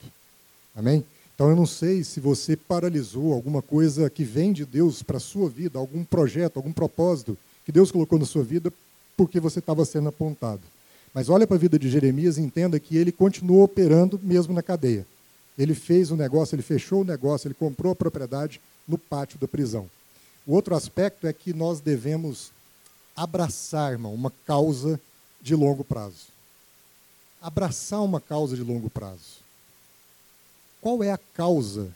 Amém? 0.75 1.05
Então 1.33 1.49
eu 1.49 1.55
não 1.55 1.65
sei 1.65 2.03
se 2.03 2.19
você 2.19 2.55
paralisou 2.55 3.33
alguma 3.33 3.61
coisa 3.61 4.09
que 4.09 4.23
vem 4.23 4.51
de 4.51 4.65
Deus 4.65 5.01
para 5.01 5.17
a 5.17 5.21
sua 5.21 5.49
vida, 5.49 5.79
algum 5.79 6.03
projeto, 6.03 6.57
algum 6.57 6.73
propósito 6.73 7.37
que 7.65 7.71
Deus 7.71 7.91
colocou 7.91 8.17
na 8.17 8.25
sua 8.25 8.43
vida 8.43 8.71
porque 9.15 9.39
você 9.39 9.59
estava 9.59 9.85
sendo 9.85 10.09
apontado. 10.09 10.61
Mas 11.13 11.29
olha 11.29 11.45
para 11.45 11.57
a 11.57 11.59
vida 11.59 11.77
de 11.77 11.89
Jeremias 11.89 12.37
e 12.37 12.41
entenda 12.41 12.79
que 12.79 12.95
ele 12.95 13.11
continuou 13.11 13.63
operando 13.63 14.19
mesmo 14.23 14.53
na 14.53 14.63
cadeia. 14.63 15.05
Ele 15.57 15.75
fez 15.75 16.09
o 16.09 16.15
negócio, 16.15 16.55
ele 16.55 16.61
fechou 16.61 17.01
o 17.01 17.05
negócio, 17.05 17.47
ele 17.47 17.53
comprou 17.53 17.91
a 17.91 17.95
propriedade 17.95 18.61
no 18.87 18.97
pátio 18.97 19.37
da 19.37 19.47
prisão. 19.47 19.89
O 20.47 20.53
outro 20.53 20.73
aspecto 20.73 21.27
é 21.27 21.33
que 21.33 21.53
nós 21.53 21.79
devemos 21.79 22.51
abraçar, 23.15 23.91
irmão, 23.91 24.13
uma 24.13 24.31
causa 24.45 24.99
de 25.41 25.53
longo 25.55 25.83
prazo. 25.83 26.31
Abraçar 27.41 28.01
uma 28.01 28.21
causa 28.21 28.55
de 28.55 28.63
longo 28.63 28.89
prazo. 28.89 29.41
Qual 30.79 31.03
é 31.03 31.11
a 31.11 31.17
causa 31.17 31.93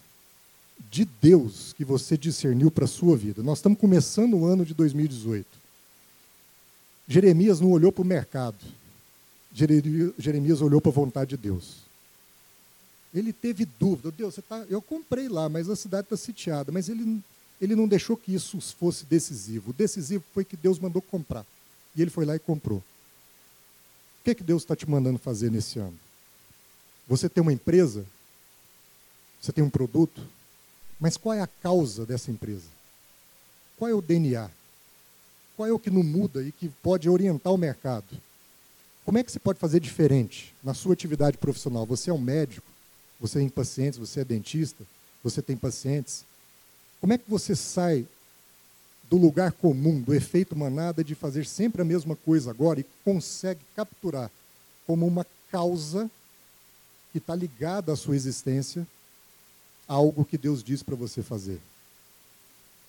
de 0.92 1.06
Deus 1.06 1.74
que 1.74 1.84
você 1.86 2.18
discerniu 2.18 2.70
para 2.72 2.86
a 2.86 2.88
sua 2.88 3.16
vida? 3.18 3.44
Nós 3.44 3.60
estamos 3.60 3.80
começando 3.80 4.36
o 4.36 4.46
ano 4.46 4.66
de 4.66 4.74
2018. 4.74 5.46
Jeremias 7.08 7.60
não 7.60 7.72
olhou 7.72 7.92
para 7.92 8.02
o 8.02 8.06
mercado. 8.06 8.58
Jeremias 9.54 10.62
olhou 10.62 10.82
para 10.82 10.92
a 10.92 10.96
vontade 10.96 11.32
de 11.32 11.38
Deus. 11.38 11.78
Ele 13.14 13.32
teve 13.32 13.66
dúvida. 13.80 14.12
Deus, 14.12 14.38
tá, 14.48 14.66
eu 14.70 14.82
comprei 14.82 15.30
lá, 15.30 15.48
mas 15.48 15.70
a 15.70 15.76
cidade 15.76 16.08
está 16.08 16.18
sitiada. 16.18 16.72
Mas 16.72 16.90
ele, 16.90 17.22
ele 17.62 17.76
não 17.76 17.88
deixou 17.88 18.18
que 18.18 18.34
isso 18.34 18.60
fosse 18.60 19.06
decisivo. 19.06 19.70
O 19.70 19.74
decisivo 19.74 20.24
foi 20.34 20.44
que 20.44 20.58
Deus 20.58 20.78
mandou 20.80 21.02
comprar. 21.02 21.46
E 21.96 22.02
ele 22.02 22.12
foi 22.12 22.26
lá 22.26 22.36
e 22.36 22.40
comprou. 22.40 22.80
O 22.80 24.24
que, 24.26 24.32
é 24.32 24.36
que 24.36 24.44
Deus 24.44 24.64
está 24.64 24.76
te 24.76 24.90
mandando 24.90 25.18
fazer 25.20 25.50
nesse 25.50 25.80
ano? 25.80 25.98
Você 27.08 27.30
tem 27.30 27.42
uma 27.42 27.54
empresa? 27.54 28.06
Você 29.40 29.54
tem 29.54 29.64
um 29.64 29.70
produto? 29.70 30.22
Mas 31.00 31.18
qual 31.18 31.36
é 31.36 31.42
a 31.42 31.48
causa 31.48 32.06
dessa 32.06 32.32
empresa? 32.32 32.68
Qual 33.78 33.90
é 33.90 33.94
o 33.94 34.02
DNA? 34.02 34.50
Qual 35.56 35.68
é 35.68 35.72
o 35.72 35.80
que 35.80 35.90
não 35.90 36.04
muda 36.04 36.42
e 36.42 36.52
que 36.52 36.70
pode 36.70 37.10
orientar 37.10 37.54
o 37.54 37.58
mercado? 37.58 38.06
Como 39.04 39.18
é 39.18 39.24
que 39.24 39.32
você 39.32 39.40
pode 39.40 39.60
fazer 39.60 39.80
diferente 39.80 40.54
na 40.64 40.74
sua 40.74 40.94
atividade 40.94 41.38
profissional? 41.38 41.86
Você 41.86 42.10
é 42.10 42.14
um 42.14 42.18
médico? 42.18 42.68
Você 43.20 43.40
tem 43.40 43.50
pacientes, 43.50 44.00
você 44.00 44.22
é 44.22 44.26
dentista, 44.26 44.84
você 45.24 45.42
tem 45.42 45.56
pacientes. 45.56 46.26
Como 47.00 47.14
é 47.14 47.18
que 47.18 47.30
você 47.30 47.56
sai 47.56 48.06
do 49.10 49.18
lugar 49.18 49.52
comum, 49.52 50.02
do 50.02 50.14
efeito 50.14 50.56
manada 50.56 51.04
de 51.04 51.14
fazer 51.14 51.46
sempre 51.46 51.82
a 51.82 51.86
mesma 51.86 52.16
coisa 52.16 52.50
agora 52.50 52.80
e 52.80 52.86
consegue 53.04 53.62
capturar 53.76 54.32
como 54.88 55.06
uma 55.06 55.26
causa 55.52 56.10
que 57.12 57.20
está 57.20 57.36
ligada 57.36 57.94
à 57.94 57.96
sua 57.96 58.16
existência 58.16 58.86
algo 59.88 60.26
que 60.26 60.38
Deus 60.38 60.64
diz 60.64 60.84
para 60.84 60.96
você 60.96 61.22
fazer? 61.22 61.60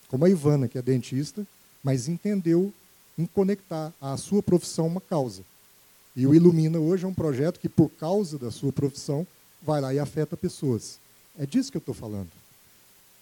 Como 0.09 0.25
a 0.25 0.31
Ivana, 0.31 0.69
que 0.69 0.79
é 0.79 0.83
dentista, 0.83 1.47
mas 1.83 2.09
entendeu 2.09 2.73
em 3.19 3.27
conectar 3.27 3.93
à 4.01 4.17
sua 4.17 4.43
profissão 4.43 4.87
uma 4.87 5.01
causa. 5.01 5.43
E 6.15 6.27
o 6.27 6.35
Ilumina 6.35 6.79
hoje 6.79 7.05
é 7.05 7.09
um 7.09 7.15
projeto 7.15 7.61
que, 7.61 7.69
por 7.69 7.91
causa 7.91 8.39
da 8.39 8.51
sua 8.51 8.73
profissão, 8.73 9.27
vai 9.63 9.81
lá 9.81 9.93
e 9.93 9.99
afeta 9.99 10.37
pessoas. 10.37 10.99
É 11.39 11.45
disso 11.45 11.71
que 11.71 11.77
eu 11.77 11.81
estou 11.81 11.95
falando. 11.95 12.31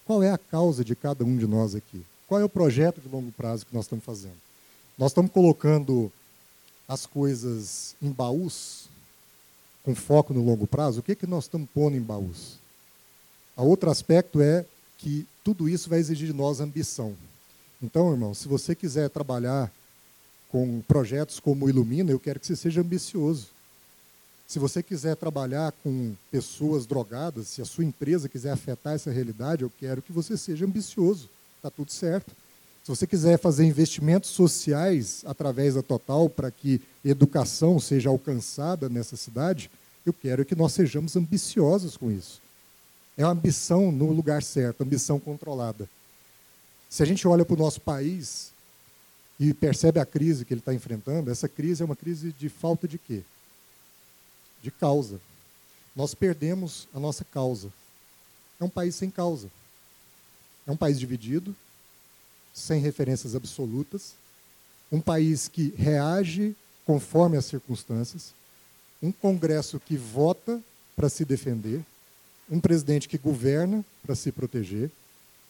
Qual 0.07 0.23
é 0.23 0.31
a 0.31 0.39
causa 0.39 0.85
de 0.85 0.95
cada 0.95 1.25
um 1.25 1.37
de 1.37 1.47
nós 1.47 1.75
aqui? 1.75 2.05
Qual 2.29 2.41
é 2.41 2.45
o 2.45 2.49
projeto 2.49 3.01
de 3.01 3.09
longo 3.09 3.33
prazo 3.33 3.67
que 3.67 3.75
nós 3.75 3.87
estamos 3.87 4.05
fazendo? 4.05 4.37
Nós 4.97 5.11
estamos 5.11 5.31
colocando 5.31 6.13
as 6.87 7.07
coisas 7.07 7.97
em 8.01 8.11
baús, 8.11 8.89
com 9.83 9.95
foco 9.95 10.33
no 10.33 10.45
longo 10.45 10.67
prazo. 10.67 11.01
O 11.01 11.03
que, 11.03 11.13
é 11.13 11.15
que 11.15 11.27
nós 11.27 11.45
estamos 11.45 11.69
pondo 11.75 11.97
em 11.97 12.01
baús? 12.01 12.59
A 13.57 13.63
outro 13.63 13.91
aspecto 13.91 14.41
é 14.41 14.65
que 14.99 15.27
tudo 15.45 15.69
isso 15.69 15.89
vai 15.89 15.99
exigir 15.99 16.27
de 16.27 16.33
nós 16.33 16.61
ambição. 16.61 17.15
Então, 17.83 18.11
irmão, 18.11 18.35
se 18.35 18.49
você 18.49 18.75
quiser 18.75 19.11
trabalhar 19.11 19.71
com 20.49 20.81
projetos 20.89 21.39
como 21.39 21.67
o 21.67 21.69
Ilumina, 21.69 22.11
eu 22.11 22.19
quero 22.19 22.41
que 22.41 22.47
você 22.47 22.57
seja 22.57 22.81
ambicioso. 22.81 23.49
Se 24.47 24.59
você 24.59 24.83
quiser 24.83 25.17
trabalhar 25.17 25.73
com 25.83 26.15
pessoas 26.31 26.87
drogadas, 26.87 27.49
se 27.49 27.61
a 27.61 27.65
sua 27.65 27.85
empresa 27.85 28.29
quiser 28.29 28.53
afetar 28.53 28.95
essa 28.95 29.11
realidade, 29.11 29.63
eu 29.63 29.73
quero 29.81 30.01
que 30.01 30.13
você 30.13 30.37
seja 30.37 30.65
ambicioso. 30.65 31.29
Está 31.57 31.71
tudo 31.71 31.91
certo. 31.91 32.35
Se 32.83 32.89
você 32.89 33.07
quiser 33.07 33.39
fazer 33.39 33.65
investimentos 33.65 34.31
sociais 34.31 35.23
através 35.27 35.75
da 35.75 35.83
Total 35.83 36.29
para 36.29 36.51
que 36.51 36.81
educação 37.05 37.81
seja 37.81 38.11
alcançada 38.11 38.89
nessa 38.89 39.17
cidade, 39.17 39.71
eu 40.05 40.13
quero 40.13 40.45
que 40.45 40.55
nós 40.55 40.73
sejamos 40.73 41.17
ambiciosos 41.17 41.97
com 41.97 42.11
isso. 42.11 42.44
É 43.17 43.25
uma 43.25 43.33
ambição 43.33 43.93
no 43.93 44.11
lugar 44.11 44.43
certo, 44.43 44.83
ambição 44.83 45.21
controlada. 45.21 45.89
Se 46.91 47.03
a 47.03 47.07
gente 47.07 47.27
olha 47.27 47.45
para 47.45 47.55
o 47.55 47.59
nosso 47.59 47.81
país 47.81 48.53
e 49.39 49.53
percebe 49.53 50.01
a 50.01 50.07
crise 50.07 50.45
que 50.45 50.55
ele 50.55 50.61
está 50.61 50.75
enfrentando, 50.75 51.31
essa 51.31 51.49
crise 51.49 51.83
é 51.83 51.85
uma 51.85 51.97
crise 51.97 52.33
de 52.33 52.49
falta 52.49 52.87
de 52.87 52.99
quê? 52.99 53.23
De 54.63 54.71
causa. 54.71 55.21
Nós 55.95 56.15
perdemos 56.15 56.89
a 56.95 56.99
nossa 56.99 57.25
causa. 57.25 57.73
É 58.61 58.65
um 58.65 58.69
país 58.69 58.95
sem 58.95 59.11
causa. 59.11 59.49
É 60.67 60.73
um 60.73 60.77
país 60.77 60.99
dividido, 60.99 61.55
sem 62.53 62.81
referências 62.81 63.35
absolutas, 63.35 64.15
um 64.91 65.01
país 65.01 65.49
que 65.49 65.75
reage 65.77 66.55
conforme 66.87 67.37
as 67.37 67.45
circunstâncias, 67.47 68.33
um 69.03 69.11
Congresso 69.11 69.81
que 69.81 69.97
vota 69.97 70.63
para 70.95 71.09
se 71.09 71.25
defender, 71.25 71.85
um 72.51 72.61
presidente 72.61 73.09
que 73.09 73.19
governa 73.19 73.85
para 74.05 74.15
se 74.15 74.31
proteger. 74.31 74.91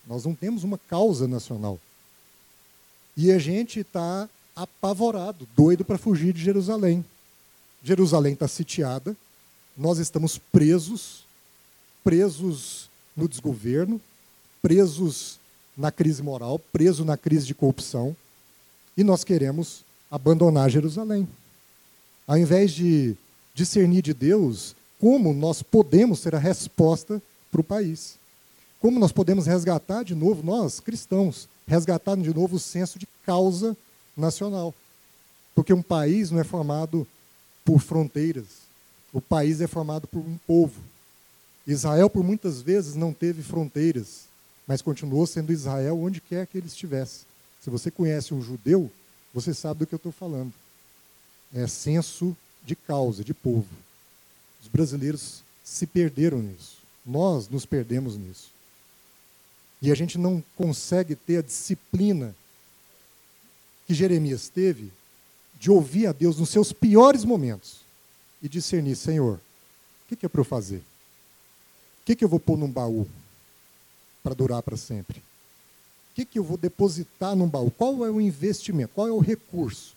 Nós 0.06 0.24
não 0.24 0.34
temos 0.34 0.64
uma 0.64 0.78
causa 0.78 1.26
nacional. 1.26 1.78
E 3.16 3.30
a 3.32 3.38
gente 3.38 3.80
está 3.80 4.28
apavorado, 4.54 5.48
doido 5.56 5.84
para 5.84 5.98
fugir 5.98 6.32
de 6.32 6.42
Jerusalém. 6.42 7.04
Jerusalém 7.82 8.32
está 8.32 8.48
sitiada, 8.48 9.16
nós 9.76 9.98
estamos 9.98 10.38
presos, 10.38 11.24
presos 12.02 12.88
no 13.16 13.28
desgoverno, 13.28 14.00
presos 14.62 15.38
na 15.76 15.90
crise 15.90 16.22
moral, 16.22 16.58
presos 16.58 17.04
na 17.04 17.16
crise 17.16 17.46
de 17.46 17.54
corrupção, 17.54 18.16
e 18.96 19.02
nós 19.02 19.24
queremos 19.24 19.84
abandonar 20.10 20.70
Jerusalém. 20.70 21.28
Ao 22.26 22.38
invés 22.38 22.72
de 22.72 23.16
discernir 23.54 24.02
de 24.02 24.14
Deus, 24.14 24.74
como 25.04 25.34
nós 25.34 25.62
podemos 25.62 26.20
ser 26.20 26.34
a 26.34 26.38
resposta 26.38 27.20
para 27.52 27.60
o 27.60 27.64
país. 27.64 28.16
Como 28.80 28.98
nós 28.98 29.12
podemos 29.12 29.44
resgatar 29.44 30.02
de 30.02 30.14
novo, 30.14 30.42
nós, 30.42 30.80
cristãos, 30.80 31.46
resgatar 31.66 32.16
de 32.16 32.32
novo 32.32 32.56
o 32.56 32.58
senso 32.58 32.98
de 32.98 33.06
causa 33.22 33.76
nacional. 34.16 34.74
Porque 35.54 35.74
um 35.74 35.82
país 35.82 36.30
não 36.30 36.40
é 36.40 36.44
formado 36.44 37.06
por 37.66 37.80
fronteiras, 37.80 38.46
o 39.12 39.20
país 39.20 39.60
é 39.60 39.66
formado 39.66 40.06
por 40.06 40.20
um 40.20 40.38
povo. 40.46 40.80
Israel, 41.66 42.08
por 42.08 42.24
muitas 42.24 42.62
vezes, 42.62 42.94
não 42.94 43.12
teve 43.12 43.42
fronteiras, 43.42 44.22
mas 44.66 44.80
continuou 44.80 45.26
sendo 45.26 45.52
Israel 45.52 46.00
onde 46.00 46.18
quer 46.18 46.46
que 46.46 46.56
ele 46.56 46.66
estivesse. 46.66 47.26
Se 47.60 47.68
você 47.68 47.90
conhece 47.90 48.32
um 48.32 48.40
judeu, 48.40 48.90
você 49.34 49.52
sabe 49.52 49.80
do 49.80 49.86
que 49.86 49.94
eu 49.94 49.98
estou 49.98 50.12
falando. 50.12 50.54
É 51.54 51.66
senso 51.66 52.34
de 52.64 52.74
causa, 52.74 53.22
de 53.22 53.34
povo. 53.34 53.68
Os 54.74 54.76
brasileiros 54.76 55.44
se 55.62 55.86
perderam 55.86 56.42
nisso. 56.42 56.78
Nós 57.06 57.48
nos 57.48 57.64
perdemos 57.64 58.16
nisso. 58.16 58.50
E 59.80 59.92
a 59.92 59.94
gente 59.94 60.18
não 60.18 60.42
consegue 60.56 61.14
ter 61.14 61.36
a 61.36 61.42
disciplina 61.42 62.34
que 63.86 63.94
Jeremias 63.94 64.48
teve 64.48 64.90
de 65.60 65.70
ouvir 65.70 66.08
a 66.08 66.12
Deus 66.12 66.38
nos 66.38 66.48
seus 66.48 66.72
piores 66.72 67.24
momentos 67.24 67.82
e 68.42 68.48
discernir: 68.48 68.96
Senhor, 68.96 69.36
o 69.36 70.16
que, 70.16 70.26
é 70.26 70.28
para 70.28 70.40
eu 70.40 70.44
fazer? 70.44 70.78
O 70.78 72.06
que, 72.06 72.16
que 72.16 72.24
eu 72.24 72.28
vou 72.28 72.40
pôr 72.40 72.58
num 72.58 72.68
baú 72.68 73.06
para 74.24 74.34
durar 74.34 74.60
para 74.60 74.76
sempre? 74.76 75.18
O 75.20 76.14
que, 76.16 76.24
que 76.24 76.38
eu 76.40 76.42
vou 76.42 76.56
depositar 76.56 77.36
num 77.36 77.48
baú? 77.48 77.70
Qual 77.70 78.04
é 78.04 78.10
o 78.10 78.20
investimento? 78.20 78.92
Qual 78.92 79.06
é 79.06 79.12
o 79.12 79.20
recurso? 79.20 79.94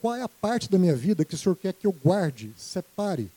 Qual 0.00 0.14
é 0.14 0.22
a 0.22 0.28
parte 0.28 0.70
da 0.70 0.78
minha 0.78 0.94
vida 0.94 1.24
que 1.24 1.34
o 1.34 1.38
Senhor 1.38 1.56
quer 1.56 1.72
que 1.72 1.88
eu 1.88 1.92
guarde, 1.92 2.52
separe? 2.56 3.28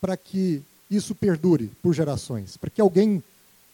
Para 0.00 0.16
que 0.16 0.62
isso 0.90 1.14
perdure 1.14 1.70
por 1.82 1.94
gerações, 1.94 2.56
para 2.56 2.70
que 2.70 2.80
alguém 2.80 3.22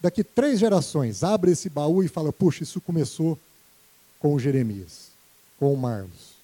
daqui 0.00 0.22
três 0.22 0.58
gerações 0.58 1.22
abra 1.22 1.50
esse 1.50 1.68
baú 1.68 2.02
e 2.02 2.08
fala: 2.08 2.32
puxa, 2.32 2.62
isso 2.62 2.80
começou 2.80 3.38
com 4.18 4.34
o 4.34 4.38
Jeremias, 4.38 5.10
com 5.58 5.72
o 5.72 5.76
Marlos, 5.76 6.34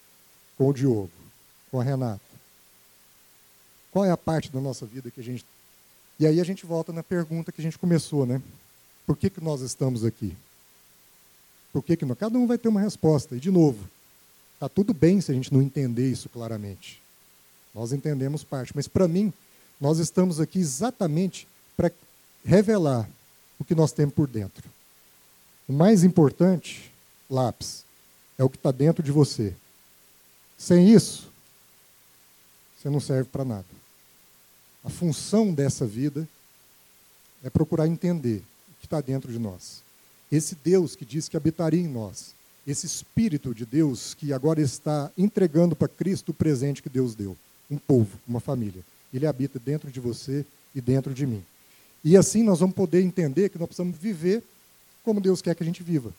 com 0.56 0.68
o 0.68 0.72
Diogo, 0.72 1.10
com 1.70 1.80
a 1.80 1.84
Renata. 1.84 2.20
Qual 3.90 4.04
é 4.04 4.10
a 4.10 4.16
parte 4.16 4.50
da 4.50 4.60
nossa 4.60 4.86
vida 4.86 5.10
que 5.10 5.20
a 5.20 5.24
gente. 5.24 5.44
E 6.18 6.26
aí 6.26 6.40
a 6.40 6.44
gente 6.44 6.64
volta 6.64 6.92
na 6.92 7.02
pergunta 7.02 7.52
que 7.52 7.60
a 7.60 7.64
gente 7.64 7.78
começou, 7.78 8.24
né? 8.24 8.40
Por 9.06 9.16
que, 9.16 9.28
que 9.28 9.42
nós 9.42 9.60
estamos 9.60 10.04
aqui? 10.04 10.34
Por 11.72 11.82
que, 11.82 11.96
que 11.96 12.04
nós... 12.04 12.16
Cada 12.16 12.38
um 12.38 12.46
vai 12.46 12.56
ter 12.56 12.68
uma 12.68 12.80
resposta. 12.80 13.34
E, 13.34 13.40
de 13.40 13.50
novo, 13.50 13.86
está 14.54 14.68
tudo 14.68 14.94
bem 14.94 15.20
se 15.20 15.32
a 15.32 15.34
gente 15.34 15.52
não 15.52 15.60
entender 15.60 16.10
isso 16.10 16.28
claramente. 16.28 17.02
Nós 17.74 17.92
entendemos 17.92 18.44
parte. 18.44 18.72
Mas, 18.74 18.86
para 18.86 19.08
mim, 19.08 19.32
nós 19.82 19.98
estamos 19.98 20.38
aqui 20.38 20.60
exatamente 20.60 21.48
para 21.76 21.90
revelar 22.44 23.10
o 23.58 23.64
que 23.64 23.74
nós 23.74 23.90
temos 23.90 24.14
por 24.14 24.28
dentro. 24.28 24.62
O 25.66 25.72
mais 25.72 26.04
importante, 26.04 26.92
lápis, 27.28 27.84
é 28.38 28.44
o 28.44 28.48
que 28.48 28.56
está 28.56 28.70
dentro 28.70 29.02
de 29.02 29.10
você. 29.10 29.56
Sem 30.56 30.88
isso, 30.88 31.28
você 32.78 32.88
não 32.88 33.00
serve 33.00 33.28
para 33.28 33.44
nada. 33.44 33.66
A 34.84 34.88
função 34.88 35.52
dessa 35.52 35.84
vida 35.84 36.28
é 37.42 37.50
procurar 37.50 37.88
entender 37.88 38.40
o 38.70 38.74
que 38.78 38.86
está 38.86 39.00
dentro 39.00 39.32
de 39.32 39.38
nós. 39.40 39.82
Esse 40.30 40.54
Deus 40.54 40.94
que 40.94 41.04
diz 41.04 41.28
que 41.28 41.36
habitaria 41.36 41.80
em 41.80 41.88
nós, 41.88 42.36
esse 42.64 42.86
Espírito 42.86 43.52
de 43.52 43.66
Deus 43.66 44.14
que 44.14 44.32
agora 44.32 44.60
está 44.60 45.10
entregando 45.18 45.74
para 45.74 45.88
Cristo 45.88 46.28
o 46.28 46.34
presente 46.34 46.80
que 46.80 46.88
Deus 46.88 47.16
deu, 47.16 47.36
um 47.68 47.76
povo, 47.76 48.16
uma 48.28 48.38
família. 48.38 48.84
Ele 49.12 49.26
habita 49.26 49.58
dentro 49.58 49.90
de 49.90 50.00
você 50.00 50.44
e 50.74 50.80
dentro 50.80 51.12
de 51.12 51.26
mim. 51.26 51.44
E 52.04 52.16
assim 52.16 52.42
nós 52.42 52.60
vamos 52.60 52.74
poder 52.74 53.02
entender 53.02 53.48
que 53.48 53.58
nós 53.58 53.66
precisamos 53.66 53.96
viver 53.96 54.42
como 55.04 55.20
Deus 55.20 55.42
quer 55.42 55.54
que 55.54 55.62
a 55.62 55.66
gente 55.66 55.82
viva. 55.82 56.12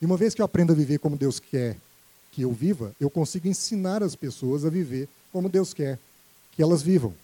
E 0.00 0.06
uma 0.06 0.16
vez 0.16 0.34
que 0.34 0.40
eu 0.40 0.44
aprendo 0.44 0.72
a 0.72 0.76
viver 0.76 0.98
como 0.98 1.16
Deus 1.16 1.38
quer 1.40 1.76
que 2.32 2.42
eu 2.42 2.52
viva, 2.52 2.94
eu 3.00 3.10
consigo 3.10 3.48
ensinar 3.48 4.02
as 4.02 4.14
pessoas 4.14 4.64
a 4.64 4.70
viver 4.70 5.08
como 5.32 5.48
Deus 5.48 5.74
quer 5.74 5.98
que 6.52 6.62
elas 6.62 6.82
vivam. 6.82 7.14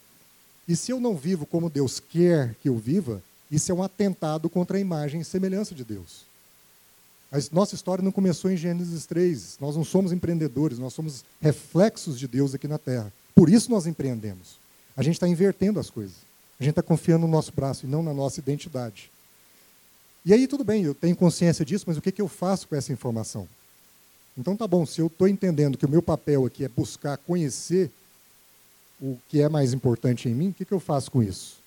E 0.67 0.75
se 0.75 0.91
eu 0.91 1.01
não 1.01 1.17
vivo 1.17 1.47
como 1.47 1.69
Deus 1.71 2.01
quer 2.01 2.55
que 2.63 2.69
eu 2.69 2.77
viva, 2.77 3.23
isso 3.51 3.71
é 3.71 3.75
um 3.75 3.83
atentado 3.83 4.49
contra 4.49 4.77
a 4.77 4.81
imagem 4.81 5.21
e 5.21 5.25
semelhança 5.25 5.75
de 5.75 5.85
Deus. 5.85 6.25
A 7.31 7.39
nossa 7.53 7.75
história 7.75 8.03
não 8.03 8.13
começou 8.13 8.51
em 8.51 8.57
Gênesis 8.57 9.07
3. 9.07 9.59
Nós 9.61 9.77
não 9.77 9.85
somos 9.85 10.13
empreendedores, 10.13 10.79
nós 10.79 10.95
somos 10.95 11.25
reflexos 11.41 12.19
de 12.19 12.29
Deus 12.29 12.55
aqui 12.55 12.69
na 12.69 12.79
Terra. 12.79 13.13
Por 13.35 13.49
isso 13.49 13.71
nós 13.71 13.87
empreendemos. 13.87 14.57
A 14.97 15.03
gente 15.03 15.15
está 15.15 15.29
invertendo 15.29 15.81
as 15.81 15.91
coisas. 15.91 16.17
A 16.59 16.63
gente 16.63 16.73
está 16.73 16.83
confiando 16.83 17.27
no 17.27 17.33
nosso 17.33 17.53
braço 17.53 17.85
e 17.85 17.89
não 17.89 18.03
na 18.03 18.15
nossa 18.15 18.41
identidade. 18.41 19.11
E 20.25 20.33
aí, 20.33 20.47
tudo 20.47 20.65
bem, 20.65 20.85
eu 20.85 20.95
tenho 20.95 21.15
consciência 21.15 21.65
disso, 21.65 21.85
mas 21.87 21.97
o 21.97 22.01
que, 22.01 22.13
que 22.13 22.23
eu 22.23 22.29
faço 22.29 22.69
com 22.69 22.77
essa 22.77 22.93
informação? 22.93 23.47
Então, 24.37 24.57
tá 24.57 24.67
bom, 24.67 24.87
se 24.87 25.01
eu 25.01 25.09
estou 25.09 25.29
entendendo 25.29 25.77
que 25.77 25.85
o 25.85 25.89
meu 25.89 26.03
papel 26.03 26.47
aqui 26.47 26.65
é 26.65 26.69
buscar 26.69 27.17
conhecer 27.19 27.91
o 29.01 29.19
que 29.29 29.41
é 29.41 29.49
mais 29.49 29.73
importante 29.73 30.29
em 30.29 30.35
mim, 30.35 30.49
o 30.49 30.55
que, 30.55 30.65
que 30.65 30.73
eu 30.73 30.81
faço 30.81 31.11
com 31.11 31.23
isso? 31.23 31.59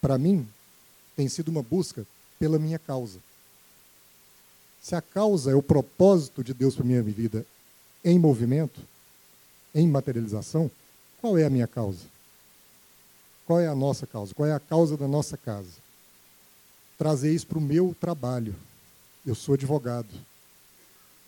Para 0.00 0.16
mim, 0.16 0.46
tem 1.16 1.28
sido 1.28 1.48
uma 1.48 1.62
busca 1.62 2.06
pela 2.38 2.58
minha 2.58 2.78
causa. 2.78 3.18
Se 4.80 4.94
a 4.94 5.02
causa 5.02 5.50
é 5.50 5.54
o 5.54 5.62
propósito 5.62 6.44
de 6.44 6.54
Deus 6.54 6.76
para 6.76 6.84
minha 6.84 7.02
vida 7.02 7.44
em 8.04 8.18
movimento, 8.18 8.80
em 9.74 9.88
materialização, 9.88 10.70
qual 11.20 11.36
é 11.36 11.44
a 11.44 11.50
minha 11.50 11.66
causa? 11.66 12.04
Qual 13.48 13.58
é 13.58 13.66
a 13.66 13.74
nossa 13.74 14.06
causa? 14.06 14.34
Qual 14.34 14.46
é 14.46 14.52
a 14.52 14.60
causa 14.60 14.94
da 14.94 15.08
nossa 15.08 15.34
casa? 15.34 15.70
Trazer 16.98 17.34
isso 17.34 17.46
para 17.46 17.56
o 17.56 17.62
meu 17.62 17.96
trabalho. 17.98 18.54
Eu 19.24 19.34
sou 19.34 19.54
advogado. 19.54 20.10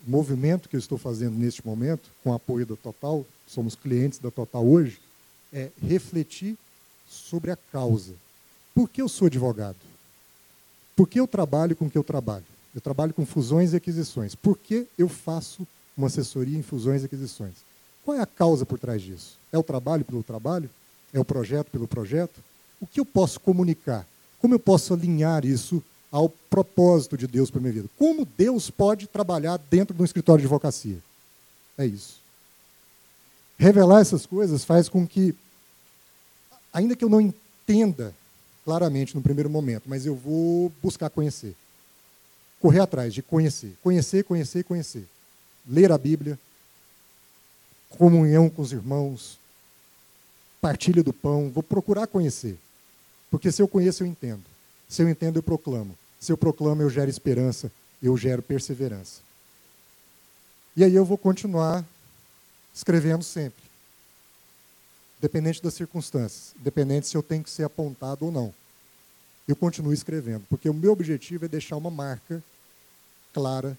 O 0.05 0.11
movimento 0.11 0.69
que 0.69 0.75
eu 0.75 0.79
estou 0.79 0.99
fazendo 0.99 1.35
neste 1.35 1.65
momento, 1.65 2.11
com 2.23 2.31
apoio 2.31 2.63
da 2.63 2.75
Total, 2.75 3.25
somos 3.47 3.73
clientes 3.73 4.19
da 4.19 4.29
Total 4.29 4.63
hoje, 4.63 5.01
é 5.51 5.71
refletir 5.81 6.55
sobre 7.09 7.49
a 7.49 7.55
causa. 7.55 8.13
Por 8.75 8.87
que 8.87 9.01
eu 9.01 9.09
sou 9.09 9.25
advogado? 9.25 9.79
Por 10.95 11.07
que 11.07 11.19
eu 11.19 11.27
trabalho 11.27 11.75
com 11.75 11.87
o 11.87 11.89
que 11.89 11.97
eu 11.97 12.03
trabalho? 12.03 12.45
Eu 12.75 12.81
trabalho 12.81 13.15
com 13.15 13.25
fusões 13.25 13.73
e 13.73 13.77
aquisições. 13.77 14.35
Por 14.35 14.59
que 14.59 14.85
eu 14.95 15.09
faço 15.09 15.67
uma 15.97 16.05
assessoria 16.05 16.55
em 16.55 16.61
fusões 16.61 17.01
e 17.01 17.05
aquisições? 17.05 17.55
Qual 18.05 18.15
é 18.15 18.21
a 18.21 18.27
causa 18.27 18.63
por 18.63 18.77
trás 18.77 19.01
disso? 19.01 19.39
É 19.51 19.57
o 19.57 19.63
trabalho 19.63 20.05
pelo 20.05 20.21
trabalho? 20.21 20.69
É 21.13 21.19
o 21.19 21.25
projeto 21.25 21.69
pelo 21.69 21.87
projeto? 21.87 22.41
O 22.79 22.87
que 22.87 22.99
eu 22.99 23.05
posso 23.05 23.39
comunicar? 23.39 24.05
Como 24.39 24.53
eu 24.53 24.59
posso 24.59 24.93
alinhar 24.93 25.45
isso 25.45 25.83
ao 26.11 26.29
propósito 26.29 27.15
de 27.15 27.27
Deus 27.27 27.51
para 27.51 27.59
a 27.59 27.61
minha 27.61 27.73
vida? 27.73 27.89
Como 27.97 28.25
Deus 28.25 28.69
pode 28.69 29.07
trabalhar 29.07 29.57
dentro 29.69 29.95
de 29.95 30.01
um 30.01 30.05
escritório 30.05 30.41
de 30.41 30.47
advocacia? 30.47 30.97
É 31.77 31.85
isso. 31.85 32.19
Revelar 33.57 34.01
essas 34.01 34.25
coisas 34.25 34.65
faz 34.65 34.89
com 34.89 35.07
que, 35.07 35.35
ainda 36.73 36.95
que 36.95 37.03
eu 37.03 37.09
não 37.09 37.21
entenda 37.21 38.13
claramente 38.65 39.15
no 39.15 39.21
primeiro 39.21 39.49
momento, 39.49 39.83
mas 39.85 40.05
eu 40.05 40.15
vou 40.15 40.71
buscar 40.81 41.09
conhecer. 41.09 41.55
Correr 42.59 42.79
atrás 42.79 43.13
de 43.13 43.21
conhecer. 43.21 43.75
Conhecer, 43.83 44.23
conhecer, 44.23 44.63
conhecer. 44.63 45.07
Ler 45.67 45.91
a 45.91 45.97
Bíblia, 45.97 46.39
comunhão 47.89 48.49
com 48.49 48.61
os 48.61 48.71
irmãos, 48.71 49.37
partilha 50.61 51.03
do 51.03 51.11
pão, 51.11 51.49
vou 51.49 51.63
procurar 51.63 52.07
conhecer. 52.07 52.57
Porque 53.31 53.51
se 53.51 53.61
eu 53.61 53.67
conheço, 53.67 54.03
eu 54.03 54.07
entendo. 54.07 54.43
Se 54.87 55.01
eu 55.01 55.09
entendo, 55.09 55.39
eu 55.39 55.43
proclamo. 55.43 55.97
Se 56.19 56.31
eu 56.31 56.37
proclamo, 56.37 56.83
eu 56.83 56.89
gero 56.89 57.09
esperança, 57.09 57.71
eu 58.01 58.15
gero 58.15 58.43
perseverança. 58.43 59.21
E 60.75 60.83
aí 60.83 60.93
eu 60.93 61.03
vou 61.03 61.17
continuar 61.17 61.83
escrevendo 62.73 63.23
sempre. 63.23 63.63
Dependente 65.19 65.61
das 65.61 65.73
circunstâncias, 65.73 66.53
dependente 66.57 67.07
se 67.07 67.15
eu 67.15 67.23
tenho 67.23 67.43
que 67.43 67.49
ser 67.49 67.63
apontado 67.63 68.25
ou 68.25 68.31
não. 68.31 68.53
Eu 69.47 69.55
continuo 69.55 69.93
escrevendo, 69.93 70.45
porque 70.49 70.69
o 70.69 70.73
meu 70.73 70.91
objetivo 70.91 71.45
é 71.45 71.47
deixar 71.47 71.75
uma 71.75 71.91
marca 71.91 72.43
clara, 73.33 73.77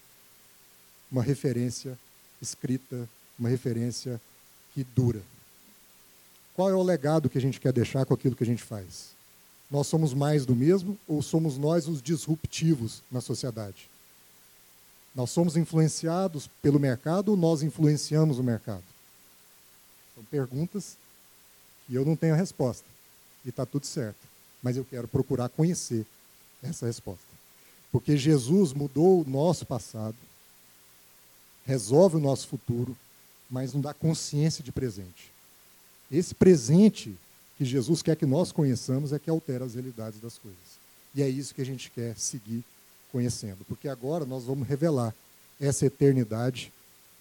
uma 1.11 1.22
referência 1.22 1.99
escrita, 2.41 3.09
uma 3.39 3.49
referência 3.49 4.20
que 4.74 4.85
dura. 4.85 5.22
Qual 6.55 6.68
é 6.68 6.74
o 6.74 6.82
legado 6.82 7.30
que 7.30 7.38
a 7.38 7.40
gente 7.40 7.61
quer 7.61 7.72
deixar 7.72 8.05
com 8.05 8.12
aquilo 8.12 8.36
que 8.36 8.44
a 8.44 8.46
gente 8.46 8.62
faz? 8.62 9.12
Nós 9.70 9.86
somos 9.86 10.12
mais 10.12 10.44
do 10.44 10.55
mesmo 10.55 10.98
ou 11.09 11.22
somos 11.22 11.57
nós 11.57 11.88
os 11.88 12.03
disruptivos 12.03 13.03
na 13.11 13.20
sociedade? 13.20 13.88
Nós 15.14 15.30
somos 15.30 15.57
influenciados 15.57 16.48
pelo 16.61 16.78
mercado 16.78 17.30
ou 17.30 17.36
nós 17.36 17.62
influenciamos 17.62 18.38
o 18.38 18.42
mercado? 18.42 18.84
São 20.14 20.24
perguntas 20.24 20.96
que 21.86 21.94
eu 21.94 22.05
não 22.05 22.16
tenho 22.16 22.34
a 22.34 22.36
resposta. 22.36 22.84
E 23.44 23.48
está 23.48 23.64
tudo 23.64 23.86
certo. 23.86 24.20
Mas 24.62 24.76
eu 24.76 24.84
quero 24.84 25.09
procurar 25.09 25.48
conhecer 25.48 26.07
essa 26.62 26.86
resposta. 26.86 27.26
Porque 27.90 28.16
Jesus 28.16 28.72
mudou 28.72 29.22
o 29.22 29.28
nosso 29.28 29.66
passado, 29.66 30.16
resolve 31.66 32.16
o 32.16 32.20
nosso 32.20 32.46
futuro, 32.46 32.96
mas 33.50 33.72
não 33.72 33.80
dá 33.80 33.92
consciência 33.92 34.62
de 34.62 34.70
presente. 34.70 35.32
Esse 36.12 36.34
presente 36.34 37.16
que 37.56 37.64
Jesus 37.64 38.02
quer 38.02 38.16
que 38.16 38.26
nós 38.26 38.52
conheçamos 38.52 39.12
é 39.12 39.18
que 39.18 39.30
altera 39.30 39.64
as 39.64 39.74
realidades 39.74 40.20
das 40.20 40.36
coisas. 40.36 40.60
E 41.14 41.22
é 41.22 41.28
isso 41.28 41.54
que 41.54 41.62
a 41.62 41.66
gente 41.66 41.90
quer 41.90 42.16
seguir 42.18 42.62
conhecendo, 43.10 43.64
porque 43.66 43.88
agora 43.88 44.24
nós 44.24 44.44
vamos 44.44 44.68
revelar 44.68 45.14
essa 45.60 45.86
eternidade 45.86 46.72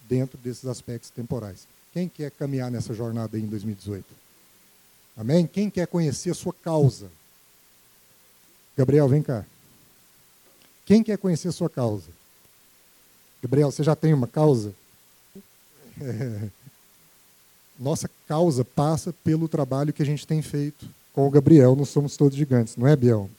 dentro 0.09 0.37
desses 0.37 0.65
aspectos 0.65 1.09
temporais. 1.09 1.67
Quem 1.93 2.09
quer 2.09 2.31
caminhar 2.31 2.71
nessa 2.71 2.93
jornada 2.93 3.37
aí 3.37 3.43
em 3.43 3.47
2018? 3.47 4.05
Amém? 5.15 5.45
Quem 5.45 5.69
quer 5.69 5.87
conhecer 5.87 6.31
a 6.31 6.35
sua 6.35 6.53
causa? 6.53 7.09
Gabriel, 8.77 9.07
vem 9.07 9.21
cá. 9.21 9.45
Quem 10.85 11.03
quer 11.03 11.17
conhecer 11.17 11.49
a 11.49 11.51
sua 11.51 11.69
causa? 11.69 12.09
Gabriel, 13.41 13.71
você 13.71 13.83
já 13.83 13.95
tem 13.95 14.13
uma 14.13 14.27
causa? 14.27 14.73
É. 15.99 16.49
nossa 17.81 18.09
causa 18.27 18.63
passa 18.63 19.11
pelo 19.23 19.47
trabalho 19.47 19.91
que 19.91 20.03
a 20.03 20.05
gente 20.05 20.27
tem 20.27 20.41
feito 20.41 20.87
com 21.13 21.27
o 21.27 21.31
Gabriel, 21.31 21.75
nós 21.75 21.89
somos 21.89 22.15
todos 22.15 22.37
gigantes, 22.37 22.77
não 22.77 22.87
é, 22.87 22.95
Biel? 22.95 23.29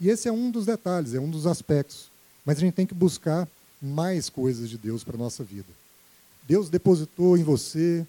E 0.00 0.08
esse 0.08 0.26
é 0.26 0.32
um 0.32 0.50
dos 0.50 0.66
detalhes, 0.66 1.14
é 1.14 1.20
um 1.20 1.30
dos 1.30 1.46
aspectos. 1.46 2.08
Mas 2.44 2.58
a 2.58 2.60
gente 2.60 2.74
tem 2.74 2.86
que 2.86 2.94
buscar 2.94 3.46
mais 3.80 4.28
coisas 4.28 4.68
de 4.68 4.76
Deus 4.76 5.04
para 5.04 5.14
a 5.14 5.18
nossa 5.18 5.44
vida. 5.44 5.68
Deus 6.48 6.68
depositou 6.68 7.38
em 7.38 7.42
você 7.42 8.04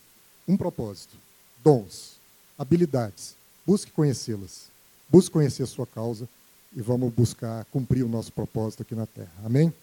um 0.47 0.57
propósito, 0.57 1.15
dons, 1.63 2.15
habilidades. 2.57 3.35
Busque 3.65 3.91
conhecê-las. 3.91 4.67
Busque 5.09 5.31
conhecer 5.31 5.63
a 5.63 5.67
sua 5.67 5.85
causa 5.85 6.27
e 6.75 6.81
vamos 6.81 7.13
buscar 7.13 7.63
cumprir 7.65 8.03
o 8.03 8.09
nosso 8.09 8.31
propósito 8.31 8.81
aqui 8.81 8.95
na 8.95 9.05
Terra. 9.05 9.31
Amém? 9.43 9.73